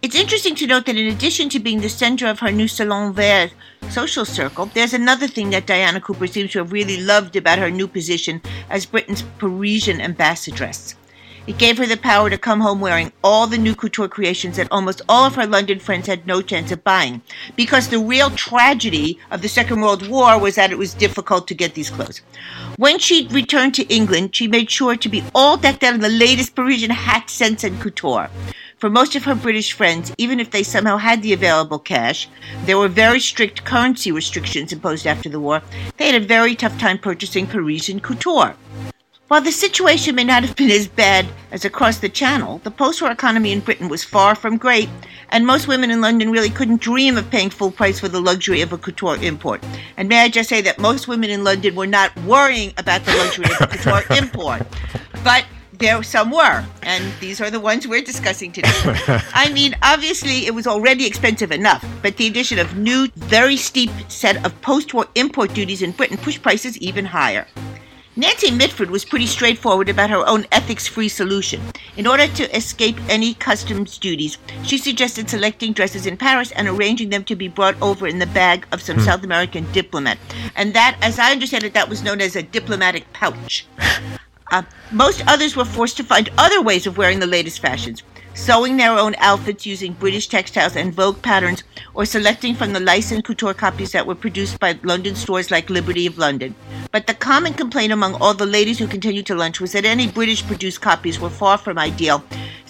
It's 0.00 0.14
interesting 0.14 0.54
to 0.56 0.66
note 0.66 0.86
that 0.86 0.96
in 0.96 1.08
addition 1.08 1.50
to 1.50 1.58
being 1.58 1.80
the 1.82 1.90
center 1.90 2.26
of 2.26 2.38
her 2.38 2.50
new 2.50 2.68
Salon 2.68 3.12
Vert 3.12 3.52
social 3.90 4.24
circle, 4.24 4.66
there's 4.72 4.94
another 4.94 5.26
thing 5.26 5.50
that 5.50 5.66
Diana 5.66 6.00
Cooper 6.00 6.26
seems 6.26 6.52
to 6.52 6.60
have 6.60 6.72
really 6.72 7.02
loved 7.02 7.36
about 7.36 7.58
her 7.58 7.70
new 7.70 7.86
position 7.86 8.40
as 8.70 8.86
Britain's 8.86 9.22
Parisian 9.38 10.00
ambassadress. 10.00 10.94
It 11.46 11.58
gave 11.58 11.78
her 11.78 11.86
the 11.86 11.96
power 11.96 12.28
to 12.28 12.36
come 12.36 12.60
home 12.60 12.80
wearing 12.80 13.12
all 13.22 13.46
the 13.46 13.56
new 13.56 13.76
couture 13.76 14.08
creations 14.08 14.56
that 14.56 14.66
almost 14.72 15.00
all 15.08 15.24
of 15.24 15.36
her 15.36 15.46
London 15.46 15.78
friends 15.78 16.08
had 16.08 16.26
no 16.26 16.42
chance 16.42 16.72
of 16.72 16.82
buying. 16.82 17.22
Because 17.54 17.86
the 17.88 18.00
real 18.00 18.30
tragedy 18.30 19.20
of 19.30 19.42
the 19.42 19.48
Second 19.48 19.80
World 19.80 20.08
War 20.08 20.40
was 20.40 20.56
that 20.56 20.72
it 20.72 20.78
was 20.78 20.92
difficult 20.92 21.46
to 21.46 21.54
get 21.54 21.74
these 21.74 21.88
clothes. 21.88 22.20
When 22.78 22.98
she 22.98 23.28
returned 23.28 23.74
to 23.76 23.84
England, 23.84 24.34
she 24.34 24.48
made 24.48 24.72
sure 24.72 24.96
to 24.96 25.08
be 25.08 25.22
all 25.36 25.56
decked 25.56 25.84
out 25.84 25.94
in 25.94 26.00
the 26.00 26.08
latest 26.08 26.56
Parisian 26.56 26.90
hat, 26.90 27.30
scents, 27.30 27.62
and 27.62 27.80
couture. 27.80 28.28
For 28.78 28.90
most 28.90 29.14
of 29.14 29.24
her 29.24 29.36
British 29.36 29.72
friends, 29.72 30.12
even 30.18 30.40
if 30.40 30.50
they 30.50 30.64
somehow 30.64 30.96
had 30.96 31.22
the 31.22 31.32
available 31.32 31.78
cash, 31.78 32.28
there 32.64 32.76
were 32.76 32.88
very 32.88 33.20
strict 33.20 33.64
currency 33.64 34.10
restrictions 34.10 34.72
imposed 34.72 35.06
after 35.06 35.28
the 35.28 35.40
war. 35.40 35.62
They 35.96 36.06
had 36.06 36.20
a 36.20 36.26
very 36.26 36.56
tough 36.56 36.76
time 36.76 36.98
purchasing 36.98 37.46
Parisian 37.46 38.00
couture. 38.00 38.56
While 39.28 39.40
the 39.40 39.50
situation 39.50 40.14
may 40.14 40.22
not 40.22 40.44
have 40.44 40.54
been 40.54 40.70
as 40.70 40.86
bad 40.86 41.26
as 41.50 41.64
across 41.64 41.98
the 41.98 42.08
Channel, 42.08 42.60
the 42.62 42.70
post 42.70 43.02
war 43.02 43.10
economy 43.10 43.50
in 43.50 43.58
Britain 43.58 43.88
was 43.88 44.04
far 44.04 44.36
from 44.36 44.56
great, 44.56 44.88
and 45.30 45.44
most 45.44 45.66
women 45.66 45.90
in 45.90 46.00
London 46.00 46.30
really 46.30 46.48
couldn't 46.48 46.80
dream 46.80 47.16
of 47.16 47.28
paying 47.28 47.50
full 47.50 47.72
price 47.72 47.98
for 47.98 48.06
the 48.06 48.20
luxury 48.20 48.60
of 48.60 48.72
a 48.72 48.78
couture 48.78 49.16
import. 49.16 49.64
And 49.96 50.08
may 50.08 50.20
I 50.20 50.28
just 50.28 50.48
say 50.48 50.60
that 50.60 50.78
most 50.78 51.08
women 51.08 51.28
in 51.28 51.42
London 51.42 51.74
were 51.74 51.88
not 51.88 52.16
worrying 52.20 52.72
about 52.78 53.04
the 53.04 53.16
luxury 53.16 53.46
of 53.46 53.62
a 53.62 53.66
couture 53.66 54.04
import. 54.16 54.62
But 55.24 55.44
there 55.72 55.96
were 55.96 56.04
some 56.04 56.30
were, 56.30 56.64
and 56.84 57.12
these 57.18 57.40
are 57.40 57.50
the 57.50 57.58
ones 57.58 57.88
we're 57.88 58.02
discussing 58.02 58.52
today. 58.52 58.70
I 59.34 59.50
mean, 59.52 59.74
obviously, 59.82 60.46
it 60.46 60.54
was 60.54 60.68
already 60.68 61.04
expensive 61.04 61.50
enough, 61.50 61.84
but 62.00 62.16
the 62.16 62.28
addition 62.28 62.60
of 62.60 62.76
new, 62.76 63.08
very 63.16 63.56
steep 63.56 63.90
set 64.06 64.46
of 64.46 64.58
post 64.62 64.94
war 64.94 65.08
import 65.16 65.52
duties 65.52 65.82
in 65.82 65.90
Britain 65.90 66.16
pushed 66.16 66.42
prices 66.42 66.78
even 66.78 67.04
higher. 67.04 67.48
Nancy 68.18 68.50
Mitford 68.50 68.90
was 68.90 69.04
pretty 69.04 69.26
straightforward 69.26 69.90
about 69.90 70.08
her 70.08 70.26
own 70.26 70.46
ethics 70.50 70.86
free 70.86 71.10
solution. 71.10 71.60
In 71.98 72.06
order 72.06 72.26
to 72.26 72.56
escape 72.56 72.96
any 73.10 73.34
customs 73.34 73.98
duties, 73.98 74.38
she 74.62 74.78
suggested 74.78 75.28
selecting 75.28 75.74
dresses 75.74 76.06
in 76.06 76.16
Paris 76.16 76.50
and 76.52 76.66
arranging 76.66 77.10
them 77.10 77.24
to 77.24 77.36
be 77.36 77.48
brought 77.48 77.80
over 77.82 78.06
in 78.06 78.18
the 78.18 78.26
bag 78.28 78.66
of 78.72 78.80
some 78.80 78.96
hmm. 78.96 79.04
South 79.04 79.22
American 79.22 79.70
diplomat. 79.72 80.16
And 80.56 80.72
that, 80.72 80.96
as 81.02 81.18
I 81.18 81.30
understand 81.30 81.64
it, 81.64 81.74
that 81.74 81.90
was 81.90 82.02
known 82.02 82.22
as 82.22 82.36
a 82.36 82.42
diplomatic 82.42 83.12
pouch. 83.12 83.66
Uh, 84.52 84.62
most 84.92 85.24
others 85.26 85.56
were 85.56 85.64
forced 85.64 85.96
to 85.96 86.04
find 86.04 86.30
other 86.38 86.62
ways 86.62 86.86
of 86.86 86.96
wearing 86.96 87.18
the 87.18 87.26
latest 87.26 87.58
fashions 87.58 88.04
sewing 88.36 88.76
their 88.76 88.92
own 88.92 89.14
outfits 89.18 89.66
using 89.66 89.94
British 89.94 90.28
textiles 90.28 90.76
and 90.76 90.94
Vogue 90.94 91.20
patterns, 91.22 91.64
or 91.94 92.04
selecting 92.04 92.54
from 92.54 92.72
the 92.72 92.80
licensed 92.80 93.24
couture 93.24 93.54
copies 93.54 93.92
that 93.92 94.06
were 94.06 94.14
produced 94.14 94.60
by 94.60 94.78
London 94.82 95.16
stores 95.16 95.50
like 95.50 95.70
Liberty 95.70 96.06
of 96.06 96.18
London. 96.18 96.54
But 96.92 97.06
the 97.06 97.14
common 97.14 97.54
complaint 97.54 97.92
among 97.92 98.14
all 98.14 98.34
the 98.34 98.46
ladies 98.46 98.78
who 98.78 98.86
continued 98.86 99.26
to 99.26 99.34
lunch 99.34 99.60
was 99.60 99.72
that 99.72 99.84
any 99.84 100.06
British 100.06 100.46
produced 100.46 100.82
copies 100.82 101.18
were 101.18 101.30
far 101.30 101.58
from 101.58 101.78
ideal, 101.78 102.22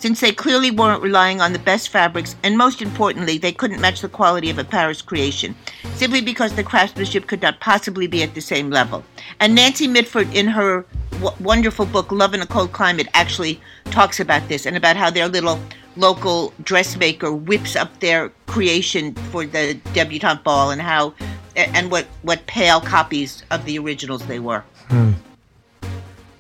since 0.07 0.21
they 0.21 0.31
clearly 0.31 0.71
weren't 0.71 1.03
relying 1.03 1.41
on 1.41 1.53
the 1.53 1.59
best 1.59 1.89
fabrics, 1.89 2.37
and 2.45 2.57
most 2.57 2.81
importantly, 2.81 3.39
they 3.39 3.51
couldn't 3.51 3.81
match 3.81 4.03
the 4.03 4.09
quality 4.09 4.49
of 4.51 4.57
a 4.57 4.63
Paris 4.63 5.03
creation, 5.03 5.53
simply 5.97 6.21
because 6.21 6.55
the 6.55 6.63
craftsmanship 6.63 7.27
could 7.27 7.43
not 7.43 7.59
possibly 7.59 8.07
be 8.07 8.23
at 8.23 8.33
the 8.33 8.41
same 8.41 8.71
level. 8.71 9.03
And 9.41 9.53
Nancy 9.53 9.89
Mitford, 9.89 10.33
in 10.33 10.47
her 10.47 10.87
w- 11.11 11.35
wonderful 11.41 11.87
book, 11.87 12.13
Love 12.13 12.35
in 12.35 12.41
a 12.41 12.47
Cold 12.47 12.73
Climate, 12.73 13.09
actually 13.15 13.61
talks 13.87 14.21
about 14.21 14.47
this 14.47 14.65
and 14.65 14.77
about 14.77 14.95
how 14.95 15.11
their 15.11 15.27
little 15.27 15.59
local 15.97 16.55
dressmaker 16.63 17.33
whips 17.33 17.75
up 17.75 17.99
their 17.99 18.29
creation 18.47 19.13
for 19.33 19.45
the 19.45 19.75
debutante 19.93 20.45
ball 20.45 20.71
and 20.71 20.81
how 20.81 21.15
and 21.57 21.91
what 21.91 22.07
what 22.23 22.47
pale 22.47 22.81
copies 22.81 23.43
of 23.51 23.65
the 23.65 23.77
originals 23.77 24.25
they 24.27 24.39
were. 24.39 24.63
Hmm. 24.87 25.15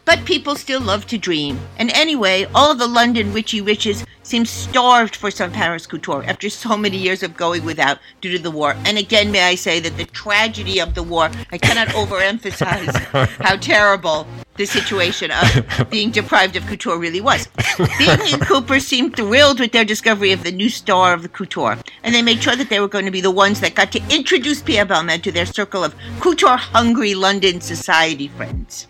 But 0.07 0.25
people 0.25 0.55
still 0.55 0.81
love 0.81 1.09
to 1.09 1.19
dream. 1.19 1.59
And 1.79 1.91
anyway, 1.91 2.47
all 2.55 2.77
the 2.77 2.87
London 2.87 3.33
witchy 3.33 3.61
riches 3.61 4.07
seem 4.23 4.47
starved 4.47 5.17
for 5.17 5.33
some 5.33 5.51
Paris 5.51 5.85
couture 5.85 6.23
after 6.25 6.49
so 6.49 6.77
many 6.77 6.97
years 6.97 7.25
of 7.25 7.37
going 7.37 7.65
without 7.65 7.99
due 8.21 8.31
to 8.31 8.39
the 8.39 8.53
war. 8.53 8.77
And 8.85 8.99
again, 8.99 9.33
may 9.33 9.43
I 9.43 9.57
say 9.57 9.81
that 9.81 9.97
the 9.97 10.05
tragedy 10.05 10.79
of 10.79 10.95
the 10.95 11.03
war, 11.03 11.29
I 11.51 11.59
cannot 11.59 11.89
overemphasize 11.89 12.95
how 13.45 13.57
terrible 13.57 14.29
the 14.57 14.65
situation 14.65 15.33
of 15.33 15.91
being 15.91 16.13
deprived 16.13 16.55
of 16.55 16.67
couture 16.67 16.99
really 16.99 17.21
was. 17.21 17.49
Beaton 17.77 18.33
and 18.33 18.43
Cooper 18.43 18.79
seemed 18.79 19.17
thrilled 19.17 19.59
with 19.59 19.73
their 19.73 19.85
discovery 19.85 20.31
of 20.31 20.45
the 20.45 20.53
new 20.53 20.71
star 20.71 21.15
of 21.15 21.23
the 21.23 21.29
couture, 21.29 21.79
and 22.05 22.15
they 22.15 22.23
made 22.23 22.43
sure 22.45 22.55
that 22.55 22.71
they 22.71 22.79
were 22.79 22.89
going 22.89 23.07
to 23.07 23.11
be 23.11 23.21
the 23.21 23.31
ones 23.33 23.59
that 23.59 23.75
got 23.75 23.91
to 23.91 24.03
introduce 24.09 24.63
Pierre 24.63 24.87
Balmain 24.87 25.21
to 25.25 25.33
their 25.33 25.47
circle 25.47 25.83
of 25.83 25.97
couture-hungry 26.21 27.15
London 27.17 27.61
society 27.61 28.29
friends. 28.29 28.87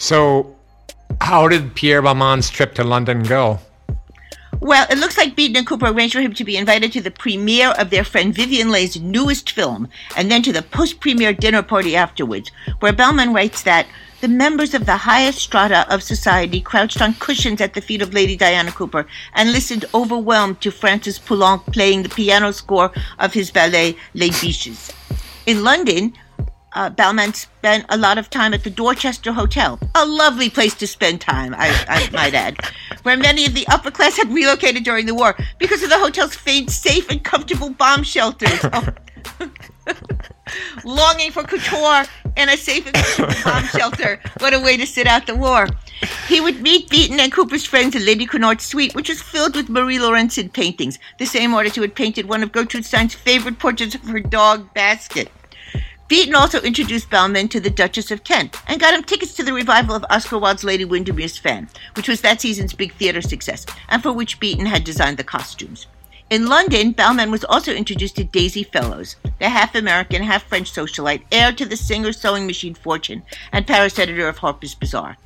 So, 0.00 0.56
how 1.20 1.46
did 1.46 1.74
Pierre 1.74 2.00
Balmain's 2.00 2.48
trip 2.48 2.72
to 2.76 2.84
London 2.84 3.22
go? 3.22 3.58
Well, 4.58 4.86
it 4.88 4.96
looks 4.96 5.18
like 5.18 5.36
Beaton 5.36 5.56
and 5.56 5.66
Cooper 5.66 5.88
arranged 5.88 6.14
for 6.14 6.22
him 6.22 6.32
to 6.34 6.44
be 6.44 6.56
invited 6.56 6.90
to 6.92 7.02
the 7.02 7.10
premiere 7.10 7.72
of 7.72 7.90
their 7.90 8.02
friend 8.02 8.34
Vivien 8.34 8.70
Leigh's 8.70 8.98
newest 8.98 9.50
film, 9.50 9.88
and 10.16 10.30
then 10.30 10.42
to 10.42 10.54
the 10.54 10.62
post-premiere 10.62 11.34
dinner 11.34 11.62
party 11.62 11.96
afterwards, 11.96 12.50
where 12.80 12.94
Balmain 12.94 13.34
writes 13.34 13.62
that 13.64 13.86
the 14.22 14.28
members 14.28 14.72
of 14.72 14.86
the 14.86 14.96
highest 14.96 15.38
strata 15.38 15.86
of 15.92 16.02
society 16.02 16.62
crouched 16.62 17.02
on 17.02 17.14
cushions 17.14 17.60
at 17.60 17.74
the 17.74 17.82
feet 17.82 18.00
of 18.00 18.14
Lady 18.14 18.36
Diana 18.36 18.72
Cooper 18.72 19.06
and 19.34 19.52
listened 19.52 19.84
overwhelmed 19.92 20.62
to 20.62 20.70
Francis 20.70 21.18
Poulenc 21.18 21.72
playing 21.74 22.02
the 22.02 22.08
piano 22.08 22.52
score 22.52 22.90
of 23.18 23.34
his 23.34 23.50
ballet 23.50 23.96
Les 24.14 24.30
Biches. 24.30 24.94
In 25.46 25.62
London, 25.62 26.14
uh, 26.72 26.90
Balmain 26.90 27.34
spent 27.34 27.84
a 27.88 27.96
lot 27.96 28.18
of 28.18 28.30
time 28.30 28.54
at 28.54 28.64
the 28.64 28.70
Dorchester 28.70 29.32
Hotel, 29.32 29.78
a 29.94 30.06
lovely 30.06 30.50
place 30.50 30.74
to 30.76 30.86
spend 30.86 31.20
time, 31.20 31.54
I, 31.56 31.68
I 31.88 32.10
might 32.10 32.34
add, 32.34 32.58
where 33.02 33.16
many 33.16 33.46
of 33.46 33.54
the 33.54 33.66
upper 33.68 33.90
class 33.90 34.16
had 34.16 34.32
relocated 34.32 34.84
during 34.84 35.06
the 35.06 35.14
war 35.14 35.36
because 35.58 35.82
of 35.82 35.90
the 35.90 35.98
hotel's 35.98 36.34
famed 36.34 36.70
safe 36.70 37.10
and 37.10 37.22
comfortable 37.22 37.70
bomb 37.70 38.02
shelters. 38.02 38.60
Oh. 38.72 38.86
Longing 40.84 41.30
for 41.30 41.44
couture 41.44 42.04
and 42.36 42.50
a 42.50 42.56
safe 42.56 42.86
and 42.86 42.94
comfortable 42.94 43.34
bomb 43.44 43.64
shelter. 43.78 44.20
What 44.38 44.54
a 44.54 44.60
way 44.60 44.76
to 44.76 44.86
sit 44.86 45.06
out 45.06 45.26
the 45.26 45.36
war. 45.36 45.66
He 46.26 46.40
would 46.40 46.62
meet 46.62 46.88
Beaton 46.88 47.20
and 47.20 47.32
Cooper's 47.32 47.66
friends 47.66 47.94
at 47.94 48.02
Lady 48.02 48.26
Cunard's 48.26 48.64
suite, 48.64 48.94
which 48.94 49.08
was 49.08 49.20
filled 49.20 49.54
with 49.54 49.68
Marie 49.68 49.98
Laurencin 49.98 50.52
paintings, 50.52 50.98
the 51.18 51.26
same 51.26 51.54
artist 51.54 51.76
who 51.76 51.82
had 51.82 51.94
painted 51.94 52.28
one 52.28 52.42
of 52.42 52.52
Gertrude 52.52 52.84
Stein's 52.84 53.14
favorite 53.14 53.58
portraits 53.58 53.94
of 53.94 54.02
her 54.02 54.20
dog, 54.20 54.72
Basket. 54.72 55.30
Beaton 56.10 56.34
also 56.34 56.60
introduced 56.62 57.08
Balmain 57.08 57.48
to 57.50 57.60
the 57.60 57.70
Duchess 57.70 58.10
of 58.10 58.24
Kent 58.24 58.56
and 58.66 58.80
got 58.80 58.94
him 58.94 59.04
tickets 59.04 59.32
to 59.34 59.44
the 59.44 59.52
revival 59.52 59.94
of 59.94 60.04
Oscar 60.10 60.40
Wilde's 60.40 60.64
Lady 60.64 60.84
Windermere's 60.84 61.38
Fan, 61.38 61.68
which 61.94 62.08
was 62.08 62.20
that 62.22 62.40
season's 62.40 62.72
big 62.72 62.92
theater 62.94 63.22
success, 63.22 63.64
and 63.88 64.02
for 64.02 64.12
which 64.12 64.40
Beaton 64.40 64.66
had 64.66 64.82
designed 64.82 65.18
the 65.18 65.22
costumes. 65.22 65.86
In 66.28 66.48
London, 66.48 66.92
Balmain 66.94 67.30
was 67.30 67.44
also 67.44 67.72
introduced 67.72 68.16
to 68.16 68.24
Daisy 68.24 68.64
Fellowes, 68.64 69.14
the 69.38 69.48
half 69.48 69.76
American, 69.76 70.24
half 70.24 70.42
French 70.42 70.74
socialite, 70.74 71.22
heir 71.30 71.52
to 71.52 71.64
the 71.64 71.76
singer 71.76 72.12
sewing 72.12 72.44
machine 72.44 72.74
fortune 72.74 73.22
and 73.52 73.64
Paris 73.64 73.96
editor 73.96 74.26
of 74.26 74.38
Harper's 74.38 74.74
Bazaar. 74.74 75.16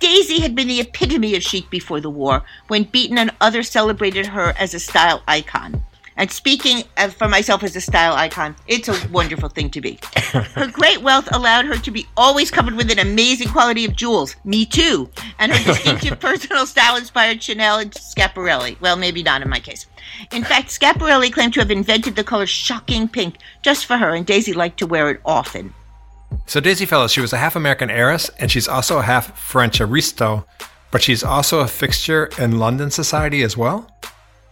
Daisy 0.00 0.40
had 0.40 0.54
been 0.54 0.68
the 0.68 0.80
epitome 0.80 1.36
of 1.36 1.42
chic 1.42 1.68
before 1.68 2.00
the 2.00 2.08
war, 2.08 2.42
when 2.68 2.84
Beaton 2.84 3.18
and 3.18 3.32
others 3.38 3.70
celebrated 3.70 4.24
her 4.28 4.54
as 4.58 4.72
a 4.72 4.80
style 4.80 5.22
icon. 5.28 5.82
And 6.16 6.30
speaking 6.30 6.84
for 7.10 7.28
myself 7.28 7.62
as 7.62 7.76
a 7.76 7.80
style 7.80 8.14
icon, 8.14 8.56
it's 8.66 8.88
a 8.88 9.08
wonderful 9.08 9.48
thing 9.48 9.70
to 9.70 9.80
be. 9.80 9.98
Her 10.32 10.66
great 10.66 11.02
wealth 11.02 11.28
allowed 11.32 11.66
her 11.66 11.76
to 11.76 11.90
be 11.90 12.06
always 12.16 12.50
covered 12.50 12.74
with 12.74 12.90
an 12.90 12.98
amazing 12.98 13.48
quality 13.48 13.84
of 13.84 13.94
jewels. 13.94 14.34
Me 14.44 14.64
too. 14.64 15.10
And 15.38 15.52
her 15.52 15.64
distinctive 15.64 16.18
personal 16.20 16.66
style 16.66 16.96
inspired 16.96 17.42
Chanel 17.42 17.78
and 17.78 17.90
Schiaparelli. 17.90 18.80
Well, 18.80 18.96
maybe 18.96 19.22
not 19.22 19.42
in 19.42 19.50
my 19.50 19.60
case. 19.60 19.86
In 20.32 20.42
fact, 20.42 20.68
Schiaparelli 20.68 21.32
claimed 21.32 21.54
to 21.54 21.60
have 21.60 21.70
invented 21.70 22.16
the 22.16 22.24
color 22.24 22.46
shocking 22.46 23.08
pink 23.08 23.36
just 23.62 23.86
for 23.86 23.98
her, 23.98 24.10
and 24.10 24.24
Daisy 24.24 24.52
liked 24.52 24.78
to 24.78 24.86
wear 24.86 25.10
it 25.10 25.20
often. 25.24 25.74
So 26.46 26.60
Daisy 26.60 26.86
Fellowes, 26.86 27.12
she 27.12 27.20
was 27.20 27.32
a 27.32 27.38
half 27.38 27.56
American 27.56 27.90
heiress, 27.90 28.30
and 28.38 28.50
she's 28.50 28.68
also 28.68 28.98
a 28.98 29.02
half 29.02 29.38
French 29.38 29.80
aristo, 29.80 30.46
but 30.90 31.02
she's 31.02 31.22
also 31.22 31.60
a 31.60 31.68
fixture 31.68 32.30
in 32.38 32.58
London 32.58 32.90
society 32.90 33.42
as 33.42 33.56
well? 33.56 33.90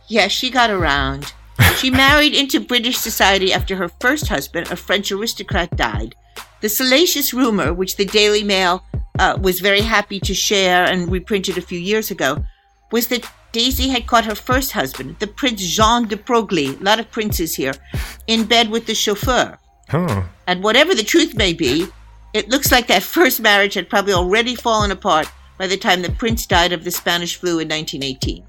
Yes, 0.09 0.33
she 0.33 0.51
got 0.51 0.71
around. 0.71 1.33
She 1.77 1.91
married 1.91 2.35
into 2.35 2.61
British 2.61 2.99
society 2.99 3.53
after 3.53 3.77
her 3.77 3.89
first 3.89 4.29
husband, 4.29 4.71
a 4.71 4.77
French 4.77 5.13
aristocrat, 5.13 5.77
died. 5.77 6.15
The 6.61 6.69
salacious 6.69 7.35
rumor, 7.35 7.73
which 7.73 7.97
the 7.97 8.05
Daily 8.05 8.43
Mail 8.43 8.85
uh, 9.19 9.39
was 9.41 9.61
very 9.61 9.83
happy 9.83 10.19
to 10.21 10.35
share 10.35 10.85
and 10.85 11.11
reprinted 11.11 11.59
a 11.59 11.63
few 11.63 11.79
years 11.79 12.11
ago, 12.11 12.45
was 12.91 13.09
that 13.09 13.31
Daisy 13.53 13.89
had 13.89 14.07
caught 14.07 14.25
her 14.25 14.35
first 14.35 14.73
husband, 14.73 15.17
the 15.19 15.27
Prince 15.27 15.63
Jean 15.63 16.09
de 16.09 16.17
Broglie, 16.17 16.75
a 16.75 16.83
lot 16.83 16.99
of 16.99 17.11
princes 17.11 17.55
here, 17.55 17.75
in 18.27 18.45
bed 18.45 18.71
with 18.71 18.87
the 18.87 18.95
chauffeur. 18.95 19.59
Oh. 19.93 20.29
And 20.47 20.63
whatever 20.63 20.95
the 20.95 21.05
truth 21.05 21.35
may 21.35 21.53
be, 21.53 21.87
it 22.33 22.49
looks 22.49 22.73
like 22.73 22.89
that 22.89 23.03
first 23.03 23.41
marriage 23.41 23.75
had 23.75 23.91
probably 23.91 24.13
already 24.13 24.55
fallen 24.55 24.91
apart 24.91 25.31
by 25.59 25.67
the 25.69 25.77
time 25.77 26.03
the 26.03 26.11
prince 26.11 26.47
died 26.47 26.73
of 26.73 26.83
the 26.83 26.91
Spanish 26.91 27.37
flu 27.37 27.61
in 27.61 27.69
1918 27.69 28.45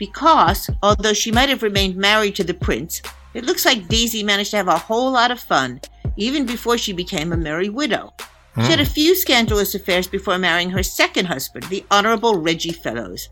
because, 0.00 0.70
although 0.82 1.12
she 1.12 1.30
might 1.30 1.50
have 1.50 1.62
remained 1.62 1.94
married 1.94 2.34
to 2.34 2.42
the 2.42 2.54
prince, 2.54 3.02
it 3.34 3.44
looks 3.44 3.66
like 3.66 3.86
Daisy 3.86 4.24
managed 4.24 4.50
to 4.52 4.56
have 4.56 4.66
a 4.66 4.78
whole 4.78 5.12
lot 5.12 5.30
of 5.30 5.38
fun, 5.38 5.80
even 6.16 6.46
before 6.46 6.78
she 6.78 6.92
became 6.92 7.32
a 7.32 7.36
merry 7.36 7.68
widow. 7.68 8.14
Mm. 8.56 8.64
She 8.64 8.70
had 8.70 8.80
a 8.80 8.84
hmm. 8.84 8.92
few 8.92 9.14
scandalous 9.14 9.74
affairs 9.74 10.08
before 10.08 10.38
marrying 10.38 10.70
her 10.70 10.82
second 10.82 11.26
husband, 11.26 11.64
the 11.64 11.84
Honorable 11.90 12.40
Reggie 12.40 12.72
Fellowes. 12.72 13.28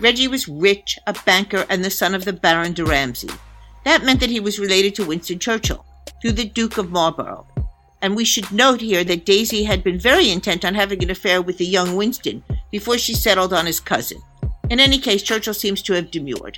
Reggie 0.00 0.28
was 0.28 0.48
rich, 0.48 0.98
a 1.06 1.14
banker, 1.24 1.64
and 1.70 1.84
the 1.84 1.90
son 1.90 2.14
of 2.14 2.24
the 2.24 2.32
Baron 2.32 2.72
de 2.72 2.84
Ramsay. 2.84 3.30
That 3.84 4.04
meant 4.04 4.18
that 4.20 4.30
he 4.30 4.40
was 4.40 4.58
related 4.58 4.96
to 4.96 5.06
Winston 5.06 5.38
Churchill, 5.38 5.86
through 6.20 6.32
the 6.32 6.44
Duke 6.44 6.76
of 6.76 6.90
Marlborough. 6.90 7.46
And 8.02 8.16
we 8.16 8.24
should 8.24 8.50
note 8.50 8.80
here 8.80 9.04
that 9.04 9.24
Daisy 9.24 9.62
had 9.62 9.84
been 9.84 9.98
very 9.98 10.30
intent 10.30 10.64
on 10.64 10.74
having 10.74 11.02
an 11.04 11.10
affair 11.10 11.40
with 11.40 11.58
the 11.58 11.66
young 11.66 11.94
Winston 11.94 12.42
before 12.72 12.98
she 12.98 13.14
settled 13.14 13.52
on 13.52 13.66
his 13.66 13.78
cousin. 13.78 14.20
In 14.70 14.80
any 14.80 14.98
case, 14.98 15.22
Churchill 15.22 15.52
seems 15.52 15.82
to 15.82 15.92
have 15.94 16.10
demurred. 16.10 16.56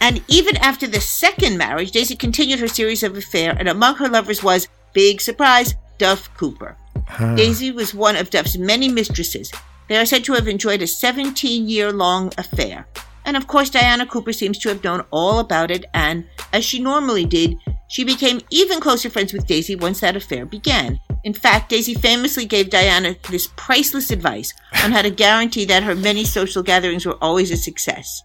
And 0.00 0.22
even 0.28 0.56
after 0.58 0.86
the 0.86 1.00
second 1.00 1.58
marriage, 1.58 1.90
Daisy 1.90 2.14
continued 2.14 2.60
her 2.60 2.68
series 2.68 3.02
of 3.02 3.16
affairs, 3.16 3.56
and 3.58 3.68
among 3.68 3.96
her 3.96 4.08
lovers 4.08 4.42
was, 4.42 4.68
big 4.92 5.20
surprise, 5.20 5.74
Duff 5.98 6.32
Cooper. 6.36 6.76
Huh. 7.08 7.34
Daisy 7.34 7.72
was 7.72 7.94
one 7.94 8.16
of 8.16 8.30
Duff's 8.30 8.56
many 8.56 8.88
mistresses. 8.88 9.50
They 9.88 9.96
are 9.96 10.06
said 10.06 10.24
to 10.24 10.34
have 10.34 10.46
enjoyed 10.46 10.82
a 10.82 10.86
17 10.86 11.68
year 11.68 11.92
long 11.92 12.32
affair. 12.38 12.86
And 13.24 13.36
of 13.36 13.46
course, 13.46 13.70
Diana 13.70 14.06
Cooper 14.06 14.32
seems 14.32 14.58
to 14.58 14.68
have 14.68 14.84
known 14.84 15.04
all 15.10 15.38
about 15.38 15.70
it, 15.70 15.84
and, 15.94 16.26
as 16.52 16.64
she 16.64 16.80
normally 16.80 17.24
did, 17.24 17.56
she 17.88 18.04
became 18.04 18.40
even 18.50 18.80
closer 18.80 19.10
friends 19.10 19.32
with 19.32 19.46
Daisy 19.46 19.76
once 19.76 20.00
that 20.00 20.16
affair 20.16 20.46
began. 20.46 21.00
In 21.22 21.34
fact, 21.34 21.70
Daisy 21.70 21.94
famously 21.94 22.44
gave 22.44 22.70
Diana 22.70 23.16
this 23.30 23.48
priceless 23.56 24.10
advice 24.10 24.52
on 24.82 24.92
how 24.92 25.02
to 25.02 25.10
guarantee 25.10 25.64
that 25.66 25.82
her 25.82 25.94
many 25.94 26.24
social 26.24 26.62
gatherings 26.62 27.06
were 27.06 27.18
always 27.22 27.50
a 27.50 27.56
success. 27.56 28.22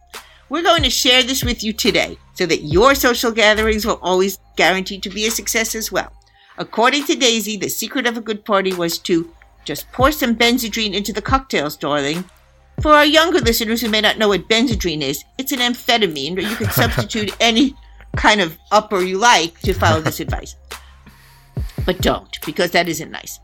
We're 0.49 0.64
going 0.64 0.84
to 0.84 0.89
share 0.89 1.22
this 1.22 1.43
with 1.43 1.64
you 1.64 1.74
today 1.74 2.18
so 2.34 2.45
that 2.45 2.64
your 2.64 2.95
social 2.95 3.32
gatherings 3.32 3.86
will 3.86 3.99
always 4.01 4.39
guarantee 4.55 4.99
to 4.99 5.10
be 5.10 5.28
a 5.28 5.32
success 5.32 5.76
as 5.76 5.91
well. 5.91 6.12
According 6.57 7.05
to 7.05 7.16
Daisy, 7.16 7.55
the 7.55 7.70
secret 7.70 8.07
of 8.07 8.18
a 8.18 8.22
good 8.22 8.43
party 8.43 8.74
was 8.74 8.97
to 8.99 9.32
just 9.64 9.91
pour 9.91 10.12
some 10.12 10.36
Benzedrine 10.36 10.93
into 10.93 11.14
the 11.14 11.22
cocktails, 11.22 11.78
darling. 11.78 12.24
For 12.82 12.93
our 12.93 13.05
younger 13.05 13.39
listeners 13.39 13.82
who 13.82 13.89
may 13.89 14.01
not 14.01 14.18
know 14.18 14.30
what 14.30 14.49
Benzedrine 14.49 15.01
is, 15.01 15.24
it's 15.38 15.51
an 15.51 15.60
amphetamine, 15.60 16.38
or 16.38 16.41
you 16.41 16.55
can 16.55 16.70
substitute 16.72 17.36
any 17.39 17.76
kind 18.20 18.41
of 18.41 18.57
upper 18.72 19.01
you 19.01 19.17
like 19.17 19.57
to 19.61 19.74
follow 19.74 20.01
this 20.01 20.20
advice. 20.20 20.55
But 21.86 22.01
don't, 22.01 22.38
because 22.45 22.72
that 22.72 22.89
isn't 22.89 23.09
nice. 23.09 23.39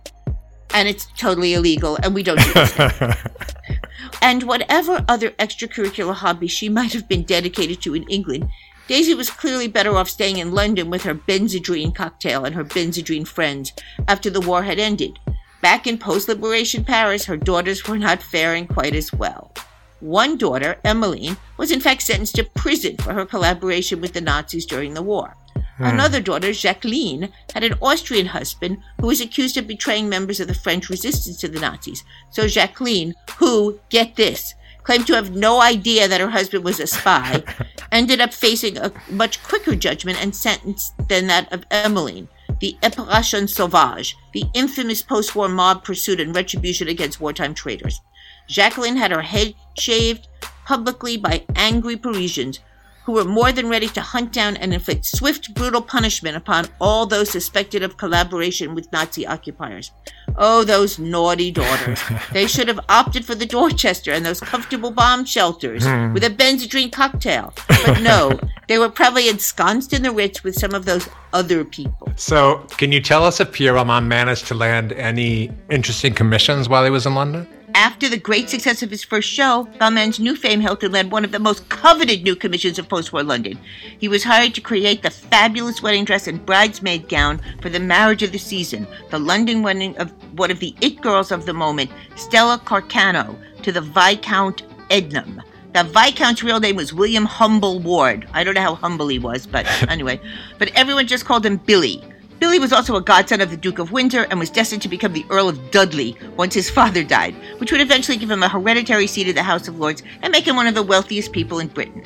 And 0.74 0.90
it's 0.90 1.08
totally 1.18 1.54
illegal, 1.54 1.98
and 2.04 2.14
we 2.14 2.22
don't 2.22 2.42
do 2.42 2.54
this. 2.54 2.78
and 4.22 4.44
whatever 4.44 5.06
other 5.08 5.32
extracurricular 5.32 6.14
hobby 6.14 6.48
she 6.48 6.68
might 6.68 6.92
have 6.92 7.08
been 7.08 7.24
dedicated 7.24 7.82
to 7.84 7.96
in 7.96 8.04
England, 8.04 8.50
Daisy 8.88 9.16
was 9.16 9.30
clearly 9.30 9.70
better 9.70 9.96
off 9.96 10.10
staying 10.10 10.38
in 10.38 10.52
London 10.52 10.90
with 10.90 11.04
her 11.04 11.16
Benzedrine 11.16 11.96
cocktail 11.96 12.44
and 12.44 12.54
her 12.54 12.66
Benzedrine 12.66 13.26
friends 13.26 13.72
after 14.10 14.30
the 14.30 14.42
war 14.42 14.64
had 14.64 14.78
ended. 14.78 15.18
Back 15.62 15.88
in 15.88 15.98
post 15.98 16.28
liberation 16.28 16.84
Paris, 16.84 17.26
her 17.26 17.38
daughters 17.38 17.88
were 17.88 17.98
not 17.98 18.22
faring 18.22 18.68
quite 18.68 18.94
as 18.94 19.12
well. 19.14 19.54
One 20.00 20.38
daughter, 20.38 20.78
Emmeline, 20.84 21.38
was 21.58 21.72
in 21.72 21.80
fact 21.80 22.02
sentenced 22.02 22.36
to 22.36 22.44
prison 22.44 22.98
for 22.98 23.14
her 23.14 23.26
collaboration 23.26 24.02
with 24.02 24.14
the 24.14 24.22
Nazis 24.22 24.66
during 24.66 24.94
the 24.94 25.02
war. 25.02 25.36
Hmm. 25.78 25.84
Another 25.84 26.22
daughter, 26.22 26.54
Jacqueline, 26.54 27.30
had 27.54 27.64
an 27.64 27.76
Austrian 27.82 28.28
husband 28.28 28.78
who 29.00 29.08
was 29.08 29.22
accused 29.22 29.58
of 29.58 29.68
betraying 29.68 30.08
members 30.08 30.40
of 30.40 30.48
the 30.48 30.54
French 30.54 30.90
resistance 30.90 31.38
to 31.38 31.48
the 31.48 31.60
Nazis. 31.60 32.04
So 32.32 32.48
Jacqueline, 32.48 33.14
who, 33.38 33.80
get 33.90 34.16
this, 34.16 34.54
claimed 34.84 35.08
to 35.08 35.16
have 35.16 35.36
no 35.36 35.62
idea 35.62 36.08
that 36.08 36.22
her 36.22 36.30
husband 36.30 36.64
was 36.64 36.80
a 36.80 36.88
spy, 36.88 37.44
ended 37.92 38.22
up 38.22 38.34
facing 38.34 38.78
a 38.78 38.92
much 39.10 39.44
quicker 39.44 39.76
judgment 39.76 40.22
and 40.22 40.36
sentence 40.36 40.94
than 41.10 41.28
that 41.28 41.52
of 41.52 41.66
Emmeline. 41.72 42.28
The 42.62 42.78
épuration 42.82 43.50
sauvage, 43.50 44.16
the 44.34 44.46
infamous 44.54 45.02
post 45.02 45.36
war 45.36 45.50
mob 45.50 45.84
pursuit 45.84 46.22
and 46.22 46.34
retribution 46.34 46.88
against 46.88 47.20
wartime 47.20 47.54
traitors. 47.54 48.00
Jacqueline 48.48 48.98
had 48.98 49.12
her 49.12 49.22
head 49.22 49.54
shaved 49.78 50.28
publicly 50.66 51.18
by 51.18 51.46
angry 51.56 51.96
Parisians 51.96 52.60
who 53.06 53.12
were 53.12 53.24
more 53.24 53.52
than 53.52 53.70
ready 53.70 53.88
to 53.88 54.02
hunt 54.02 54.34
down 54.34 54.58
and 54.58 54.74
inflict 54.74 55.06
swift, 55.06 55.54
brutal 55.54 55.82
punishment 55.82 56.36
upon 56.36 56.68
all 56.82 57.06
those 57.06 57.30
suspected 57.30 57.84
of 57.84 57.98
collaboration 57.98 58.74
with 58.74 58.92
Nazi 58.92 59.28
occupiers. 59.28 59.92
Oh, 60.38 60.64
those 60.64 60.98
naughty 60.98 61.52
daughters. 61.52 62.02
they 62.34 62.48
should 62.48 62.68
have 62.68 62.80
opted 62.90 63.24
for 63.24 63.36
the 63.36 63.46
Dorchester 63.46 64.12
and 64.12 64.26
those 64.26 64.40
comfortable 64.40 64.90
bomb 64.90 65.24
shelters 65.24 65.86
hmm. 65.86 66.14
with 66.14 66.24
a 66.24 66.32
Benzedrine 66.32 66.92
cocktail. 66.92 67.54
But 67.68 68.02
no, 68.02 68.40
they 68.68 68.80
were 68.80 68.90
probably 68.90 69.30
ensconced 69.30 69.94
in 69.94 70.02
the 70.02 70.12
Ritz 70.12 70.44
with 70.44 70.56
some 70.56 70.74
of 70.74 70.86
those 70.86 71.08
other 71.32 71.64
people. 71.64 72.12
So, 72.16 72.66
can 72.78 72.92
you 72.92 73.02
tell 73.02 73.24
us 73.24 73.40
if 73.40 73.52
Pierre 73.52 73.76
Balmain 73.76 74.08
managed 74.08 74.48
to 74.48 74.56
land 74.56 74.94
any 74.94 75.52
interesting 75.70 76.16
commissions 76.16 76.68
while 76.68 76.84
he 76.84 76.90
was 76.90 77.06
in 77.06 77.14
London? 77.14 77.48
After 77.76 78.08
the 78.08 78.18
great 78.18 78.50
success 78.50 78.82
of 78.84 78.90
his 78.90 79.04
first 79.04 79.28
show, 79.28 79.68
Balmain's 79.82 80.18
new 80.18 80.38
fame 80.38 80.62
helped 80.62 80.82
him 80.82 80.94
land 80.94 81.12
one 81.12 81.26
of 81.26 81.34
the 81.34 81.40
most 81.40 81.68
coveted 81.68 82.24
new 82.24 82.34
commissions 82.34 82.80
of 82.80 82.88
post 82.88 83.12
war 83.12 83.22
London. 83.22 83.60
He 84.00 84.08
was 84.08 84.24
hired 84.24 84.56
to 84.56 84.62
create 84.62 85.04
the 85.04 85.10
fabulous 85.10 85.82
wedding 85.82 86.06
dress 86.06 86.26
and 86.26 86.46
bridesmaid 86.46 87.10
gown 87.10 87.42
for 87.62 87.68
the 87.68 87.82
marriage 87.82 88.24
of 88.24 88.32
the 88.32 88.38
season, 88.38 88.88
the 89.10 89.20
London 89.20 89.62
wedding 89.62 89.94
of 89.98 90.14
one 90.40 90.52
of 90.52 90.62
the 90.62 90.74
it 90.80 91.02
girls 91.02 91.34
of 91.34 91.46
the 91.46 91.54
moment, 91.54 91.92
Stella 92.16 92.62
Carcano, 92.64 93.38
to 93.64 93.74
the 93.74 93.82
Viscount 93.82 94.64
Ednam. 94.90 95.42
The 95.74 95.84
Viscount's 95.84 96.44
real 96.44 96.62
name 96.62 96.78
was 96.78 96.94
William 96.94 97.26
Humble 97.26 97.80
Ward. 97.82 98.26
I 98.32 98.46
don't 98.46 98.54
know 98.54 98.62
how 98.62 98.76
humble 98.76 99.10
he 99.10 99.20
was, 99.20 99.46
but 99.46 99.66
anyway. 99.90 100.22
But 100.60 100.72
everyone 100.76 101.08
just 101.08 101.26
called 101.26 101.46
him 101.46 101.58
Billy. 101.58 102.02
Billy 102.40 102.60
was 102.60 102.74
also 102.74 102.96
a 102.96 103.02
godson 103.02 103.42
of 103.42 103.50
the 103.50 103.58
Duke 103.58 103.80
of 103.80 103.92
Windsor 103.92 104.24
and 104.30 104.40
was 104.40 104.50
destined 104.50 104.82
to 104.82 104.90
become 104.90 105.14
the 105.14 105.26
Earl 105.30 105.48
of 105.48 105.72
Dudley 105.72 106.18
once 106.36 106.54
his 106.54 106.70
father 106.70 107.04
died, 107.04 107.36
which 107.60 107.72
would 107.72 107.82
eventually 107.82 108.18
give 108.18 108.30
him 108.30 108.44
a 108.44 108.50
hereditary 108.50 109.08
seat 109.08 109.28
in 109.28 109.36
the 109.36 109.44
House 109.44 109.68
of 109.68 109.80
Lords 109.80 110.04
and 110.22 110.32
make 110.32 110.46
him 110.46 110.56
one 110.56 110.68
of 110.68 110.76
the 110.76 110.84
wealthiest 110.84 111.32
people 111.32 111.60
in 111.60 111.68
Britain. 111.68 112.06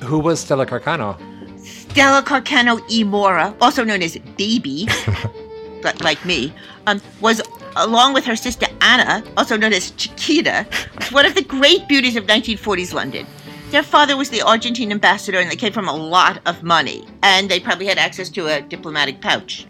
Who 0.00 0.18
was 0.18 0.40
Stella 0.40 0.66
Carcano? 0.66 1.18
Stella 1.64 2.22
Carcano 2.22 2.82
e 2.90 3.04
Mora, 3.04 3.54
also 3.60 3.84
known 3.84 4.02
as 4.02 4.18
Baby, 4.36 4.88
but 5.82 6.00
like 6.02 6.24
me, 6.24 6.52
um, 6.86 7.00
was 7.20 7.40
along 7.76 8.14
with 8.14 8.24
her 8.24 8.36
sister 8.36 8.66
Anna, 8.80 9.24
also 9.36 9.56
known 9.56 9.72
as 9.72 9.92
Chiquita, 9.92 10.66
one 11.10 11.26
of 11.26 11.34
the 11.34 11.42
great 11.42 11.88
beauties 11.88 12.16
of 12.16 12.24
1940s 12.24 12.92
London. 12.92 13.26
Their 13.74 13.82
father 13.82 14.16
was 14.16 14.30
the 14.30 14.40
Argentine 14.40 14.92
ambassador, 14.92 15.40
and 15.40 15.50
they 15.50 15.56
came 15.56 15.72
from 15.72 15.88
a 15.88 15.96
lot 15.96 16.40
of 16.46 16.62
money, 16.62 17.04
and 17.24 17.50
they 17.50 17.58
probably 17.58 17.86
had 17.86 17.98
access 17.98 18.28
to 18.28 18.46
a 18.46 18.62
diplomatic 18.62 19.20
pouch. 19.20 19.66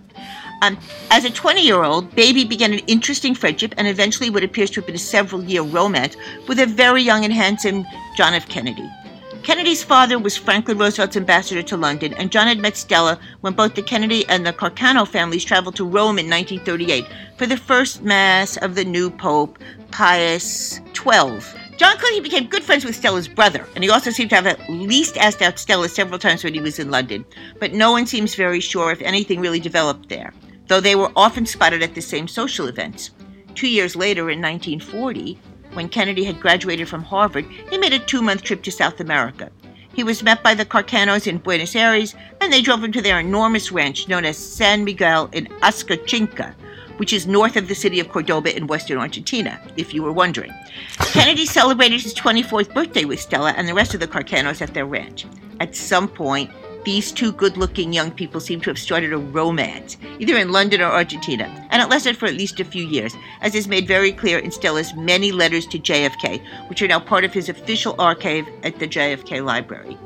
Um, 0.61 0.76
as 1.11 1.24
a 1.24 1.30
20 1.30 1.62
year 1.62 1.82
old, 1.82 2.14
Baby 2.14 2.44
began 2.44 2.74
an 2.74 2.80
interesting 2.80 3.34
friendship 3.34 3.72
and 3.78 3.88
eventually 3.88 4.28
what 4.28 4.44
appears 4.44 4.68
to 4.72 4.82
have 4.82 4.86
been 4.86 4.94
a 4.94 4.98
several 4.98 5.42
year 5.42 5.62
romance 5.62 6.18
with 6.46 6.61
a 6.61 6.66
very 6.66 7.02
young 7.02 7.24
and 7.24 7.32
handsome 7.32 7.86
John 8.14 8.34
F. 8.34 8.46
Kennedy. 8.46 8.86
Kennedy's 9.42 9.82
father 9.82 10.18
was 10.18 10.36
Franklin 10.36 10.76
Roosevelt's 10.76 11.16
ambassador 11.16 11.62
to 11.62 11.76
London, 11.78 12.12
and 12.12 12.30
John 12.30 12.46
had 12.46 12.59
met 12.59 12.76
Stella 12.76 13.18
when 13.40 13.55
both 13.55 13.74
the 13.74 13.80
Kennedy 13.80 14.26
and 14.28 14.44
the 14.44 14.52
Carcano 14.52 15.09
families 15.09 15.46
traveled 15.46 15.76
to 15.76 15.84
Rome 15.84 16.18
in 16.18 16.28
1938 16.28 17.07
for 17.38 17.46
the 17.46 17.57
first 17.57 18.02
Mass 18.02 18.59
of 18.59 18.74
the 18.74 18.84
new 18.84 19.09
Pope, 19.09 19.59
Pius 19.92 20.80
XII. 20.94 21.64
John 21.77 21.97
he 22.12 22.20
became 22.20 22.47
good 22.47 22.62
friends 22.62 22.85
with 22.85 22.95
Stella's 22.95 23.27
brother, 23.27 23.66
and 23.75 23.83
he 23.83 23.91
also 23.91 24.11
seemed 24.11 24.31
to 24.31 24.37
have 24.37 24.47
at 24.47 24.70
least 24.70 25.16
asked 25.16 25.43
out 25.43 25.59
Stella 25.59 25.89
several 25.89 26.20
times 26.20 26.45
when 26.45 26.55
he 26.55 26.61
was 26.61 26.79
in 26.79 26.91
London, 26.91 27.25
but 27.59 27.72
no 27.72 27.91
one 27.91 28.07
seems 28.07 28.37
very 28.37 28.61
sure 28.61 28.93
if 28.93 29.03
anything 29.03 29.41
really 29.41 29.59
developed 29.59 30.09
there, 30.09 30.33
though 30.68 30.81
they 30.81 30.95
were 30.95 31.11
often 31.16 31.45
spotted 31.45 31.83
at 31.83 31.97
the 31.97 32.01
same 32.01 32.29
social 32.29 32.68
events. 32.68 33.11
Two 33.57 33.68
years 33.68 33.97
later, 33.97 34.31
in 34.31 34.41
1940, 34.41 35.37
when 35.72 35.89
Kennedy 35.89 36.22
had 36.22 36.41
graduated 36.41 36.89
from 36.89 37.03
Harvard, 37.03 37.47
he 37.68 37.79
made 37.79 37.93
a 37.93 37.99
two 37.99 38.22
month 38.22 38.43
trip 38.43 38.62
to 38.62 38.70
South 38.70 39.01
America. 39.01 39.51
He 39.93 40.05
was 40.05 40.22
met 40.22 40.43
by 40.43 40.55
the 40.55 40.64
Carcanos 40.64 41.27
in 41.27 41.39
Buenos 41.39 41.75
Aires, 41.75 42.14
and 42.41 42.53
they 42.53 42.62
drove 42.62 42.85
him 42.85 42.93
to 42.93 43.03
their 43.03 43.18
enormous 43.18 43.72
ranch 43.72 44.07
known 44.07 44.25
as 44.25 44.37
San 44.37 44.85
Miguel 44.85 45.29
in 45.33 45.47
Ascochinga, 45.62 46.55
which 46.97 47.12
is 47.12 47.26
north 47.26 47.57
of 47.57 47.68
the 47.68 47.74
city 47.74 48.01
of 48.01 48.09
Cordoba 48.09 48.57
in 48.57 48.66
western 48.66 48.99
Argentina, 48.99 49.61
if 49.76 49.92
you 49.95 50.03
were 50.03 50.12
wondering. 50.12 50.53
Kennedy 51.12 51.47
celebrated 51.47 52.01
his 52.01 52.14
24th 52.14 52.72
birthday 52.74 53.05
with 53.05 53.20
Stella 53.20 53.53
and 53.57 53.68
the 53.68 53.74
rest 53.74 53.95
of 53.95 54.01
the 54.01 54.09
Carcanos 54.09 54.62
at 54.62 54.74
their 54.74 54.86
ranch. 54.86 55.26
At 55.61 55.74
some 55.74 56.09
point, 56.09 56.51
these 56.84 57.12
two 57.12 57.32
good 57.32 57.57
looking 57.57 57.92
young 57.92 58.11
people 58.11 58.40
seem 58.40 58.61
to 58.61 58.70
have 58.70 58.78
started 58.78 59.12
a 59.12 59.16
romance, 59.16 59.97
either 60.18 60.36
in 60.36 60.53
London 60.53 60.82
or 60.82 60.92
Argentina, 60.92 61.45
and 61.70 61.80
it 61.80 61.88
lasted 61.88 62.16
for 62.16 62.26
at 62.26 62.34
least 62.34 62.61
a 62.61 62.64
few 62.64 62.84
years, 62.86 63.14
as 63.40 63.55
is 63.55 63.66
made 63.66 63.88
very 63.88 64.12
clear 64.12 64.38
in 64.38 64.51
Stella's 64.51 64.95
many 64.95 65.32
letters 65.32 65.66
to 65.68 65.78
JFK, 65.78 66.42
which 66.68 66.82
are 66.82 66.88
now 66.88 67.01
part 67.01 67.24
of 67.24 67.32
his 67.32 67.49
official 67.49 67.95
archive 67.99 68.47
at 68.62 68.78
the 68.78 68.86
JFK 68.86 69.42
Library. 69.42 69.97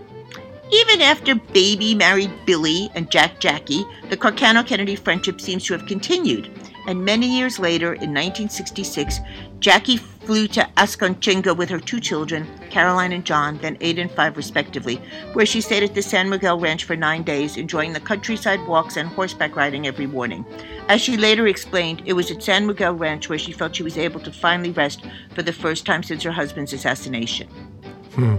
Even 0.71 1.01
after 1.01 1.35
Baby 1.35 1.95
married 1.95 2.31
Billy 2.45 2.91
and 2.95 3.11
Jack 3.11 3.41
Jackie, 3.41 3.85
the 4.11 4.17
Carcano 4.17 4.65
Kennedy 4.65 4.95
friendship 4.97 5.41
seems 5.41 5.65
to 5.65 5.73
have 5.73 5.87
continued. 5.87 6.49
And 6.89 7.05
many 7.05 7.27
years 7.27 7.59
later, 7.59 7.93
in 7.93 8.15
1966, 8.15 9.21
Jackie 9.61 9.99
flew 9.99 10.49
to 10.49 10.67
Ascochinga 10.79 11.55
with 11.55 11.69
her 11.69 11.79
two 11.79 12.01
children, 12.01 12.47
Caroline 12.71 13.13
and 13.13 13.27
John, 13.27 13.59
then 13.59 13.77
eight 13.83 13.99
and 13.99 14.11
five 14.11 14.39
respectively, 14.39 14.97
where 15.35 15.45
she 15.45 15.61
stayed 15.61 15.83
at 15.83 15.95
the 15.95 16.01
San 16.01 16.31
Miguel 16.31 16.59
Ranch 16.59 16.85
for 16.85 16.97
nine 16.97 17.25
days, 17.25 17.59
enjoying 17.59 17.93
the 17.93 18.01
countryside 18.01 18.67
walks 18.67 18.97
and 18.97 19.07
horseback 19.11 19.55
riding 19.55 19.87
every 19.87 20.07
morning. 20.07 20.47
As 20.89 21.03
she 21.03 21.19
later 21.19 21.47
explained, 21.47 22.03
it 22.07 22.15
was 22.15 22.31
at 22.31 22.43
San 22.43 22.67
Miguel 22.67 22.95
Ranch 22.95 23.29
where 23.29 23.39
she 23.39 23.53
felt 23.53 23.77
she 23.77 23.83
was 23.83 23.99
able 23.99 24.21
to 24.21 24.33
finally 24.33 24.71
rest 24.71 25.05
for 25.35 25.43
the 25.43 25.53
first 25.53 25.85
time 25.85 26.03
since 26.03 26.23
her 26.23 26.33
husband's 26.33 26.73
assassination. 26.73 27.49
Hmm. 28.15 28.37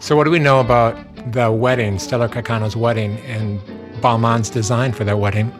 So, 0.00 0.16
what 0.16 0.24
do 0.24 0.30
we 0.30 0.38
know 0.38 0.60
about 0.60 1.32
the 1.32 1.50
wedding, 1.50 1.98
Stella 1.98 2.28
Carcano's 2.28 2.76
wedding, 2.76 3.16
and 3.20 3.58
Balmain's 4.02 4.50
design 4.50 4.92
for 4.92 5.04
their 5.04 5.16
wedding? 5.16 5.50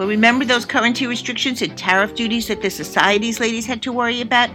Well, 0.00 0.08
remember 0.08 0.46
those 0.46 0.64
currency 0.64 1.06
restrictions 1.06 1.60
and 1.60 1.76
tariff 1.76 2.14
duties 2.14 2.48
that 2.48 2.62
the 2.62 2.70
society's 2.70 3.38
ladies 3.38 3.66
had 3.66 3.82
to 3.82 3.92
worry 3.92 4.22
about? 4.22 4.48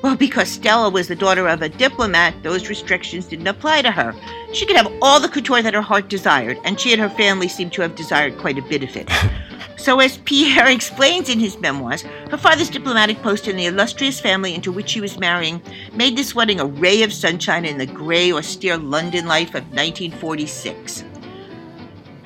Well, 0.00 0.14
because 0.14 0.48
Stella 0.48 0.90
was 0.90 1.08
the 1.08 1.16
daughter 1.16 1.48
of 1.48 1.60
a 1.60 1.68
diplomat, 1.68 2.40
those 2.44 2.68
restrictions 2.68 3.26
didn't 3.26 3.48
apply 3.48 3.82
to 3.82 3.90
her. 3.90 4.14
She 4.52 4.64
could 4.64 4.76
have 4.76 4.92
all 5.02 5.18
the 5.18 5.28
couture 5.28 5.60
that 5.60 5.74
her 5.74 5.82
heart 5.82 6.08
desired, 6.08 6.56
and 6.62 6.78
she 6.78 6.92
and 6.92 7.02
her 7.02 7.08
family 7.08 7.48
seem 7.48 7.68
to 7.70 7.82
have 7.82 7.96
desired 7.96 8.38
quite 8.38 8.58
a 8.58 8.62
bit 8.62 8.84
of 8.84 8.94
it. 8.96 9.10
so, 9.76 9.98
as 9.98 10.18
Pierre 10.18 10.70
explains 10.70 11.28
in 11.28 11.40
his 11.40 11.58
memoirs, 11.58 12.02
her 12.30 12.38
father's 12.38 12.70
diplomatic 12.70 13.20
post 13.22 13.48
in 13.48 13.56
the 13.56 13.66
illustrious 13.66 14.20
family 14.20 14.54
into 14.54 14.70
which 14.70 14.90
she 14.90 15.00
was 15.00 15.18
marrying 15.18 15.60
made 15.94 16.16
this 16.16 16.32
wedding 16.32 16.60
a 16.60 16.66
ray 16.66 17.02
of 17.02 17.12
sunshine 17.12 17.64
in 17.64 17.76
the 17.76 17.86
gray, 17.86 18.30
austere 18.30 18.76
London 18.76 19.26
life 19.26 19.56
of 19.56 19.64
1946 19.72 21.02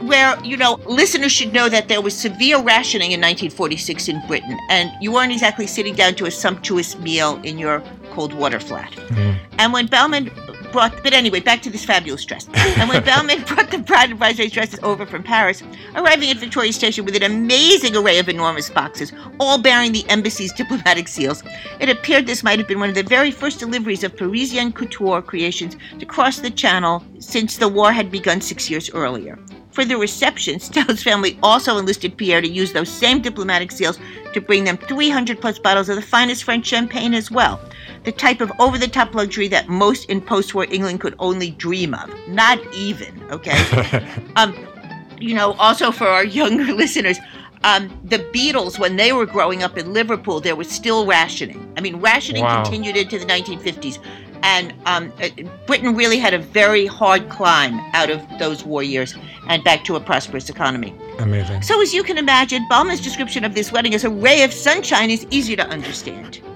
where, 0.01 0.38
you 0.44 0.57
know, 0.57 0.74
listeners 0.86 1.32
should 1.32 1.53
know 1.53 1.68
that 1.68 1.88
there 1.88 2.01
was 2.01 2.16
severe 2.16 2.61
rationing 2.61 3.12
in 3.12 3.20
1946 3.20 4.09
in 4.09 4.26
Britain, 4.26 4.59
and 4.70 4.90
you 5.01 5.12
weren't 5.12 5.32
exactly 5.32 5.66
sitting 5.66 5.94
down 5.94 6.14
to 6.16 6.26
a 6.26 6.30
sumptuous 6.30 6.99
meal 6.99 7.40
in 7.42 7.59
your 7.59 7.82
cold 8.11 8.32
water 8.34 8.61
flat. 8.61 8.92
Mm. 8.92 9.38
And 9.59 9.72
when 9.72 9.88
Balmain 9.88 10.30
brought, 10.72 11.03
but 11.03 11.12
anyway, 11.12 11.40
back 11.40 11.62
to 11.62 11.70
this 11.70 11.84
fabulous 11.84 12.24
dress. 12.24 12.49
And 12.55 12.88
when 12.88 13.03
Balmain 13.11 13.47
brought 13.47 13.70
the 13.70 13.78
bride 13.78 14.11
and 14.11 14.18
bridesmaids 14.18 14.53
dresses 14.53 14.78
over 14.82 15.07
from 15.07 15.22
Paris, 15.22 15.62
arriving 15.94 16.30
at 16.30 16.36
Victoria 16.36 16.72
Station 16.72 17.05
with 17.05 17.16
an 17.16 17.22
amazing 17.22 17.97
array 17.97 18.18
of 18.18 18.28
enormous 18.28 18.68
boxes, 18.68 19.12
all 19.40 19.59
bearing 19.59 19.92
the 19.92 20.05
embassy's 20.11 20.53
diplomatic 20.53 21.09
seals, 21.09 21.42
it 21.80 21.88
appeared 21.88 22.26
this 22.26 22.42
might 22.42 22.59
have 22.59 22.68
been 22.68 22.80
one 22.80 22.88
of 22.88 22.94
the 22.94 23.03
very 23.03 23.30
first 23.30 23.59
deliveries 23.59 24.05
of 24.05 24.16
Parisian 24.16 24.72
couture 24.72 25.22
creations 25.22 25.76
to 25.99 26.07
cross 26.07 26.40
the 26.40 26.51
Channel 26.51 27.03
since 27.18 27.57
the 27.57 27.68
war 27.68 27.92
had 27.92 28.11
begun 28.11 28.40
six 28.40 28.68
years 28.70 28.90
earlier. 28.90 29.38
For 29.77 29.85
the 29.85 29.99
reception, 29.99 30.59
Stella's 30.68 31.03
family 31.03 31.39
also 31.43 31.77
enlisted 31.77 32.16
Pierre 32.16 32.41
to 32.41 32.49
use 32.49 32.72
those 32.72 32.89
same 32.89 33.20
diplomatic 33.20 33.70
seals 33.70 33.99
to 34.33 34.41
bring 34.41 34.64
them 34.64 34.79
300 34.79 35.39
plus 35.39 35.59
bottles 35.59 35.91
of 35.91 35.97
the 35.97 36.03
finest 36.03 36.45
French 36.45 36.64
champagne 36.64 37.12
as 37.12 37.31
well. 37.31 37.61
The 38.05 38.12
type 38.12 38.41
of 38.41 38.51
over 38.59 38.79
the 38.79 38.89
top 38.89 39.14
luxury 39.14 39.49
that 39.49 39.68
most 39.68 40.09
in 40.09 40.22
post 40.22 40.55
war 40.55 40.64
England 40.70 41.03
could 41.03 41.14
only 41.18 41.51
dream 41.51 41.93
of. 41.93 42.11
Not 42.27 42.59
even, 42.74 43.22
okay? 43.31 44.09
um, 44.37 44.57
you 45.20 45.35
know, 45.35 45.53
also 45.59 45.93
for 45.93 46.07
our 46.07 46.24
younger 46.24 46.72
listeners, 46.83 47.18
um, 47.62 47.91
the 48.03 48.20
Beatles, 48.33 48.79
when 48.79 48.97
they 48.97 49.12
were 49.12 49.27
growing 49.27 49.62
up 49.62 49.77
in 49.77 49.93
Liverpool, 49.93 50.41
there 50.41 50.57
was 50.57 50.70
still 50.70 51.05
rationing. 51.05 51.70
I 51.77 51.83
mean, 51.83 51.97
rationing 51.97 52.45
wow. 52.45 52.62
continued 52.62 52.97
into 52.97 53.18
the 53.18 53.27
1950s. 53.27 53.99
And 54.43 54.74
um, 54.87 55.12
uh, 55.20 55.28
Britain 55.66 55.95
really 55.95 56.18
had 56.18 56.34
a 56.34 56.39
very 56.39 56.87
hard 56.87 57.28
climb 57.28 57.80
out 57.95 58.11
of 58.11 58.22
those 58.39 58.64
war 58.64 58.82
years 58.82 59.14
and 59.49 59.62
back 59.64 59.84
to 59.84 59.97
a 59.97 60.01
prosperous 60.01 60.49
economy. 60.49 60.95
Amazing. 61.18 61.62
So, 61.62 61.80
as 61.80 61.95
you 61.95 62.03
can 62.03 62.18
imagine, 62.18 62.66
Balmain's 62.70 63.01
description 63.01 63.45
of 63.45 63.55
this 63.55 63.72
wedding 63.72 63.95
as 63.95 64.05
a 64.05 64.11
ray 64.11 64.43
of 64.43 64.53
sunshine 64.53 65.11
is 65.11 65.26
easy 65.30 65.57
to 65.57 65.66
understand. 65.66 66.41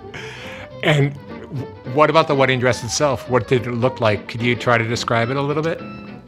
And 0.83 1.15
what 1.95 2.09
about 2.09 2.27
the 2.27 2.35
wedding 2.35 2.59
dress 2.59 2.83
itself? 2.83 3.29
What 3.29 3.49
did 3.49 3.67
it 3.67 3.73
look 3.73 4.01
like? 4.01 4.29
Could 4.29 4.41
you 4.41 4.57
try 4.57 4.79
to 4.79 4.87
describe 4.87 5.29
it 5.29 5.37
a 5.37 5.43
little 5.43 5.63
bit? 5.63 5.79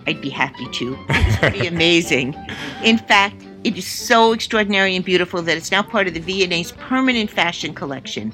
I'd 0.07 0.21
be 0.21 0.29
happy 0.29 0.67
to. 0.71 0.99
It's 1.09 1.39
pretty 1.39 1.67
amazing. 1.67 2.35
In 2.83 2.99
fact, 2.99 3.37
it 3.65 3.79
is 3.79 3.87
so 3.87 4.33
extraordinary 4.33 4.97
and 4.97 5.05
beautiful 5.05 5.41
that 5.43 5.57
it's 5.57 5.71
now 5.71 5.83
part 5.83 6.09
of 6.09 6.15
the 6.15 6.21
V&A's 6.21 6.73
permanent 6.73 7.31
fashion 7.31 7.75
collection. 7.75 8.33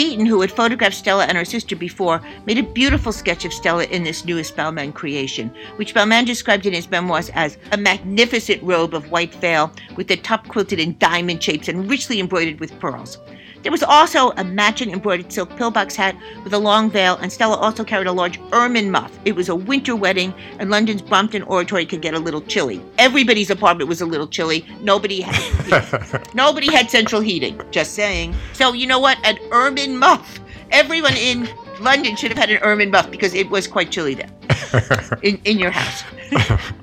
Beaton, 0.00 0.24
who 0.24 0.40
had 0.40 0.50
photographed 0.50 0.96
Stella 0.96 1.26
and 1.26 1.36
her 1.36 1.44
sister 1.44 1.76
before, 1.76 2.22
made 2.46 2.56
a 2.56 2.62
beautiful 2.62 3.12
sketch 3.12 3.44
of 3.44 3.52
Stella 3.52 3.84
in 3.84 4.02
this 4.02 4.24
newest 4.24 4.56
Balmain 4.56 4.94
creation, 4.94 5.54
which 5.76 5.92
Balmain 5.92 6.24
described 6.24 6.64
in 6.64 6.72
his 6.72 6.90
memoirs 6.90 7.28
as 7.34 7.58
a 7.72 7.76
magnificent 7.76 8.62
robe 8.62 8.94
of 8.94 9.10
white 9.10 9.34
veil 9.34 9.70
with 9.96 10.08
the 10.08 10.16
top 10.16 10.48
quilted 10.48 10.80
in 10.80 10.96
diamond 10.96 11.42
shapes 11.42 11.68
and 11.68 11.90
richly 11.90 12.18
embroidered 12.18 12.60
with 12.60 12.80
pearls. 12.80 13.18
There 13.62 13.72
was 13.72 13.82
also 13.82 14.30
a 14.36 14.44
matching 14.44 14.92
embroidered 14.92 15.32
silk 15.32 15.54
pillbox 15.56 15.94
hat 15.94 16.16
with 16.44 16.52
a 16.54 16.58
long 16.58 16.90
veil, 16.90 17.16
and 17.16 17.32
Stella 17.32 17.56
also 17.56 17.84
carried 17.84 18.06
a 18.06 18.12
large 18.12 18.40
ermine 18.52 18.90
muff. 18.90 19.16
It 19.24 19.36
was 19.36 19.48
a 19.48 19.54
winter 19.54 19.94
wedding, 19.94 20.32
and 20.58 20.70
London's 20.70 21.02
Brompton 21.02 21.42
Oratory 21.42 21.84
could 21.84 22.00
get 22.00 22.14
a 22.14 22.18
little 22.18 22.40
chilly. 22.42 22.82
Everybody's 22.98 23.50
apartment 23.50 23.88
was 23.88 24.00
a 24.00 24.06
little 24.06 24.26
chilly. 24.26 24.64
Nobody 24.80 25.20
had 25.20 26.28
nobody 26.34 26.70
had 26.72 26.90
central 26.90 27.20
heating. 27.20 27.60
Just 27.70 27.94
saying. 27.94 28.34
So 28.52 28.72
you 28.72 28.86
know 28.86 28.98
what? 28.98 29.18
An 29.24 29.38
ermine 29.52 29.98
muff. 29.98 30.40
Everyone 30.70 31.14
in 31.14 31.48
London 31.80 32.16
should 32.16 32.30
have 32.30 32.38
had 32.38 32.50
an 32.50 32.58
ermine 32.62 32.90
muff 32.90 33.10
because 33.10 33.34
it 33.34 33.50
was 33.50 33.66
quite 33.66 33.90
chilly 33.90 34.14
there 34.14 34.30
in, 35.22 35.40
in 35.44 35.58
your 35.58 35.70
house. 35.70 36.04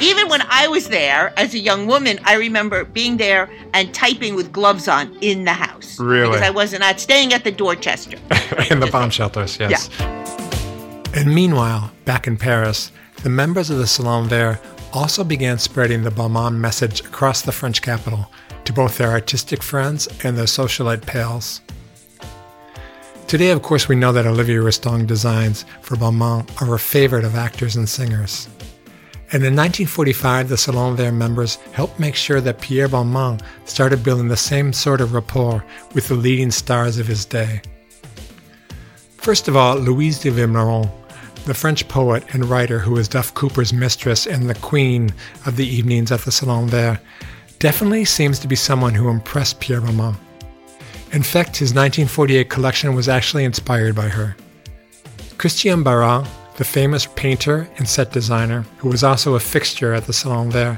Even 0.00 0.28
when 0.28 0.42
I 0.48 0.68
was 0.68 0.88
there 0.88 1.32
as 1.36 1.54
a 1.54 1.58
young 1.58 1.86
woman, 1.86 2.20
I 2.24 2.34
remember 2.34 2.84
being 2.84 3.16
there 3.16 3.50
and 3.74 3.92
typing 3.92 4.36
with 4.36 4.52
gloves 4.52 4.86
on 4.86 5.16
in 5.20 5.44
the 5.44 5.52
house. 5.52 5.98
Really? 5.98 6.28
Because 6.28 6.42
I 6.42 6.50
was 6.50 6.72
not 6.78 7.00
staying 7.00 7.32
at 7.32 7.42
the 7.42 7.50
Dorchester. 7.50 8.16
in 8.70 8.78
the 8.78 8.88
bomb 8.92 9.10
shelters, 9.10 9.58
yes. 9.58 9.90
Yeah. 9.98 11.12
And 11.14 11.34
meanwhile, 11.34 11.90
back 12.04 12.28
in 12.28 12.36
Paris, 12.36 12.92
the 13.24 13.28
members 13.28 13.70
of 13.70 13.78
the 13.78 13.86
Salon 13.88 14.28
Vert 14.28 14.60
also 14.92 15.24
began 15.24 15.58
spreading 15.58 16.04
the 16.04 16.10
Balmain 16.10 16.54
message 16.54 17.00
across 17.00 17.42
the 17.42 17.52
French 17.52 17.82
capital 17.82 18.30
to 18.64 18.72
both 18.72 18.98
their 18.98 19.10
artistic 19.10 19.62
friends 19.62 20.08
and 20.22 20.38
their 20.38 20.44
socialite 20.44 21.06
pals. 21.06 21.60
Today, 23.26 23.50
of 23.50 23.62
course, 23.62 23.88
we 23.88 23.96
know 23.96 24.12
that 24.12 24.26
Olivier 24.26 24.58
Rousteing 24.58 25.06
designs 25.06 25.64
for 25.82 25.96
Balmain 25.96 26.48
are 26.62 26.74
a 26.74 26.78
favorite 26.78 27.24
of 27.24 27.34
actors 27.34 27.74
and 27.74 27.88
singers. 27.88 28.48
And 29.30 29.44
in 29.44 29.54
1945, 29.54 30.48
the 30.48 30.56
Salon 30.56 30.96
Vert 30.96 31.12
members 31.12 31.56
helped 31.72 32.00
make 32.00 32.14
sure 32.14 32.40
that 32.40 32.62
Pierre 32.62 32.88
Balmain 32.88 33.42
started 33.66 34.02
building 34.02 34.28
the 34.28 34.36
same 34.38 34.72
sort 34.72 35.02
of 35.02 35.12
rapport 35.12 35.62
with 35.92 36.08
the 36.08 36.14
leading 36.14 36.50
stars 36.50 36.98
of 36.98 37.06
his 37.06 37.26
day. 37.26 37.60
First 39.18 39.46
of 39.46 39.54
all, 39.54 39.76
Louise 39.76 40.18
de 40.20 40.30
Vilmorin, 40.30 40.90
the 41.44 41.52
French 41.52 41.86
poet 41.88 42.24
and 42.32 42.46
writer 42.46 42.78
who 42.78 42.92
was 42.92 43.06
Duff 43.06 43.34
Cooper's 43.34 43.74
mistress 43.74 44.26
and 44.26 44.48
the 44.48 44.54
queen 44.54 45.12
of 45.44 45.56
the 45.56 45.66
evenings 45.66 46.10
at 46.10 46.20
the 46.22 46.32
Salon 46.32 46.68
Vert, 46.68 46.98
definitely 47.58 48.06
seems 48.06 48.38
to 48.38 48.48
be 48.48 48.56
someone 48.56 48.94
who 48.94 49.10
impressed 49.10 49.60
Pierre 49.60 49.82
Balmain. 49.82 50.16
In 51.12 51.22
fact, 51.22 51.56
his 51.56 51.74
1948 51.74 52.48
collection 52.48 52.94
was 52.94 53.08
actually 53.08 53.44
inspired 53.44 53.94
by 53.94 54.08
her. 54.08 54.36
Christian 55.36 55.82
Berard, 55.82 56.26
the 56.58 56.64
famous 56.64 57.06
painter 57.14 57.68
and 57.78 57.88
set 57.88 58.10
designer, 58.10 58.64
who 58.78 58.88
was 58.88 59.04
also 59.04 59.36
a 59.36 59.40
fixture 59.40 59.94
at 59.94 60.06
the 60.06 60.12
Salon 60.12 60.50
Vert, 60.50 60.76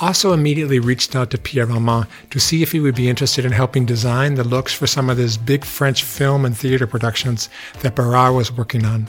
also 0.00 0.32
immediately 0.32 0.80
reached 0.80 1.14
out 1.14 1.30
to 1.30 1.38
Pierre 1.38 1.68
Balmain 1.68 2.08
to 2.30 2.40
see 2.40 2.64
if 2.64 2.72
he 2.72 2.80
would 2.80 2.96
be 2.96 3.08
interested 3.08 3.44
in 3.44 3.52
helping 3.52 3.86
design 3.86 4.34
the 4.34 4.42
looks 4.42 4.74
for 4.74 4.88
some 4.88 5.08
of 5.08 5.18
his 5.18 5.38
big 5.38 5.64
French 5.64 6.02
film 6.02 6.44
and 6.44 6.56
theater 6.56 6.84
productions 6.84 7.48
that 7.78 7.94
Berard 7.94 8.34
was 8.34 8.50
working 8.50 8.84
on. 8.84 9.06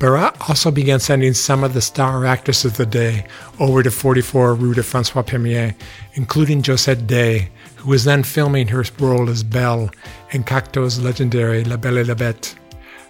Berard 0.00 0.34
also 0.48 0.72
began 0.72 0.98
sending 0.98 1.34
some 1.34 1.62
of 1.62 1.72
the 1.72 1.80
star 1.82 2.26
actors 2.26 2.64
of 2.64 2.76
the 2.76 2.86
day 2.86 3.24
over 3.60 3.84
to 3.84 3.92
44 3.92 4.56
Rue 4.56 4.74
de 4.74 4.82
Francois 4.82 5.22
Premier, 5.22 5.72
including 6.14 6.62
Josette 6.62 7.06
Day, 7.06 7.48
who 7.76 7.90
was 7.90 8.02
then 8.02 8.24
filming 8.24 8.66
her 8.66 8.84
role 8.98 9.30
as 9.30 9.44
Belle 9.44 9.88
in 10.32 10.42
Cocteau's 10.42 10.98
legendary 10.98 11.62
La 11.62 11.76
Belle 11.76 11.98
et 11.98 12.08
la 12.08 12.14
Bête. 12.14 12.56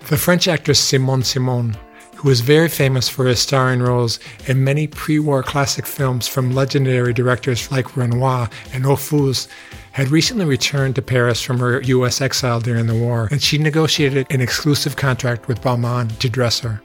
The 0.08 0.18
French 0.18 0.46
actress 0.46 0.78
Simone 0.78 1.22
Simon 1.22 1.74
who 2.18 2.28
was 2.28 2.40
very 2.40 2.68
famous 2.68 3.08
for 3.08 3.26
his 3.26 3.38
starring 3.38 3.80
roles 3.80 4.18
in 4.48 4.64
many 4.64 4.88
pre 4.88 5.20
war 5.20 5.40
classic 5.40 5.86
films 5.86 6.26
from 6.26 6.52
legendary 6.52 7.12
directors 7.12 7.70
like 7.70 7.96
Renoir 7.96 8.50
and 8.72 8.84
Ophuls, 8.84 9.46
had 9.92 10.08
recently 10.08 10.44
returned 10.44 10.96
to 10.96 11.02
Paris 11.02 11.40
from 11.40 11.60
her 11.60 11.80
U.S. 11.82 12.20
exile 12.20 12.58
during 12.58 12.88
the 12.88 12.94
war, 12.94 13.28
and 13.30 13.40
she 13.40 13.56
negotiated 13.56 14.26
an 14.30 14.40
exclusive 14.40 14.96
contract 14.96 15.46
with 15.46 15.62
Balmain 15.62 16.18
to 16.18 16.28
dress 16.28 16.58
her. 16.58 16.82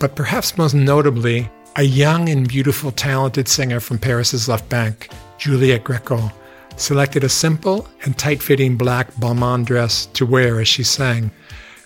But 0.00 0.16
perhaps 0.16 0.58
most 0.58 0.74
notably, 0.74 1.48
a 1.76 1.84
young 1.84 2.28
and 2.28 2.48
beautiful, 2.48 2.90
talented 2.90 3.46
singer 3.46 3.78
from 3.78 4.00
Paris's 4.00 4.48
left 4.48 4.68
bank, 4.68 5.10
Juliette 5.38 5.84
Gréco, 5.84 6.32
selected 6.76 7.22
a 7.22 7.28
simple 7.28 7.86
and 8.02 8.18
tight 8.18 8.42
fitting 8.42 8.76
black 8.76 9.12
Balmain 9.14 9.64
dress 9.64 10.06
to 10.06 10.26
wear 10.26 10.60
as 10.60 10.66
she 10.66 10.82
sang, 10.82 11.30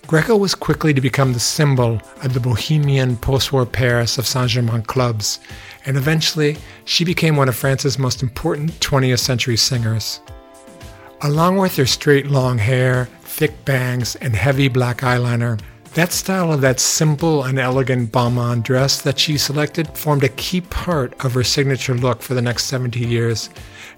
Gréco 0.07 0.39
was 0.39 0.55
quickly 0.55 0.95
to 0.95 1.01
become 1.01 1.33
the 1.33 1.41
symbol 1.41 2.01
of 2.23 2.33
the 2.33 2.39
bohemian 2.39 3.17
post 3.17 3.53
war 3.53 3.67
Paris 3.67 4.19
of 4.19 4.27
Saint 4.27 4.51
Germain 4.51 4.83
clubs, 4.83 5.41
and 5.85 5.97
eventually 5.97 6.59
she 6.85 7.05
became 7.05 7.35
one 7.35 7.49
of 7.49 7.57
France's 7.57 7.99
most 7.99 8.23
important 8.23 8.71
20th 8.79 9.19
century 9.19 9.57
singers. 9.57 10.21
Along 11.23 11.57
with 11.57 11.75
her 11.75 11.87
straight 11.87 12.29
long 12.29 12.57
hair, 12.57 13.07
thick 13.23 13.65
bangs, 13.65 14.15
and 14.17 14.37
heavy 14.37 14.69
black 14.69 14.99
eyeliner, 14.99 15.61
that 15.95 16.13
style 16.13 16.53
of 16.53 16.61
that 16.61 16.79
simple 16.79 17.43
and 17.43 17.59
elegant 17.59 18.13
Balmain 18.13 18.63
dress 18.63 19.03
that 19.03 19.19
she 19.19 19.37
selected 19.37 19.99
formed 19.99 20.23
a 20.23 20.29
key 20.29 20.61
part 20.61 21.15
of 21.25 21.35
her 21.35 21.43
signature 21.43 21.95
look 21.95 22.23
for 22.23 22.35
the 22.35 22.43
next 22.43 22.67
70 22.67 23.01
years, 23.01 23.51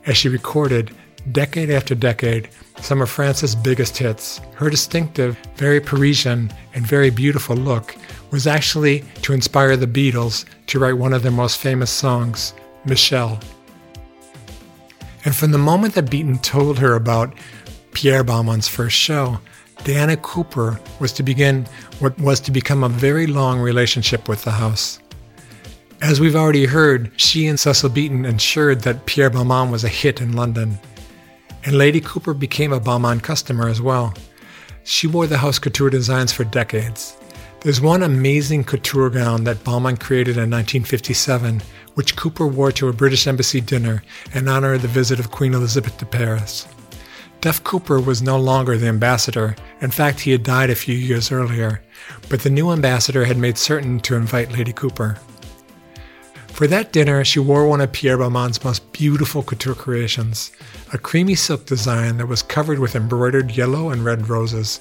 as 0.06 0.16
she 0.16 0.30
recorded, 0.30 0.90
decade 1.32 1.70
after 1.70 1.94
decade, 1.94 2.48
some 2.80 3.00
of 3.02 3.10
France's 3.10 3.54
biggest 3.54 3.96
hits. 3.96 4.40
Her 4.54 4.70
distinctive, 4.70 5.36
very 5.56 5.80
Parisian, 5.80 6.50
and 6.74 6.86
very 6.86 7.10
beautiful 7.10 7.56
look 7.56 7.96
was 8.30 8.46
actually 8.46 9.04
to 9.22 9.32
inspire 9.32 9.76
the 9.76 9.86
Beatles 9.86 10.44
to 10.66 10.78
write 10.78 10.98
one 10.98 11.12
of 11.12 11.22
their 11.22 11.32
most 11.32 11.58
famous 11.58 11.90
songs, 11.90 12.54
Michelle. 12.84 13.40
And 15.24 15.34
from 15.34 15.50
the 15.50 15.58
moment 15.58 15.94
that 15.94 16.10
Beaton 16.10 16.38
told 16.38 16.78
her 16.78 16.94
about 16.94 17.34
Pierre 17.92 18.24
Balmain's 18.24 18.68
first 18.68 18.96
show, 18.96 19.38
Diana 19.84 20.16
Cooper 20.16 20.80
was 21.00 21.12
to 21.12 21.22
begin 21.22 21.66
what 21.98 22.18
was 22.20 22.40
to 22.40 22.50
become 22.50 22.84
a 22.84 22.88
very 22.88 23.26
long 23.26 23.60
relationship 23.60 24.28
with 24.28 24.42
the 24.44 24.50
house. 24.50 24.98
As 26.00 26.20
we've 26.20 26.36
already 26.36 26.66
heard, 26.66 27.10
she 27.16 27.46
and 27.46 27.58
Cecil 27.58 27.90
Beaton 27.90 28.24
ensured 28.24 28.82
that 28.82 29.06
Pierre 29.06 29.30
Balmain 29.30 29.70
was 29.70 29.82
a 29.82 29.88
hit 29.88 30.20
in 30.20 30.32
London 30.34 30.78
and 31.64 31.78
Lady 31.78 32.00
Cooper 32.00 32.34
became 32.34 32.72
a 32.72 32.80
Balmain 32.80 33.22
customer 33.22 33.68
as 33.68 33.80
well. 33.80 34.14
She 34.84 35.06
wore 35.06 35.26
the 35.26 35.38
house 35.38 35.58
couture 35.58 35.90
designs 35.90 36.32
for 36.32 36.44
decades. 36.44 37.16
There's 37.60 37.80
one 37.80 38.02
amazing 38.02 38.64
couture 38.64 39.10
gown 39.10 39.44
that 39.44 39.64
Balmain 39.64 39.98
created 39.98 40.36
in 40.36 40.50
1957, 40.50 41.60
which 41.94 42.16
Cooper 42.16 42.46
wore 42.46 42.70
to 42.72 42.88
a 42.88 42.92
British 42.92 43.26
Embassy 43.26 43.60
dinner 43.60 44.02
in 44.32 44.48
honor 44.48 44.74
of 44.74 44.82
the 44.82 44.88
visit 44.88 45.18
of 45.18 45.30
Queen 45.30 45.54
Elizabeth 45.54 45.98
to 45.98 46.06
Paris. 46.06 46.68
Duff 47.40 47.62
Cooper 47.64 48.00
was 48.00 48.22
no 48.22 48.38
longer 48.38 48.76
the 48.76 48.88
ambassador. 48.88 49.54
In 49.80 49.90
fact, 49.90 50.20
he 50.20 50.32
had 50.32 50.42
died 50.42 50.70
a 50.70 50.74
few 50.74 50.94
years 50.94 51.30
earlier, 51.30 51.82
but 52.28 52.40
the 52.40 52.50
new 52.50 52.70
ambassador 52.72 53.24
had 53.24 53.36
made 53.36 53.58
certain 53.58 54.00
to 54.00 54.16
invite 54.16 54.52
Lady 54.52 54.72
Cooper. 54.72 55.18
For 56.58 56.66
that 56.66 56.92
dinner, 56.92 57.24
she 57.24 57.38
wore 57.38 57.68
one 57.68 57.80
of 57.80 57.92
Pierre 57.92 58.18
Balmain's 58.18 58.64
most 58.64 58.92
beautiful 58.92 59.44
couture 59.44 59.76
creations, 59.76 60.50
a 60.92 60.98
creamy 60.98 61.36
silk 61.36 61.66
design 61.66 62.16
that 62.16 62.26
was 62.26 62.42
covered 62.42 62.80
with 62.80 62.96
embroidered 62.96 63.52
yellow 63.52 63.90
and 63.90 64.04
red 64.04 64.28
roses. 64.28 64.80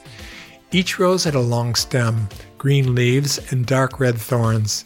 Each 0.71 0.97
rose 0.97 1.23
had 1.23 1.35
a 1.35 1.39
long 1.39 1.75
stem, 1.75 2.29
green 2.57 2.95
leaves, 2.95 3.39
and 3.51 3.63
dark 3.63 3.99
red 3.99 4.17
thorns. 4.17 4.85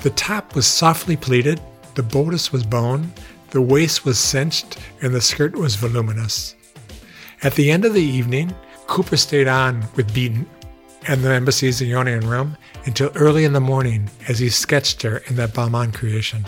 The 0.00 0.08
top 0.08 0.54
was 0.54 0.66
softly 0.66 1.14
pleated, 1.14 1.60
the 1.94 2.02
bodice 2.02 2.50
was 2.50 2.64
bone, 2.64 3.12
the 3.50 3.60
waist 3.60 4.06
was 4.06 4.18
cinched, 4.18 4.78
and 5.02 5.14
the 5.14 5.20
skirt 5.20 5.54
was 5.54 5.76
voluminous. 5.76 6.54
At 7.42 7.54
the 7.54 7.70
end 7.70 7.84
of 7.84 7.92
the 7.92 8.00
evening, 8.00 8.54
Cooper 8.86 9.18
stayed 9.18 9.46
on 9.46 9.86
with 9.94 10.14
Beaton 10.14 10.48
and 11.06 11.22
the 11.22 11.34
embassy's 11.34 11.82
Ionian 11.82 12.26
room 12.26 12.56
until 12.84 13.10
early 13.14 13.44
in 13.44 13.52
the 13.52 13.60
morning 13.60 14.10
as 14.28 14.38
he 14.38 14.48
sketched 14.48 15.02
her 15.02 15.18
in 15.26 15.36
that 15.36 15.50
Balmain 15.50 15.92
creation. 15.92 16.44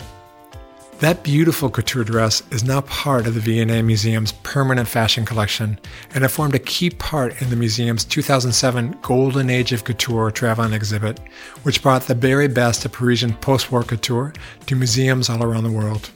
That 0.99 1.21
beautiful 1.21 1.69
couture 1.69 2.03
dress 2.03 2.41
is 2.49 2.63
now 2.63 2.81
part 2.81 3.27
of 3.27 3.35
the 3.35 3.39
V&A 3.39 3.83
Museum's 3.83 4.31
permanent 4.31 4.87
fashion 4.87 5.25
collection, 5.25 5.79
and 6.15 6.23
it 6.23 6.29
formed 6.29 6.55
a 6.55 6.59
key 6.59 6.89
part 6.89 7.39
in 7.39 7.51
the 7.51 7.55
museum's 7.55 8.03
2007 8.03 8.97
Golden 9.03 9.51
Age 9.51 9.73
of 9.73 9.83
Couture 9.83 10.31
traveling 10.31 10.73
exhibit, 10.73 11.19
which 11.61 11.83
brought 11.83 12.07
the 12.07 12.15
very 12.15 12.47
best 12.47 12.83
of 12.83 12.93
Parisian 12.93 13.33
post-war 13.33 13.83
couture 13.83 14.33
to 14.65 14.75
museums 14.75 15.29
all 15.29 15.43
around 15.43 15.65
the 15.65 15.71
world. 15.71 16.09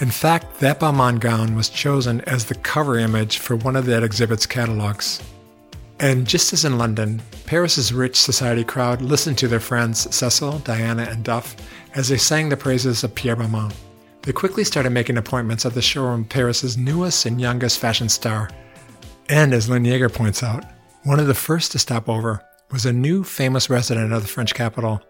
In 0.00 0.10
fact, 0.10 0.60
that 0.60 0.80
Balmain 0.80 1.20
gown 1.20 1.54
was 1.54 1.68
chosen 1.68 2.22
as 2.22 2.46
the 2.46 2.54
cover 2.54 2.98
image 2.98 3.36
for 3.36 3.54
one 3.54 3.76
of 3.76 3.84
that 3.84 4.02
exhibit's 4.02 4.46
catalogs. 4.46 5.22
And 6.00 6.26
just 6.26 6.52
as 6.52 6.64
in 6.64 6.76
London, 6.76 7.22
Paris's 7.46 7.92
rich 7.92 8.16
society 8.16 8.64
crowd 8.64 9.00
listened 9.00 9.38
to 9.38 9.48
their 9.48 9.60
friends 9.60 10.12
Cecil, 10.14 10.58
Diana, 10.60 11.02
and 11.02 11.24
Duff 11.24 11.56
as 11.94 12.08
they 12.08 12.16
sang 12.16 12.48
the 12.48 12.56
praises 12.56 13.04
of 13.04 13.14
Pierre 13.14 13.36
Balmain. 13.36 13.72
They 14.22 14.32
quickly 14.32 14.64
started 14.64 14.90
making 14.90 15.18
appointments 15.18 15.66
at 15.66 15.74
the 15.74 15.82
showroom 15.82 16.24
Paris's 16.24 16.76
newest 16.76 17.26
and 17.26 17.40
youngest 17.40 17.78
fashion 17.78 18.08
star. 18.08 18.50
And 19.28 19.54
as 19.54 19.68
Lynn 19.68 19.84
Yaeger 19.84 20.12
points 20.12 20.42
out, 20.42 20.64
one 21.04 21.20
of 21.20 21.26
the 21.26 21.34
first 21.34 21.72
to 21.72 21.78
stop 21.78 22.08
over 22.08 22.42
was 22.70 22.86
a 22.86 22.92
new 22.92 23.22
famous 23.22 23.70
resident 23.70 24.12
of 24.12 24.22
the 24.22 24.28
French 24.28 24.54
capital, 24.54 25.02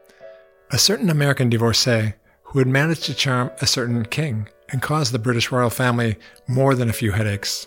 a 0.70 0.78
certain 0.78 1.08
American 1.08 1.48
divorcee 1.48 2.12
who 2.42 2.58
had 2.58 2.68
managed 2.68 3.04
to 3.04 3.14
charm 3.14 3.50
a 3.60 3.66
certain 3.66 4.04
king 4.04 4.48
and 4.70 4.82
cause 4.82 5.10
the 5.12 5.18
British 5.18 5.50
royal 5.50 5.70
family 5.70 6.16
more 6.48 6.74
than 6.74 6.90
a 6.90 6.92
few 6.92 7.12
headaches. 7.12 7.66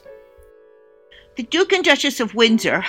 The 1.38 1.44
Duke 1.44 1.72
and 1.72 1.86
Duchess 1.86 2.20
of 2.20 2.34
Windsor, 2.34 2.84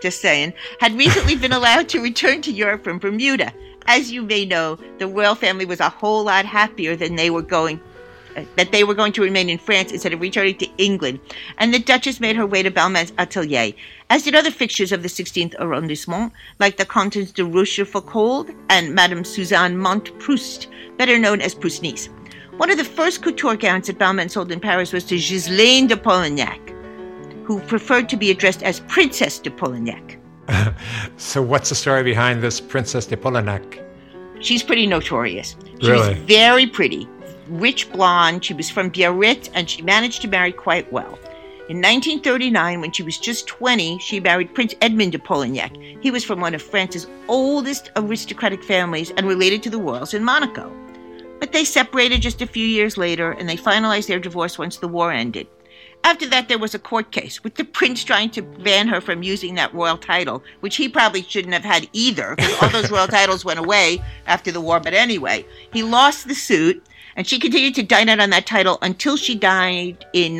just 0.00 0.20
saying, 0.20 0.52
had 0.78 0.96
recently 0.96 1.34
been 1.34 1.50
allowed 1.60 1.88
to 1.88 2.00
return 2.00 2.40
to 2.42 2.52
Europe 2.52 2.84
from 2.84 3.00
Bermuda. 3.00 3.52
As 3.86 4.12
you 4.12 4.22
may 4.22 4.44
know, 4.44 4.78
the 4.98 5.08
royal 5.08 5.34
family 5.34 5.64
was 5.64 5.80
a 5.80 5.88
whole 5.88 6.22
lot 6.22 6.44
happier 6.44 6.94
than 6.94 7.16
they 7.16 7.28
were 7.28 7.42
going 7.42 7.80
uh, 8.36 8.44
that 8.54 8.70
they 8.70 8.84
were 8.84 8.94
going 8.94 9.12
to 9.14 9.22
remain 9.22 9.50
in 9.50 9.58
France 9.58 9.90
instead 9.90 10.12
of 10.12 10.20
returning 10.20 10.56
to 10.58 10.68
England, 10.78 11.18
and 11.58 11.74
the 11.74 11.80
Duchess 11.80 12.20
made 12.20 12.36
her 12.36 12.46
way 12.46 12.62
to 12.62 12.70
Balmain's 12.70 13.12
atelier, 13.18 13.72
as 14.10 14.22
did 14.22 14.36
other 14.36 14.52
fixtures 14.52 14.92
of 14.92 15.02
the 15.02 15.08
16th 15.08 15.56
arrondissement, 15.58 16.32
like 16.60 16.76
the 16.76 16.84
Comtesse 16.84 17.32
de 17.32 17.42
Rochefoucauld 17.42 18.54
and 18.68 18.94
Madame 18.94 19.24
Suzanne 19.24 19.76
Montproust, 19.76 20.68
better 20.98 21.18
known 21.18 21.40
as 21.40 21.52
Proust-Nice. 21.52 22.10
One 22.58 22.70
of 22.70 22.76
the 22.76 22.84
first 22.84 23.22
couture 23.22 23.56
gowns 23.56 23.88
that 23.88 23.98
Balmain 23.98 24.30
sold 24.30 24.52
in 24.52 24.60
Paris 24.60 24.92
was 24.92 25.02
to 25.04 25.16
Ghislaine 25.16 25.88
de 25.88 25.96
Polignac 25.96 26.75
who 27.46 27.60
preferred 27.60 28.08
to 28.08 28.16
be 28.16 28.30
addressed 28.32 28.64
as 28.64 28.80
Princess 28.80 29.38
de 29.38 29.50
Polignac. 29.50 30.18
so, 31.16 31.40
what's 31.40 31.68
the 31.68 31.76
story 31.76 32.02
behind 32.02 32.42
this 32.42 32.60
Princess 32.60 33.06
de 33.06 33.16
Polignac? 33.16 33.82
She's 34.40 34.64
pretty 34.64 34.86
notorious. 34.86 35.54
She 35.80 35.90
really? 35.90 36.14
was 36.14 36.18
very 36.24 36.66
pretty, 36.66 37.08
rich 37.48 37.90
blonde. 37.92 38.44
She 38.44 38.52
was 38.52 38.68
from 38.68 38.90
Biarritz, 38.90 39.48
and 39.54 39.70
she 39.70 39.82
managed 39.82 40.22
to 40.22 40.28
marry 40.28 40.50
quite 40.50 40.92
well. 40.92 41.18
In 41.68 41.78
1939, 41.78 42.80
when 42.80 42.92
she 42.92 43.04
was 43.04 43.18
just 43.18 43.46
20, 43.46 43.98
she 43.98 44.18
married 44.18 44.54
Prince 44.54 44.74
Edmond 44.80 45.12
de 45.12 45.18
Polignac. 45.18 46.02
He 46.02 46.10
was 46.10 46.24
from 46.24 46.40
one 46.40 46.54
of 46.54 46.62
France's 46.62 47.06
oldest 47.28 47.90
aristocratic 47.94 48.62
families 48.62 49.12
and 49.16 49.26
related 49.26 49.62
to 49.62 49.70
the 49.70 49.78
royals 49.78 50.14
in 50.14 50.24
Monaco. 50.24 50.72
But 51.38 51.52
they 51.52 51.64
separated 51.64 52.22
just 52.22 52.42
a 52.42 52.46
few 52.46 52.66
years 52.66 52.96
later, 52.96 53.32
and 53.32 53.48
they 53.48 53.56
finalized 53.56 54.08
their 54.08 54.18
divorce 54.18 54.58
once 54.58 54.78
the 54.78 54.88
war 54.88 55.12
ended. 55.12 55.46
After 56.06 56.28
that, 56.28 56.46
there 56.46 56.56
was 56.56 56.72
a 56.72 56.78
court 56.78 57.10
case 57.10 57.42
with 57.42 57.56
the 57.56 57.64
prince 57.64 58.04
trying 58.04 58.30
to 58.30 58.40
ban 58.40 58.86
her 58.86 59.00
from 59.00 59.24
using 59.24 59.56
that 59.56 59.74
royal 59.74 59.98
title, 59.98 60.44
which 60.60 60.76
he 60.76 60.88
probably 60.88 61.22
shouldn't 61.22 61.52
have 61.52 61.64
had 61.64 61.88
either, 61.92 62.36
all 62.62 62.68
those 62.68 62.92
royal 62.92 63.08
titles 63.18 63.44
went 63.44 63.58
away 63.58 64.00
after 64.28 64.52
the 64.52 64.60
war. 64.60 64.78
But 64.78 64.94
anyway, 64.94 65.44
he 65.72 65.82
lost 65.82 66.28
the 66.28 66.34
suit, 66.36 66.80
And 67.16 67.26
she 67.26 67.40
continued 67.40 67.74
to 67.74 67.82
dine 67.82 68.08
out 68.08 68.20
on 68.20 68.30
that 68.30 68.46
title 68.46 68.78
until 68.82 69.16
she 69.16 69.34
died 69.34 70.06
in 70.12 70.38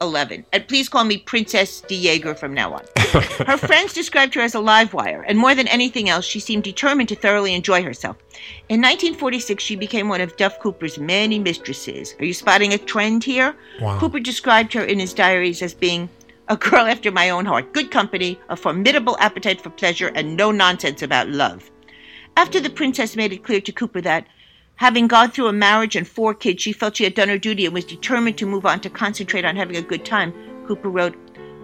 2011. 0.00 0.46
And 0.52 0.68
please 0.68 0.88
call 0.88 1.04
me 1.04 1.18
Princess 1.18 1.80
de 1.82 2.18
from 2.34 2.54
now 2.54 2.74
on. 2.74 2.84
her 3.46 3.56
friends 3.56 3.92
described 3.92 4.34
her 4.34 4.40
as 4.40 4.54
a 4.54 4.60
live 4.60 4.94
wire, 4.94 5.22
and 5.22 5.38
more 5.38 5.54
than 5.54 5.68
anything 5.68 6.08
else, 6.08 6.24
she 6.24 6.40
seemed 6.40 6.64
determined 6.64 7.08
to 7.08 7.16
thoroughly 7.16 7.54
enjoy 7.54 7.82
herself. 7.82 8.16
In 8.68 8.80
1946, 8.80 9.62
she 9.62 9.76
became 9.76 10.08
one 10.08 10.20
of 10.20 10.36
Duff 10.36 10.58
Cooper's 10.60 10.98
many 10.98 11.38
mistresses. 11.38 12.14
Are 12.18 12.24
you 12.24 12.34
spotting 12.34 12.72
a 12.72 12.78
trend 12.78 13.24
here? 13.24 13.56
Wow. 13.80 13.98
Cooper 13.98 14.20
described 14.20 14.72
her 14.74 14.84
in 14.84 14.98
his 14.98 15.14
diaries 15.14 15.62
as 15.62 15.74
being 15.74 16.08
a 16.48 16.56
girl 16.56 16.86
after 16.94 17.10
my 17.10 17.30
own 17.30 17.46
heart, 17.46 17.72
good 17.72 17.90
company, 17.90 18.38
a 18.48 18.56
formidable 18.56 19.16
appetite 19.20 19.60
for 19.60 19.70
pleasure, 19.70 20.12
and 20.14 20.36
no 20.36 20.50
nonsense 20.50 21.02
about 21.02 21.28
love. 21.28 21.70
After 22.36 22.60
the 22.60 22.70
princess 22.70 23.16
made 23.16 23.32
it 23.32 23.42
clear 23.42 23.60
to 23.60 23.72
Cooper 23.72 24.00
that, 24.02 24.26
having 24.78 25.08
gone 25.08 25.30
through 25.30 25.48
a 25.48 25.52
marriage 25.52 25.96
and 25.96 26.06
four 26.06 26.32
kids, 26.32 26.62
she 26.62 26.72
felt 26.72 26.96
she 26.96 27.04
had 27.04 27.14
done 27.14 27.28
her 27.28 27.38
duty 27.38 27.66
and 27.66 27.74
was 27.74 27.84
determined 27.84 28.38
to 28.38 28.46
move 28.46 28.64
on 28.64 28.80
to 28.80 28.88
concentrate 28.88 29.44
on 29.44 29.56
having 29.56 29.76
a 29.76 29.82
good 29.82 30.04
time, 30.04 30.32
Cooper 30.66 30.88
wrote, 30.88 31.16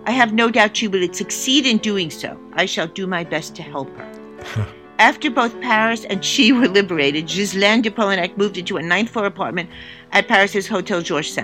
I 0.04 0.10
have 0.10 0.34
no 0.34 0.50
doubt 0.50 0.76
she 0.76 0.88
will 0.88 1.10
succeed 1.12 1.64
in 1.64 1.78
doing 1.78 2.10
so. 2.10 2.38
I 2.54 2.66
shall 2.66 2.88
do 2.88 3.06
my 3.06 3.22
best 3.22 3.54
to 3.56 3.62
help 3.62 3.88
her. 3.96 4.68
After 4.98 5.30
both 5.30 5.60
Paris 5.60 6.04
and 6.04 6.24
she 6.24 6.52
were 6.52 6.68
liberated, 6.68 7.28
Ghislaine 7.28 7.82
de 7.82 7.90
Polignac 7.90 8.36
moved 8.36 8.58
into 8.58 8.76
a 8.76 8.82
ninth 8.82 9.10
floor 9.10 9.26
apartment 9.26 9.70
at 10.10 10.28
Paris's 10.28 10.66
Hotel 10.66 11.00
Georges 11.00 11.34
V. 11.34 11.42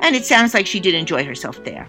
And 0.00 0.16
it 0.16 0.24
sounds 0.24 0.52
like 0.52 0.66
she 0.66 0.80
did 0.80 0.94
enjoy 0.94 1.24
herself 1.24 1.62
there. 1.64 1.88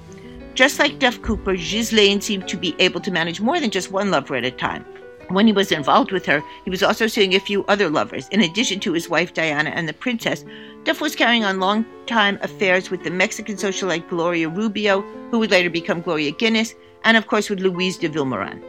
Just 0.53 0.77
like 0.77 0.99
Duff 0.99 1.19
Cooper, 1.23 1.55
Ghislaine 1.55 2.21
seemed 2.21 2.47
to 2.47 2.57
be 2.57 2.75
able 2.77 3.01
to 3.01 3.11
manage 3.11 3.41
more 3.41 3.59
than 3.59 3.71
just 3.71 3.91
one 3.91 4.11
lover 4.11 4.35
at 4.35 4.45
a 4.45 4.51
time. 4.51 4.85
When 5.29 5.45
he 5.45 5.53
was 5.53 5.71
involved 5.71 6.11
with 6.11 6.25
her, 6.25 6.43
he 6.63 6.71
was 6.71 6.81
also 6.81 7.05
seeing 7.05 7.35
a 7.35 7.39
few 7.39 7.63
other 7.65 7.87
lovers. 7.87 8.27
In 8.29 8.41
addition 8.41 8.79
to 8.79 8.93
his 8.93 9.09
wife 9.09 9.31
Diana 9.31 9.69
and 9.69 9.87
the 9.87 9.93
princess, 9.93 10.43
Duff 10.85 11.01
was 11.01 11.15
carrying 11.15 11.45
on 11.45 11.59
long-time 11.59 12.39
affairs 12.41 12.89
with 12.89 13.03
the 13.03 13.11
Mexican 13.11 13.55
socialite 13.55 14.09
Gloria 14.09 14.49
Rubio, 14.49 15.01
who 15.29 15.37
would 15.37 15.51
later 15.51 15.69
become 15.69 16.01
Gloria 16.01 16.31
Guinness, 16.31 16.73
and 17.03 17.15
of 17.15 17.27
course 17.27 17.47
with 17.47 17.59
Louise 17.59 17.97
de 17.97 18.09
Vilmorin. 18.09 18.63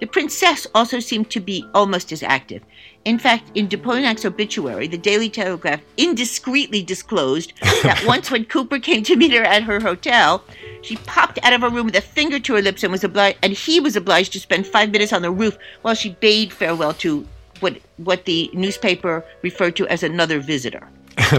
The 0.00 0.06
princess 0.06 0.66
also 0.74 0.98
seemed 0.98 1.30
to 1.30 1.40
be 1.40 1.64
almost 1.74 2.10
as 2.10 2.24
active. 2.24 2.62
In 3.04 3.18
fact, 3.18 3.50
in 3.54 3.66
de 3.66 3.78
Polignac's 3.78 4.26
obituary, 4.26 4.86
the 4.86 4.98
Daily 4.98 5.30
Telegraph 5.30 5.80
indiscreetly 5.96 6.84
disclosed 6.84 7.52
that 7.82 8.02
once 8.06 8.30
when 8.30 8.44
Cooper 8.44 8.78
came 8.78 9.02
to 9.04 9.16
meet 9.16 9.32
her 9.32 9.42
at 9.42 9.62
her 9.62 9.80
hotel, 9.80 10.44
she 10.82 10.96
popped 10.96 11.38
out 11.42 11.54
of 11.54 11.62
her 11.62 11.70
room 11.70 11.86
with 11.86 11.96
a 11.96 12.02
finger 12.02 12.38
to 12.40 12.54
her 12.54 12.62
lips 12.62 12.82
and 12.82 12.92
was 12.92 13.02
obliged, 13.02 13.38
and 13.42 13.54
he 13.54 13.80
was 13.80 13.96
obliged 13.96 14.32
to 14.34 14.40
spend 14.40 14.66
five 14.66 14.90
minutes 14.90 15.12
on 15.12 15.22
the 15.22 15.30
roof 15.30 15.56
while 15.82 15.94
she 15.94 16.10
bade 16.20 16.52
farewell 16.52 16.92
to 16.94 17.26
what 17.60 17.78
what 17.96 18.24
the 18.24 18.50
newspaper 18.52 19.24
referred 19.42 19.76
to 19.76 19.86
as 19.88 20.02
another 20.02 20.40
visitor. 20.40 20.86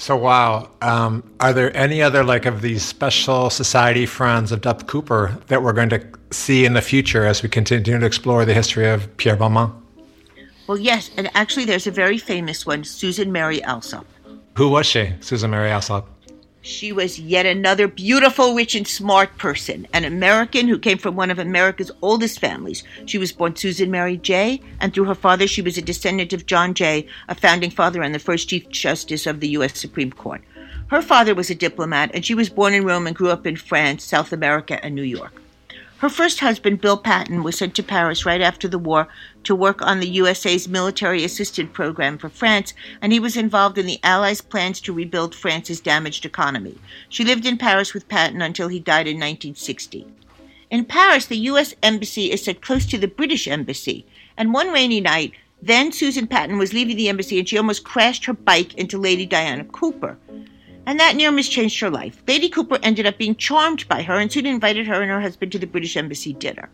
So 0.00 0.16
wow, 0.16 0.70
um, 0.80 1.28
are 1.40 1.52
there 1.52 1.76
any 1.76 2.00
other 2.02 2.22
like 2.22 2.46
of 2.46 2.62
these 2.62 2.84
special 2.84 3.50
society 3.50 4.06
friends 4.06 4.52
of 4.52 4.60
Duff 4.60 4.86
Cooper 4.86 5.36
that 5.48 5.60
we're 5.60 5.72
going 5.72 5.88
to 5.88 6.00
see 6.30 6.64
in 6.64 6.74
the 6.74 6.80
future 6.80 7.26
as 7.26 7.42
we 7.42 7.48
continue 7.48 7.98
to 7.98 8.06
explore 8.06 8.44
the 8.44 8.54
history 8.54 8.88
of 8.88 9.14
Pierre 9.16 9.36
Balmain? 9.36 9.74
Well, 10.68 10.78
yes, 10.78 11.10
and 11.16 11.30
actually, 11.34 11.64
there's 11.64 11.86
a 11.86 11.90
very 11.90 12.18
famous 12.18 12.66
one, 12.66 12.84
Susan 12.84 13.32
Mary 13.32 13.64
Alsop. 13.64 14.06
Who 14.58 14.68
was 14.68 14.84
she, 14.84 15.14
Susan 15.20 15.50
Mary 15.50 15.70
Alsop? 15.70 16.06
She 16.60 16.92
was 16.92 17.18
yet 17.18 17.46
another 17.46 17.88
beautiful, 17.88 18.54
rich, 18.54 18.74
and 18.74 18.86
smart 18.86 19.38
person, 19.38 19.88
an 19.94 20.04
American 20.04 20.68
who 20.68 20.78
came 20.78 20.98
from 20.98 21.16
one 21.16 21.30
of 21.30 21.38
America's 21.38 21.90
oldest 22.02 22.38
families. 22.38 22.84
She 23.06 23.16
was 23.16 23.32
born 23.32 23.56
Susan 23.56 23.90
Mary 23.90 24.18
Jay, 24.18 24.60
and 24.78 24.92
through 24.92 25.06
her 25.06 25.14
father, 25.14 25.46
she 25.46 25.62
was 25.62 25.78
a 25.78 25.82
descendant 25.82 26.34
of 26.34 26.44
John 26.44 26.74
Jay, 26.74 27.06
a 27.28 27.34
founding 27.34 27.70
father 27.70 28.02
and 28.02 28.14
the 28.14 28.18
first 28.18 28.50
Chief 28.50 28.68
Justice 28.68 29.26
of 29.26 29.40
the 29.40 29.48
U.S. 29.50 29.78
Supreme 29.78 30.12
Court. 30.12 30.42
Her 30.88 31.00
father 31.00 31.34
was 31.34 31.48
a 31.48 31.54
diplomat, 31.54 32.10
and 32.12 32.26
she 32.26 32.34
was 32.34 32.50
born 32.50 32.74
in 32.74 32.84
Rome 32.84 33.06
and 33.06 33.16
grew 33.16 33.30
up 33.30 33.46
in 33.46 33.56
France, 33.56 34.04
South 34.04 34.34
America, 34.34 34.84
and 34.84 34.94
New 34.94 35.00
York. 35.00 35.40
Her 35.98 36.08
first 36.08 36.38
husband, 36.38 36.80
Bill 36.80 36.96
Patten, 36.96 37.42
was 37.42 37.58
sent 37.58 37.74
to 37.74 37.82
Paris 37.82 38.24
right 38.24 38.40
after 38.40 38.68
the 38.68 38.78
war 38.78 39.08
to 39.42 39.52
work 39.52 39.82
on 39.82 39.98
the 39.98 40.08
USA's 40.08 40.68
military 40.68 41.24
assistance 41.24 41.70
program 41.72 42.18
for 42.18 42.28
France, 42.28 42.72
and 43.02 43.12
he 43.12 43.18
was 43.18 43.36
involved 43.36 43.78
in 43.78 43.86
the 43.86 43.98
Allies' 44.04 44.40
plans 44.40 44.80
to 44.82 44.92
rebuild 44.92 45.34
France's 45.34 45.80
damaged 45.80 46.24
economy. 46.24 46.78
She 47.08 47.24
lived 47.24 47.44
in 47.44 47.58
Paris 47.58 47.94
with 47.94 48.06
Patten 48.08 48.40
until 48.40 48.68
he 48.68 48.78
died 48.78 49.08
in 49.08 49.16
1960. 49.16 50.06
In 50.70 50.84
Paris, 50.84 51.26
the 51.26 51.38
U.S. 51.50 51.74
Embassy 51.82 52.30
is 52.30 52.44
set 52.44 52.62
close 52.62 52.86
to 52.86 52.98
the 52.98 53.08
British 53.08 53.48
Embassy, 53.48 54.06
and 54.36 54.54
one 54.54 54.70
rainy 54.70 55.00
night, 55.00 55.32
then 55.60 55.90
Susan 55.90 56.28
Patten 56.28 56.58
was 56.58 56.72
leaving 56.72 56.96
the 56.96 57.08
embassy 57.08 57.40
and 57.40 57.48
she 57.48 57.58
almost 57.58 57.82
crashed 57.82 58.26
her 58.26 58.34
bike 58.34 58.72
into 58.74 58.98
Lady 58.98 59.26
Diana 59.26 59.64
Cooper 59.64 60.16
and 60.88 60.98
that 60.98 61.16
near 61.16 61.30
miss 61.30 61.50
changed 61.50 61.78
her 61.80 61.90
life. 61.90 62.22
Lady 62.26 62.48
Cooper 62.48 62.78
ended 62.82 63.04
up 63.04 63.18
being 63.18 63.36
charmed 63.36 63.86
by 63.88 64.00
her 64.00 64.14
and 64.14 64.32
soon 64.32 64.46
invited 64.46 64.86
her 64.86 65.02
and 65.02 65.10
her 65.10 65.20
husband 65.20 65.52
to 65.52 65.58
the 65.58 65.66
British 65.66 65.98
Embassy 65.98 66.32
dinner. 66.32 66.70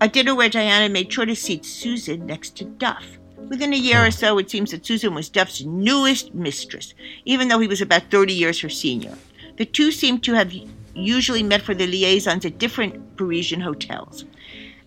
A 0.00 0.06
dinner 0.06 0.36
where 0.36 0.48
Diana 0.48 0.88
made 0.88 1.12
sure 1.12 1.26
to 1.26 1.34
seat 1.34 1.64
Susan 1.64 2.26
next 2.26 2.56
to 2.58 2.64
Duff. 2.64 3.04
Within 3.48 3.72
a 3.72 3.76
year 3.76 4.06
or 4.06 4.12
so, 4.12 4.38
it 4.38 4.48
seems 4.48 4.70
that 4.70 4.86
Susan 4.86 5.16
was 5.16 5.28
Duff's 5.28 5.62
newest 5.62 6.32
mistress, 6.32 6.94
even 7.24 7.48
though 7.48 7.58
he 7.58 7.66
was 7.66 7.80
about 7.80 8.08
30 8.08 8.32
years 8.32 8.60
her 8.60 8.68
senior. 8.68 9.18
The 9.56 9.64
two 9.64 9.90
seemed 9.90 10.22
to 10.22 10.34
have 10.34 10.54
usually 10.94 11.42
met 11.42 11.62
for 11.62 11.74
their 11.74 11.88
liaisons 11.88 12.44
at 12.44 12.58
different 12.58 13.16
Parisian 13.16 13.60
hotels. 13.60 14.26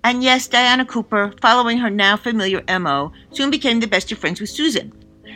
And 0.05 0.23
yes, 0.23 0.47
Diana 0.47 0.85
Cooper, 0.85 1.33
following 1.41 1.79
her 1.79 1.89
now 1.89 2.15
familiar 2.15 2.63
MO, 2.79 3.11
soon 3.33 3.51
became 3.51 3.81
the 3.81 3.87
best 3.87 4.09
of 4.13 4.19
friends 4.19 4.39
with 4.39 4.49
Susan. 4.49 4.93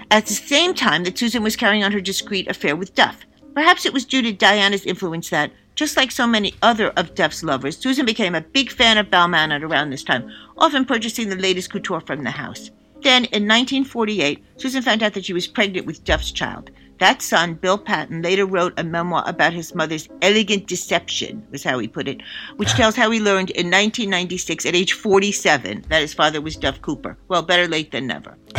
At 0.09 0.27
the 0.27 0.33
same 0.33 0.73
time 0.73 1.03
that 1.03 1.17
Susan 1.17 1.43
was 1.43 1.57
carrying 1.57 1.83
on 1.83 1.91
her 1.91 1.99
discreet 1.99 2.47
affair 2.47 2.77
with 2.77 2.95
Duff. 2.95 3.25
Perhaps 3.53 3.85
it 3.85 3.93
was 3.93 4.05
due 4.05 4.21
to 4.21 4.31
Diana's 4.31 4.85
influence 4.85 5.29
that, 5.29 5.51
just 5.75 5.97
like 5.97 6.11
so 6.11 6.27
many 6.27 6.53
other 6.61 6.89
of 6.91 7.15
Duff's 7.15 7.43
lovers, 7.43 7.77
Susan 7.77 8.05
became 8.05 8.35
a 8.35 8.41
big 8.41 8.71
fan 8.71 8.97
of 8.97 9.07
Balmain 9.07 9.51
at 9.51 9.63
around 9.63 9.89
this 9.89 10.03
time, 10.03 10.31
often 10.57 10.85
purchasing 10.85 11.29
the 11.29 11.35
latest 11.35 11.71
couture 11.71 12.01
from 12.01 12.23
the 12.23 12.31
house. 12.31 12.71
Then, 13.01 13.25
in 13.25 13.47
1948, 13.47 14.43
Susan 14.57 14.81
found 14.81 15.03
out 15.03 15.13
that 15.13 15.25
she 15.25 15.33
was 15.33 15.47
pregnant 15.47 15.85
with 15.85 16.03
Duff's 16.03 16.31
child. 16.31 16.71
That 17.03 17.21
son, 17.21 17.55
Bill 17.55 17.77
Patten, 17.77 18.21
later 18.21 18.45
wrote 18.45 18.79
a 18.79 18.83
memoir 18.85 19.25
about 19.27 19.51
his 19.51 19.75
mother's 19.75 20.07
elegant 20.21 20.67
deception, 20.67 21.45
was 21.51 21.61
how 21.61 21.77
he 21.79 21.85
put 21.85 22.07
it, 22.07 22.21
which 22.55 22.69
ah. 22.75 22.77
tells 22.77 22.95
how 22.95 23.11
he 23.11 23.19
learned 23.19 23.49
in 23.49 23.65
1996 23.65 24.65
at 24.65 24.73
age 24.73 24.93
47 24.93 25.83
that 25.89 25.99
his 25.99 26.13
father 26.13 26.39
was 26.39 26.55
Duff 26.55 26.81
Cooper. 26.81 27.17
Well, 27.27 27.41
better 27.41 27.67
late 27.67 27.91
than 27.91 28.07
never. 28.07 28.37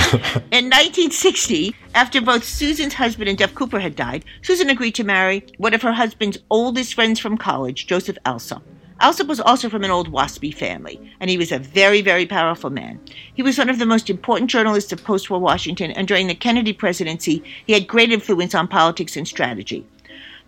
in 0.53 0.69
1960, 0.69 1.75
after 1.95 2.21
both 2.21 2.45
Susan's 2.45 2.93
husband 2.93 3.31
and 3.31 3.39
Duff 3.39 3.55
Cooper 3.55 3.81
had 3.81 3.97
died, 3.97 4.27
Susan 4.43 4.69
agreed 4.69 4.95
to 4.97 5.05
marry 5.05 5.47
one 5.57 5.73
of 5.73 5.81
her 5.81 5.95
husband's 5.95 6.37
oldest 6.51 6.93
friends 6.93 7.19
from 7.19 7.39
college, 7.39 7.87
Joseph 7.87 8.19
Alsop. 8.27 8.63
Alsop 9.01 9.27
was 9.27 9.41
also 9.41 9.69
from 9.69 9.85
an 9.85 9.91
old 9.91 10.13
waspy 10.13 10.55
family, 10.55 11.01
and 11.21 11.29
he 11.29 11.37
was 11.37 11.51
a 11.51 11.59
very, 11.59 12.01
very 12.01 12.27
powerful 12.27 12.71
man. 12.71 13.01
He 13.35 13.43
was 13.43 13.59
one 13.59 13.69
of 13.69 13.79
the 13.79 13.87
most 13.87 14.09
important 14.09 14.51
journalists 14.51 14.93
of 14.93 15.03
post 15.03 15.29
war 15.31 15.41
Washington, 15.41 15.91
and 15.91 16.07
during 16.07 16.29
the 16.29 16.35
Kennedy 16.35 16.73
presidency, 16.73 17.43
he 17.67 17.73
had 17.73 17.89
great 17.89 18.13
influence 18.13 18.55
on 18.55 18.69
politics 18.69 19.17
and 19.17 19.27
strategy. 19.27 19.85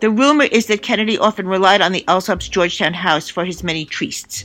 The 0.00 0.10
rumor 0.10 0.44
is 0.44 0.66
that 0.66 0.82
Kennedy 0.82 1.18
often 1.18 1.48
relied 1.48 1.80
on 1.80 1.92
the 1.92 2.04
Alsop's 2.06 2.48
Georgetown 2.48 2.94
house 2.94 3.28
for 3.28 3.44
his 3.44 3.64
many 3.64 3.84
trysts. 3.84 4.44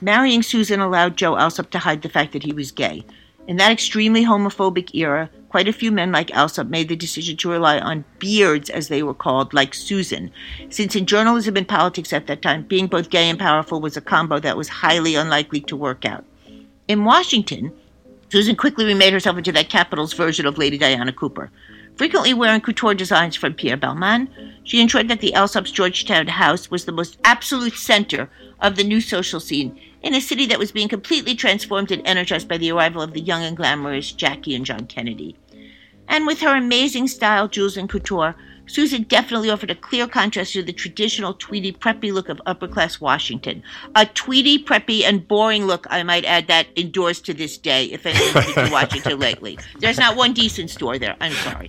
Marrying 0.00 0.42
Susan 0.42 0.80
allowed 0.80 1.16
Joe 1.16 1.36
Alsop 1.36 1.70
to 1.70 1.78
hide 1.78 2.02
the 2.02 2.08
fact 2.08 2.32
that 2.32 2.44
he 2.44 2.52
was 2.52 2.70
gay. 2.70 3.04
In 3.48 3.56
that 3.56 3.72
extremely 3.72 4.26
homophobic 4.26 4.94
era, 4.94 5.30
quite 5.48 5.68
a 5.68 5.72
few 5.72 5.90
men 5.90 6.12
like 6.12 6.30
Alsop 6.32 6.66
made 6.66 6.90
the 6.90 6.94
decision 6.94 7.34
to 7.38 7.50
rely 7.50 7.78
on 7.78 8.04
beards, 8.18 8.68
as 8.68 8.88
they 8.88 9.02
were 9.02 9.14
called, 9.14 9.54
like 9.54 9.72
Susan, 9.72 10.30
since 10.68 10.94
in 10.94 11.06
journalism 11.06 11.56
and 11.56 11.66
politics 11.66 12.12
at 12.12 12.26
that 12.26 12.42
time, 12.42 12.64
being 12.64 12.88
both 12.88 13.08
gay 13.08 13.30
and 13.30 13.38
powerful 13.38 13.80
was 13.80 13.96
a 13.96 14.02
combo 14.02 14.38
that 14.38 14.58
was 14.58 14.68
highly 14.68 15.14
unlikely 15.14 15.62
to 15.62 15.76
work 15.76 16.04
out. 16.04 16.26
In 16.88 17.06
Washington, 17.06 17.72
Susan 18.30 18.54
quickly 18.54 18.84
remade 18.84 19.14
herself 19.14 19.38
into 19.38 19.52
that 19.52 19.70
capital's 19.70 20.12
version 20.12 20.44
of 20.44 20.58
Lady 20.58 20.76
Diana 20.76 21.14
Cooper. 21.14 21.50
Frequently 21.96 22.34
wearing 22.34 22.60
couture 22.60 22.92
designs 22.92 23.34
from 23.34 23.54
Pierre 23.54 23.78
Balmain, 23.78 24.28
she 24.62 24.82
ensured 24.82 25.08
that 25.08 25.20
the 25.20 25.32
Alsop's 25.32 25.70
Georgetown 25.70 26.26
house 26.26 26.70
was 26.70 26.84
the 26.84 26.92
most 26.92 27.16
absolute 27.24 27.76
center 27.76 28.28
of 28.60 28.76
the 28.76 28.84
new 28.84 29.00
social 29.00 29.40
scene 29.40 29.80
in 30.02 30.14
a 30.14 30.20
city 30.20 30.46
that 30.46 30.58
was 30.58 30.72
being 30.72 30.88
completely 30.88 31.34
transformed 31.34 31.90
and 31.90 32.06
energized 32.06 32.48
by 32.48 32.56
the 32.56 32.70
arrival 32.70 33.02
of 33.02 33.12
the 33.12 33.20
young 33.20 33.42
and 33.42 33.56
glamorous 33.56 34.12
Jackie 34.12 34.54
and 34.54 34.64
John 34.64 34.86
Kennedy. 34.86 35.36
And 36.06 36.26
with 36.26 36.40
her 36.40 36.56
amazing 36.56 37.08
style, 37.08 37.48
jewels, 37.48 37.76
and 37.76 37.88
couture, 37.88 38.34
Susan 38.68 39.02
definitely 39.04 39.50
offered 39.50 39.70
a 39.70 39.74
clear 39.74 40.06
contrast 40.06 40.52
to 40.52 40.62
the 40.62 40.72
traditional 40.72 41.34
tweedy, 41.34 41.72
preppy 41.72 42.12
look 42.12 42.28
of 42.28 42.40
upper 42.46 42.68
class 42.68 43.00
Washington. 43.00 43.62
A 43.94 44.06
tweedy, 44.06 44.62
preppy, 44.62 45.02
and 45.02 45.26
boring 45.26 45.66
look, 45.66 45.86
I 45.90 46.02
might 46.02 46.24
add, 46.24 46.46
that 46.48 46.68
endures 46.76 47.20
to 47.22 47.34
this 47.34 47.58
day 47.58 47.86
if 47.86 48.06
anyone's 48.06 48.54
been 48.54 48.66
to 48.66 48.72
Washington 48.72 49.18
lately. 49.28 49.58
There's 49.80 49.98
not 49.98 50.16
one 50.16 50.32
decent 50.32 50.70
store 50.70 50.98
there. 50.98 51.16
I'm 51.20 51.32
sorry. 51.32 51.68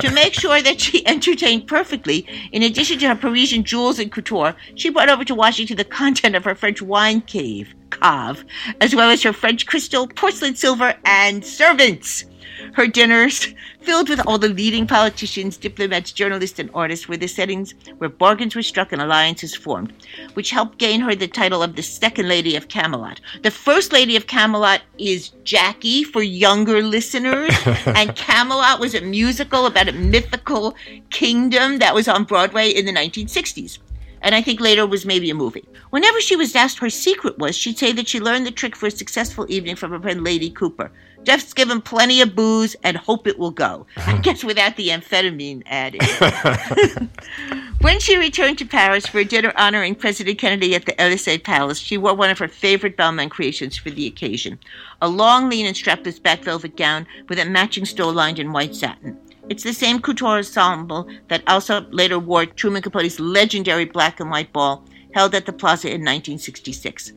to 0.00 0.10
make 0.12 0.34
sure 0.34 0.60
that 0.60 0.80
she 0.80 1.06
entertained 1.06 1.66
perfectly, 1.66 2.26
in 2.52 2.62
addition 2.62 2.98
to 3.00 3.08
her 3.08 3.14
Parisian 3.14 3.64
jewels 3.64 3.98
and 3.98 4.10
couture, 4.10 4.54
she 4.74 4.90
brought 4.90 5.08
over 5.08 5.24
to 5.24 5.34
Washington 5.34 5.76
the 5.76 5.84
content 5.84 6.34
of 6.34 6.44
her 6.44 6.54
French 6.54 6.82
wine 6.82 7.20
cave, 7.20 7.74
cave, 7.90 8.44
as 8.80 8.94
well 8.94 9.10
as 9.10 9.22
her 9.22 9.32
French 9.32 9.66
crystal, 9.66 10.06
porcelain 10.08 10.54
silver, 10.54 10.94
and 11.04 11.44
servants. 11.44 12.24
Her 12.72 12.86
dinners, 12.86 13.48
filled 13.80 14.08
with 14.08 14.20
all 14.26 14.38
the 14.38 14.48
leading 14.48 14.86
politicians, 14.86 15.56
diplomats, 15.56 16.12
journalists, 16.12 16.58
and 16.58 16.70
artists, 16.74 17.08
were 17.08 17.16
the 17.16 17.26
settings 17.26 17.74
where 17.98 18.10
bargains 18.10 18.54
were 18.54 18.62
struck 18.62 18.92
and 18.92 19.00
alliances 19.00 19.54
formed, 19.54 19.92
which 20.34 20.50
helped 20.50 20.78
gain 20.78 21.00
her 21.00 21.14
the 21.14 21.28
title 21.28 21.62
of 21.62 21.76
the 21.76 21.82
Second 21.82 22.28
Lady 22.28 22.56
of 22.56 22.68
Camelot. 22.68 23.20
The 23.42 23.50
First 23.50 23.92
Lady 23.92 24.16
of 24.16 24.26
Camelot 24.26 24.82
is 24.98 25.30
Jackie 25.44 26.04
for 26.04 26.22
younger 26.22 26.82
listeners, 26.82 27.54
and 27.86 28.14
Camelot 28.16 28.80
was 28.80 28.94
a 28.94 29.00
musical 29.00 29.66
about 29.66 29.88
a 29.88 29.92
mythical 29.92 30.74
kingdom 31.10 31.78
that 31.78 31.94
was 31.94 32.08
on 32.08 32.24
Broadway 32.24 32.70
in 32.70 32.84
the 32.84 32.92
1960s 32.92 33.78
and 34.22 34.34
I 34.34 34.42
think 34.42 34.60
later 34.60 34.86
was 34.86 35.06
maybe 35.06 35.30
a 35.30 35.34
movie. 35.34 35.64
Whenever 35.90 36.20
she 36.20 36.36
was 36.36 36.54
asked 36.54 36.78
her 36.78 36.90
secret 36.90 37.38
was, 37.38 37.56
she'd 37.56 37.78
say 37.78 37.92
that 37.92 38.08
she 38.08 38.20
learned 38.20 38.46
the 38.46 38.50
trick 38.50 38.76
for 38.76 38.86
a 38.86 38.90
successful 38.90 39.46
evening 39.48 39.76
from 39.76 39.90
her 39.92 40.00
friend 40.00 40.24
Lady 40.24 40.50
Cooper. 40.50 40.90
Just 41.24 41.56
give 41.56 41.68
him 41.68 41.82
plenty 41.82 42.20
of 42.20 42.34
booze 42.34 42.76
and 42.82 42.96
hope 42.96 43.26
it 43.26 43.38
will 43.38 43.50
go. 43.50 43.86
I 43.96 44.00
uh-huh. 44.00 44.18
guess 44.18 44.44
without 44.44 44.76
the 44.76 44.88
amphetamine 44.88 45.62
added. 45.66 46.02
when 47.80 48.00
she 48.00 48.16
returned 48.16 48.58
to 48.58 48.66
Paris 48.66 49.06
for 49.06 49.18
a 49.18 49.24
dinner 49.24 49.52
honoring 49.56 49.94
President 49.94 50.38
Kennedy 50.38 50.74
at 50.74 50.86
the 50.86 50.98
Elysee 51.00 51.38
Palace, 51.38 51.78
she 51.78 51.98
wore 51.98 52.14
one 52.14 52.30
of 52.30 52.38
her 52.38 52.48
favorite 52.48 52.96
Balmain 52.96 53.30
creations 53.30 53.76
for 53.76 53.90
the 53.90 54.06
occasion 54.06 54.58
a 55.00 55.08
long, 55.08 55.48
lean, 55.48 55.66
and 55.66 55.76
strapless 55.76 56.22
black 56.22 56.42
velvet 56.42 56.76
gown 56.76 57.06
with 57.28 57.38
a 57.38 57.44
matching 57.44 57.84
stole 57.84 58.12
lined 58.12 58.38
in 58.38 58.52
white 58.52 58.74
satin. 58.74 59.16
It's 59.50 59.62
the 59.62 59.72
same 59.72 60.00
couture 60.00 60.38
ensemble 60.38 61.08
that 61.28 61.42
Alsop 61.46 61.86
later 61.90 62.18
wore 62.18 62.44
Truman 62.44 62.82
Capote's 62.82 63.18
legendary 63.18 63.86
black 63.86 64.20
and 64.20 64.30
white 64.30 64.52
ball 64.52 64.84
held 65.14 65.34
at 65.34 65.46
the 65.46 65.52
Plaza 65.52 65.88
in 65.88 66.02
1966. 66.02 67.12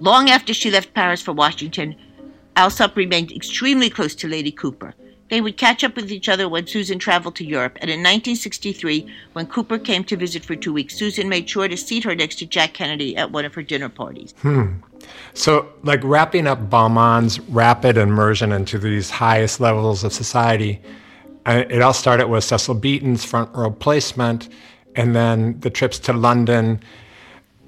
Long 0.00 0.30
after 0.30 0.54
she 0.54 0.70
left 0.70 0.94
Paris 0.94 1.20
for 1.20 1.32
Washington, 1.32 1.94
Alsop 2.56 2.96
remained 2.96 3.32
extremely 3.32 3.90
close 3.90 4.14
to 4.16 4.28
Lady 4.28 4.50
Cooper. 4.50 4.94
They 5.28 5.40
would 5.40 5.56
catch 5.56 5.82
up 5.82 5.96
with 5.96 6.10
each 6.10 6.28
other 6.28 6.48
when 6.48 6.66
Susan 6.66 6.98
traveled 6.98 7.36
to 7.36 7.44
Europe, 7.44 7.78
and 7.80 7.90
in 7.90 8.00
1963, 8.00 9.06
when 9.32 9.46
Cooper 9.46 9.78
came 9.78 10.04
to 10.04 10.16
visit 10.16 10.44
for 10.44 10.54
two 10.54 10.72
weeks, 10.74 10.94
Susan 10.94 11.28
made 11.28 11.48
sure 11.48 11.68
to 11.68 11.76
seat 11.76 12.04
her 12.04 12.14
next 12.14 12.36
to 12.40 12.46
Jack 12.46 12.74
Kennedy 12.74 13.16
at 13.16 13.30
one 13.30 13.46
of 13.46 13.54
her 13.54 13.62
dinner 13.62 13.88
parties. 13.88 14.34
Hmm. 14.42 14.74
So, 15.32 15.72
like 15.84 16.00
wrapping 16.02 16.46
up 16.46 16.68
Balmain's 16.68 17.40
rapid 17.40 17.96
immersion 17.96 18.52
into 18.52 18.78
these 18.78 19.08
highest 19.08 19.58
levels 19.58 20.04
of 20.04 20.12
society, 20.12 20.82
it 21.46 21.82
all 21.82 21.92
started 21.92 22.28
with 22.28 22.44
Cecil 22.44 22.74
Beaton's 22.74 23.24
front 23.24 23.54
row 23.54 23.70
placement, 23.70 24.48
and 24.94 25.14
then 25.14 25.58
the 25.60 25.70
trips 25.70 25.98
to 26.00 26.12
London 26.12 26.80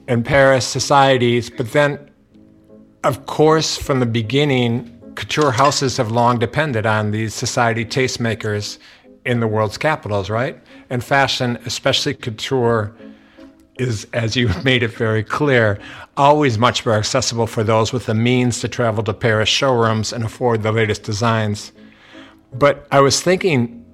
and 0.08 0.24
Paris 0.24 0.66
societies. 0.66 1.50
But 1.50 1.72
then, 1.72 2.10
of 3.02 3.26
course, 3.26 3.76
from 3.76 4.00
the 4.00 4.06
beginning, 4.06 4.90
couture 5.14 5.52
houses 5.52 5.96
have 5.96 6.10
long 6.10 6.38
depended 6.38 6.86
on 6.86 7.10
these 7.10 7.34
society 7.34 7.84
tastemakers 7.84 8.78
in 9.24 9.40
the 9.40 9.46
world's 9.46 9.78
capitals, 9.78 10.28
right? 10.28 10.58
And 10.90 11.02
fashion, 11.02 11.58
especially 11.64 12.14
couture, 12.14 12.94
is, 13.78 14.06
as 14.12 14.36
you 14.36 14.48
made 14.64 14.82
it 14.82 14.88
very 14.88 15.24
clear, 15.24 15.78
always 16.16 16.58
much 16.58 16.84
more 16.84 16.94
accessible 16.94 17.46
for 17.46 17.64
those 17.64 17.92
with 17.92 18.06
the 18.06 18.14
means 18.14 18.60
to 18.60 18.68
travel 18.68 19.02
to 19.04 19.14
Paris 19.14 19.48
showrooms 19.48 20.12
and 20.12 20.24
afford 20.24 20.62
the 20.62 20.72
latest 20.72 21.02
designs. 21.02 21.72
But 22.54 22.86
I 22.92 23.00
was 23.00 23.20
thinking 23.20 23.84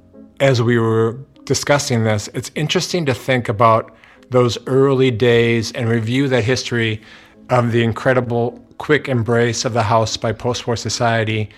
as 0.41 0.63
we 0.63 0.79
were 0.79 1.19
discussing 1.45 2.05
this, 2.05 2.29
it's 2.35 2.51
interesting 2.55 3.07
to 3.07 3.15
think 3.15 3.49
about 3.49 3.95
those 4.31 4.59
early 4.67 5.11
days 5.11 5.73
and 5.73 5.89
review 5.89 6.29
that 6.29 6.45
history 6.45 7.03
of 7.49 7.73
the 7.73 7.83
incredible 7.83 8.65
quick 8.79 9.09
embrace 9.09 9.65
of 9.65 9.73
the 9.73 9.83
house 9.83 10.17
by 10.17 10.33
post 10.33 10.67
war 10.67 10.77
society, 10.77 11.51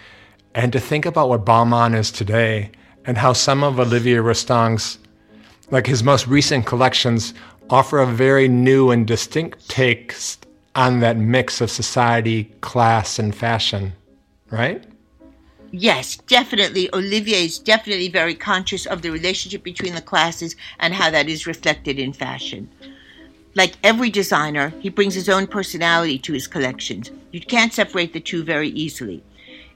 and 0.54 0.72
to 0.72 0.80
think 0.80 1.06
about 1.06 1.28
what 1.28 1.44
Balmain 1.44 1.94
is 1.94 2.10
today 2.10 2.70
and 3.04 3.16
how 3.18 3.32
some 3.32 3.62
of 3.62 3.78
Olivier 3.78 4.18
Rousteing's, 4.18 4.98
like 5.70 5.86
his 5.86 6.02
most 6.02 6.26
recent 6.26 6.66
collections, 6.66 7.34
offer 7.70 8.00
a 8.00 8.06
very 8.06 8.48
new 8.48 8.90
and 8.90 9.06
distinct 9.06 9.68
take 9.68 10.14
on 10.74 11.00
that 11.00 11.16
mix 11.16 11.60
of 11.60 11.70
society, 11.70 12.44
class, 12.60 13.18
and 13.18 13.34
fashion, 13.34 13.92
right? 14.50 14.84
Yes, 15.72 16.18
definitely. 16.28 16.88
Olivier 16.94 17.44
is 17.46 17.58
definitely 17.58 18.08
very 18.08 18.34
conscious 18.36 18.86
of 18.86 19.02
the 19.02 19.10
relationship 19.10 19.64
between 19.64 19.94
the 19.94 20.00
classes 20.02 20.54
and 20.78 20.94
how 20.94 21.10
that 21.10 21.28
is 21.28 21.46
reflected 21.48 21.98
in 21.98 22.12
fashion. 22.12 22.70
Like 23.54 23.78
every 23.82 24.10
designer, 24.10 24.76
he 24.78 24.88
brings 24.90 25.14
his 25.14 25.28
own 25.28 25.46
personality 25.48 26.18
to 26.20 26.34
his 26.34 26.48
collections. 26.48 27.10
You 27.32 27.40
can't 27.42 27.72
separate 27.74 28.12
the 28.12 28.20
two 28.20 28.44
very 28.44 28.68
easily. 28.70 29.24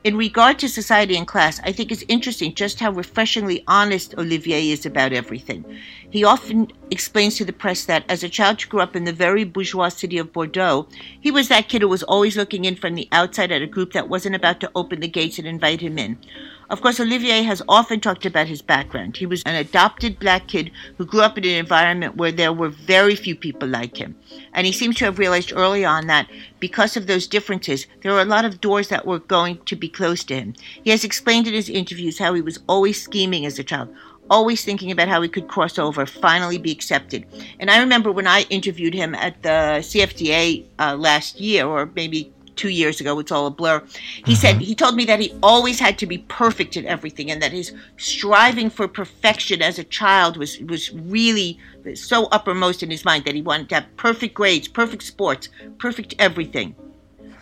In 0.07 0.17
regard 0.17 0.61
to 0.61 0.69
society 0.69 1.17
and 1.17 1.27
class, 1.27 1.61
I 1.65 1.73
think 1.73 1.91
it's 1.91 2.05
interesting 2.07 2.55
just 2.55 2.79
how 2.79 2.93
refreshingly 2.93 3.65
honest 3.67 4.15
Olivier 4.17 4.71
is 4.71 4.87
about 4.87 5.13
everything. 5.13 5.65
He 6.09 6.23
often 6.23 6.71
explains 6.93 7.35
to 7.39 7.45
the 7.45 7.53
press 7.53 7.87
that 7.87 8.05
as 8.09 8.23
a 8.23 8.29
child 8.29 8.63
who 8.63 8.69
grew 8.69 8.81
up 8.83 8.95
in 8.95 9.03
the 9.03 9.13
very 9.13 9.43
bourgeois 9.43 9.89
city 9.89 10.17
of 10.19 10.33
Bordeaux, 10.33 10.87
he 11.21 11.33
was 11.33 11.49
that 11.49 11.69
kid 11.69 11.83
who 11.83 11.89
was 11.89 12.05
always 12.05 12.37
looking 12.37 12.65
in 12.65 12.77
from 12.77 12.95
the 12.95 13.09
outside 13.11 13.51
at 13.51 13.63
a 13.63 13.67
group 13.67 13.95
that 13.95 14.09
wasn't 14.09 14.37
about 14.37 14.61
to 14.61 14.71
open 14.77 15.01
the 15.01 15.09
gates 15.09 15.41
and 15.41 15.49
invite 15.49 15.81
him 15.81 15.99
in. 15.99 16.17
Of 16.69 16.81
course, 16.81 16.99
Olivier 16.99 17.43
has 17.45 17.63
often 17.69 18.01
talked 18.01 18.27
about 18.27 18.49
his 18.49 18.61
background. 18.61 19.17
He 19.17 19.27
was 19.27 19.43
an 19.45 19.55
adopted 19.55 20.19
black 20.19 20.49
kid 20.49 20.73
who 20.99 21.07
grew 21.07 21.21
up 21.21 21.39
in 21.39 21.45
an 21.45 21.51
environment 21.51 22.17
where 22.17 22.33
there 22.33 22.53
were 22.53 22.71
very 22.71 23.15
few 23.15 23.37
people 23.37 23.69
like 23.69 23.97
him. 23.97 24.17
And 24.53 24.67
he 24.67 24.73
seems 24.73 24.97
to 24.97 25.05
have 25.05 25.21
realized 25.21 25.53
early 25.55 25.85
on 25.85 26.09
that 26.09 26.29
because 26.59 26.97
of 26.97 27.07
those 27.07 27.29
differences, 27.29 27.87
there 28.03 28.13
were 28.13 28.21
a 28.21 28.25
lot 28.25 28.45
of 28.45 28.61
doors 28.61 28.89
that 28.89 29.07
were 29.07 29.21
going 29.21 29.59
to 29.67 29.77
be 29.77 29.89
closed 29.89 30.27
to 30.29 30.35
him. 30.35 30.55
He 30.83 30.91
has 30.91 31.05
explained 31.05 31.47
in 31.47 31.55
his 31.55 31.69
interviews 31.69 32.19
how 32.19 32.35
he 32.35 32.43
was 32.43 32.59
always 32.69 33.01
scheming 33.01 33.47
as 33.47 33.61
a 33.61 33.65
child, 33.65 33.95
always 34.29 34.65
thinking 34.65 34.91
about 34.91 35.07
how 35.07 35.23
he 35.23 35.29
could 35.29 35.47
cross 35.47 35.79
over, 35.79 36.05
finally 36.05 36.59
be 36.59 36.73
accepted. 36.73 37.27
And 37.61 37.71
I 37.71 37.79
remember 37.79 38.11
when 38.11 38.27
I 38.27 38.43
interviewed 38.51 38.95
him 38.95 39.15
at 39.15 39.41
the 39.45 39.79
CFDA 39.83 40.67
uh, 40.81 40.97
last 40.97 41.41
year, 41.41 41.65
or 41.65 41.91
maybe 41.95 42.33
two 42.57 42.71
years 42.71 43.01
ago. 43.01 43.19
It's 43.19 43.33
all 43.33 43.47
a 43.47 43.51
blur. 43.51 43.81
He 43.81 44.23
mm-hmm. 44.23 44.33
said 44.35 44.57
he 44.57 44.75
told 44.75 44.97
me 44.97 45.05
that 45.05 45.21
he 45.21 45.35
always 45.43 45.79
had 45.79 45.99
to 45.99 46.07
be 46.07 46.19
perfect 46.19 46.77
in 46.77 46.87
everything, 46.87 47.31
and 47.31 47.41
that 47.43 47.53
his 47.53 47.73
striving 47.97 48.71
for 48.71 48.89
perfection 48.89 49.63
as 49.63 49.79
a 49.79 49.85
child 49.85 50.37
was 50.37 50.59
was 50.61 50.93
really 50.93 51.59
so 51.95 52.27
uppermost 52.27 52.83
in 52.83 52.91
his 52.91 53.05
mind 53.05 53.25
that 53.25 53.35
he 53.35 53.43
wanted 53.43 53.69
to 53.69 53.77
have 53.77 53.97
perfect 53.97 54.35
grades, 54.35 54.69
perfect 54.69 55.03
sports, 55.03 55.49
perfect 55.79 56.15
everything. 56.19 56.75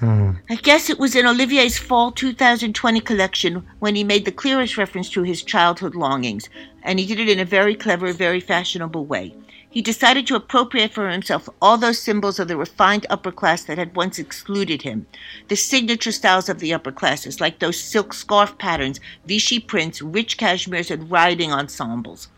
Hmm. 0.01 0.33
I 0.51 0.57
guess 0.57 0.91
it 0.91 0.99
was 0.99 1.15
in 1.15 1.27
Olivier's 1.27 1.79
fall 1.79 2.11
2020 2.11 3.01
collection 3.01 3.65
when 3.79 3.95
he 3.95 4.05
made 4.05 4.25
the 4.25 4.33
clearest 4.33 4.77
reference 4.77 5.09
to 5.11 5.23
his 5.23 5.43
childhood 5.43 5.95
longings, 5.95 6.49
and 6.83 6.99
he 6.99 7.07
did 7.07 7.21
it 7.21 7.29
in 7.29 7.39
a 7.39 7.45
very 7.45 7.75
clever, 7.75 8.13
very 8.13 8.41
fashionable 8.41 9.07
way. 9.07 9.35
He 9.75 9.83
decided 9.83 10.25
to 10.29 10.37
appropriate 10.37 10.95
for 10.95 11.11
himself 11.11 11.49
all 11.61 11.77
those 11.77 11.99
symbols 11.99 12.39
of 12.39 12.47
the 12.47 12.57
refined 12.57 13.07
upper 13.11 13.33
class 13.33 13.65
that 13.65 13.77
had 13.77 13.97
once 13.97 14.21
excluded 14.21 14.83
him. 14.83 15.09
The 15.49 15.57
signature 15.57 16.13
styles 16.13 16.49
of 16.49 16.61
the 16.61 16.73
upper 16.73 16.93
classes, 16.93 17.41
like 17.41 17.59
those 17.59 17.81
silk 17.81 18.15
scarf 18.15 18.57
patterns, 18.57 19.01
Vichy 19.27 19.59
prints, 19.59 20.01
rich 20.01 20.39
cashmeres, 20.39 20.93
and 20.93 21.11
riding 21.11 21.51
ensembles. 21.53 22.29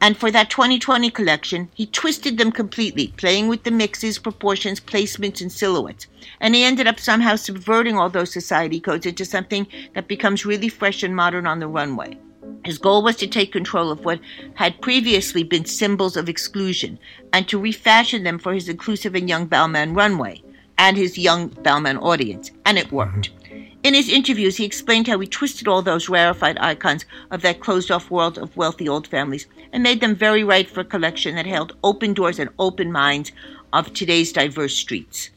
And 0.00 0.16
for 0.16 0.32
that 0.32 0.50
2020 0.50 1.08
collection, 1.10 1.68
he 1.72 1.86
twisted 1.86 2.36
them 2.36 2.50
completely, 2.50 3.14
playing 3.16 3.46
with 3.46 3.62
the 3.62 3.70
mixes, 3.70 4.18
proportions, 4.18 4.80
placements, 4.80 5.40
and 5.40 5.52
silhouettes. 5.52 6.08
And 6.40 6.56
he 6.56 6.64
ended 6.64 6.88
up 6.88 6.98
somehow 6.98 7.36
subverting 7.36 7.96
all 7.96 8.10
those 8.10 8.32
society 8.32 8.80
codes 8.80 9.06
into 9.06 9.24
something 9.24 9.68
that 9.94 10.08
becomes 10.08 10.44
really 10.44 10.68
fresh 10.68 11.04
and 11.04 11.14
modern 11.14 11.46
on 11.46 11.60
the 11.60 11.68
runway. 11.68 12.18
His 12.64 12.78
goal 12.78 13.02
was 13.02 13.16
to 13.16 13.26
take 13.26 13.52
control 13.52 13.90
of 13.90 14.04
what 14.04 14.20
had 14.54 14.80
previously 14.80 15.42
been 15.42 15.64
symbols 15.64 16.16
of 16.16 16.28
exclusion 16.28 16.98
and 17.32 17.46
to 17.48 17.58
refashion 17.58 18.24
them 18.24 18.38
for 18.38 18.52
his 18.52 18.68
inclusive 18.68 19.14
and 19.14 19.28
young 19.28 19.46
Balmain 19.48 19.96
runway 19.96 20.42
and 20.78 20.96
his 20.96 21.16
young 21.16 21.50
Balmain 21.50 22.00
audience, 22.02 22.50
and 22.64 22.78
it 22.78 22.92
worked. 22.92 23.30
Mm-hmm. 23.30 23.66
In 23.82 23.94
his 23.94 24.08
interviews, 24.08 24.56
he 24.56 24.64
explained 24.64 25.06
how 25.06 25.18
he 25.20 25.26
twisted 25.26 25.68
all 25.68 25.80
those 25.80 26.08
rarefied 26.08 26.58
icons 26.58 27.04
of 27.30 27.42
that 27.42 27.60
closed 27.60 27.90
off 27.90 28.10
world 28.10 28.36
of 28.36 28.56
wealthy 28.56 28.88
old 28.88 29.06
families 29.06 29.46
and 29.72 29.82
made 29.82 30.00
them 30.00 30.14
very 30.14 30.42
right 30.42 30.68
for 30.68 30.80
a 30.80 30.84
collection 30.84 31.36
that 31.36 31.46
held 31.46 31.76
open 31.84 32.12
doors 32.12 32.38
and 32.38 32.50
open 32.58 32.90
minds 32.90 33.32
of 33.72 33.92
today's 33.92 34.32
diverse 34.32 34.74
streets. 34.74 35.30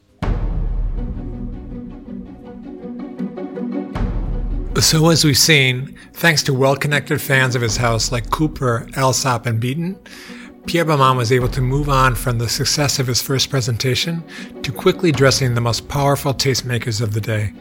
So, 4.82 5.10
as 5.10 5.26
we've 5.26 5.38
seen, 5.38 5.98
thanks 6.14 6.42
to 6.44 6.54
well 6.54 6.76
connected 6.76 7.22
fans 7.22 7.54
of 7.54 7.62
his 7.62 7.76
house 7.76 8.14
like 8.14 8.30
Cooper, 8.30 8.88
Alsop, 8.96 9.46
and 9.46 9.60
Beaton, 9.60 10.00
Pierre 10.68 10.86
Balmain 10.86 11.18
was 11.18 11.34
able 11.34 11.50
to 11.50 11.62
move 11.62 11.90
on 11.90 12.16
from 12.16 12.38
the 12.38 12.48
success 12.48 12.98
of 12.98 13.06
his 13.06 13.22
first 13.22 13.50
presentation 13.50 14.24
to 14.64 14.72
quickly 14.72 15.12
dressing 15.12 15.54
the 15.54 15.62
most 15.62 15.90
powerful 15.90 16.34
tastemakers 16.34 17.02
of 17.02 17.14
the 17.14 17.20
day. 17.20 17.54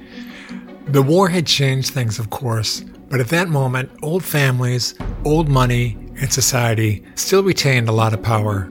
The 0.87 1.03
war 1.03 1.29
had 1.29 1.47
changed 1.47 1.91
things, 1.91 2.21
of 2.21 2.31
course, 2.31 2.85
but 3.11 3.19
at 3.19 3.29
that 3.29 3.49
moment, 3.49 3.91
old 4.01 4.25
families, 4.25 4.95
old 5.25 5.49
money, 5.49 5.99
and 6.21 6.33
society 6.33 7.05
still 7.17 7.43
retained 7.43 7.89
a 7.89 7.93
lot 7.93 8.15
of 8.15 8.23
power. 8.23 8.71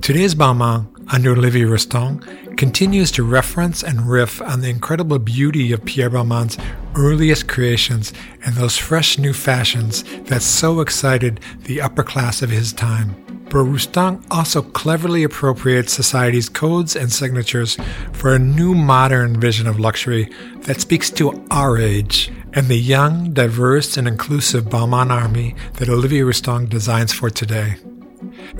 Today's 0.00 0.34
Balmain 0.34 0.97
under 1.10 1.32
Olivier 1.32 1.64
Rousteing, 1.64 2.56
continues 2.56 3.10
to 3.12 3.22
reference 3.22 3.82
and 3.82 4.08
riff 4.08 4.42
on 4.42 4.60
the 4.60 4.68
incredible 4.68 5.18
beauty 5.18 5.72
of 5.72 5.84
Pierre 5.84 6.10
Balmain's 6.10 6.58
earliest 6.96 7.48
creations 7.48 8.12
and 8.44 8.54
those 8.54 8.76
fresh 8.76 9.18
new 9.18 9.32
fashions 9.32 10.02
that 10.24 10.42
so 10.42 10.80
excited 10.80 11.40
the 11.64 11.80
upper 11.80 12.02
class 12.02 12.42
of 12.42 12.50
his 12.50 12.72
time. 12.72 13.24
But 13.44 13.64
Rousteing 13.64 14.22
also 14.30 14.60
cleverly 14.60 15.24
appropriates 15.24 15.92
society's 15.92 16.50
codes 16.50 16.94
and 16.94 17.10
signatures 17.10 17.78
for 18.12 18.34
a 18.34 18.38
new 18.38 18.74
modern 18.74 19.40
vision 19.40 19.66
of 19.66 19.80
luxury 19.80 20.30
that 20.62 20.82
speaks 20.82 21.10
to 21.12 21.46
our 21.50 21.78
age 21.78 22.30
and 22.52 22.66
the 22.66 22.76
young, 22.78 23.32
diverse, 23.32 23.96
and 23.96 24.06
inclusive 24.06 24.64
Balmain 24.64 25.10
army 25.10 25.54
that 25.74 25.88
Olivier 25.88 26.22
Rousteing 26.22 26.68
designs 26.68 27.12
for 27.12 27.30
today. 27.30 27.76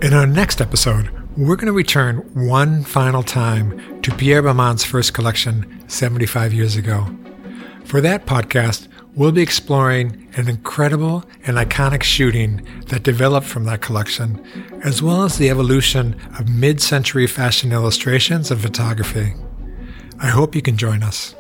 In 0.01 0.15
our 0.15 0.27
next 0.27 0.61
episode, 0.61 1.11
we're 1.39 1.55
going 1.55 1.67
to 1.67 1.73
return 1.73 2.17
one 2.35 2.83
final 2.83 3.23
time 3.23 4.03
to 4.03 4.13
Pierre 4.13 4.43
Balmain's 4.43 4.83
first 4.83 5.15
collection 5.15 5.89
75 5.89 6.53
years 6.53 6.75
ago. 6.75 7.07
For 7.85 8.01
that 8.01 8.27
podcast, 8.27 8.89
we'll 9.15 9.31
be 9.31 9.41
exploring 9.41 10.29
an 10.35 10.49
incredible 10.49 11.23
and 11.47 11.57
iconic 11.57 12.03
shooting 12.03 12.67
that 12.89 13.05
developed 13.05 13.47
from 13.47 13.67
that 13.67 13.81
collection, 13.81 14.45
as 14.83 15.01
well 15.01 15.23
as 15.23 15.39
the 15.39 15.49
evolution 15.49 16.21
of 16.41 16.49
mid 16.49 16.81
century 16.81 17.29
fashion 17.29 17.71
illustrations 17.71 18.51
and 18.51 18.61
photography. 18.61 19.35
I 20.19 20.31
hope 20.31 20.57
you 20.57 20.63
can 20.63 20.77
join 20.77 21.05
us. 21.05 21.37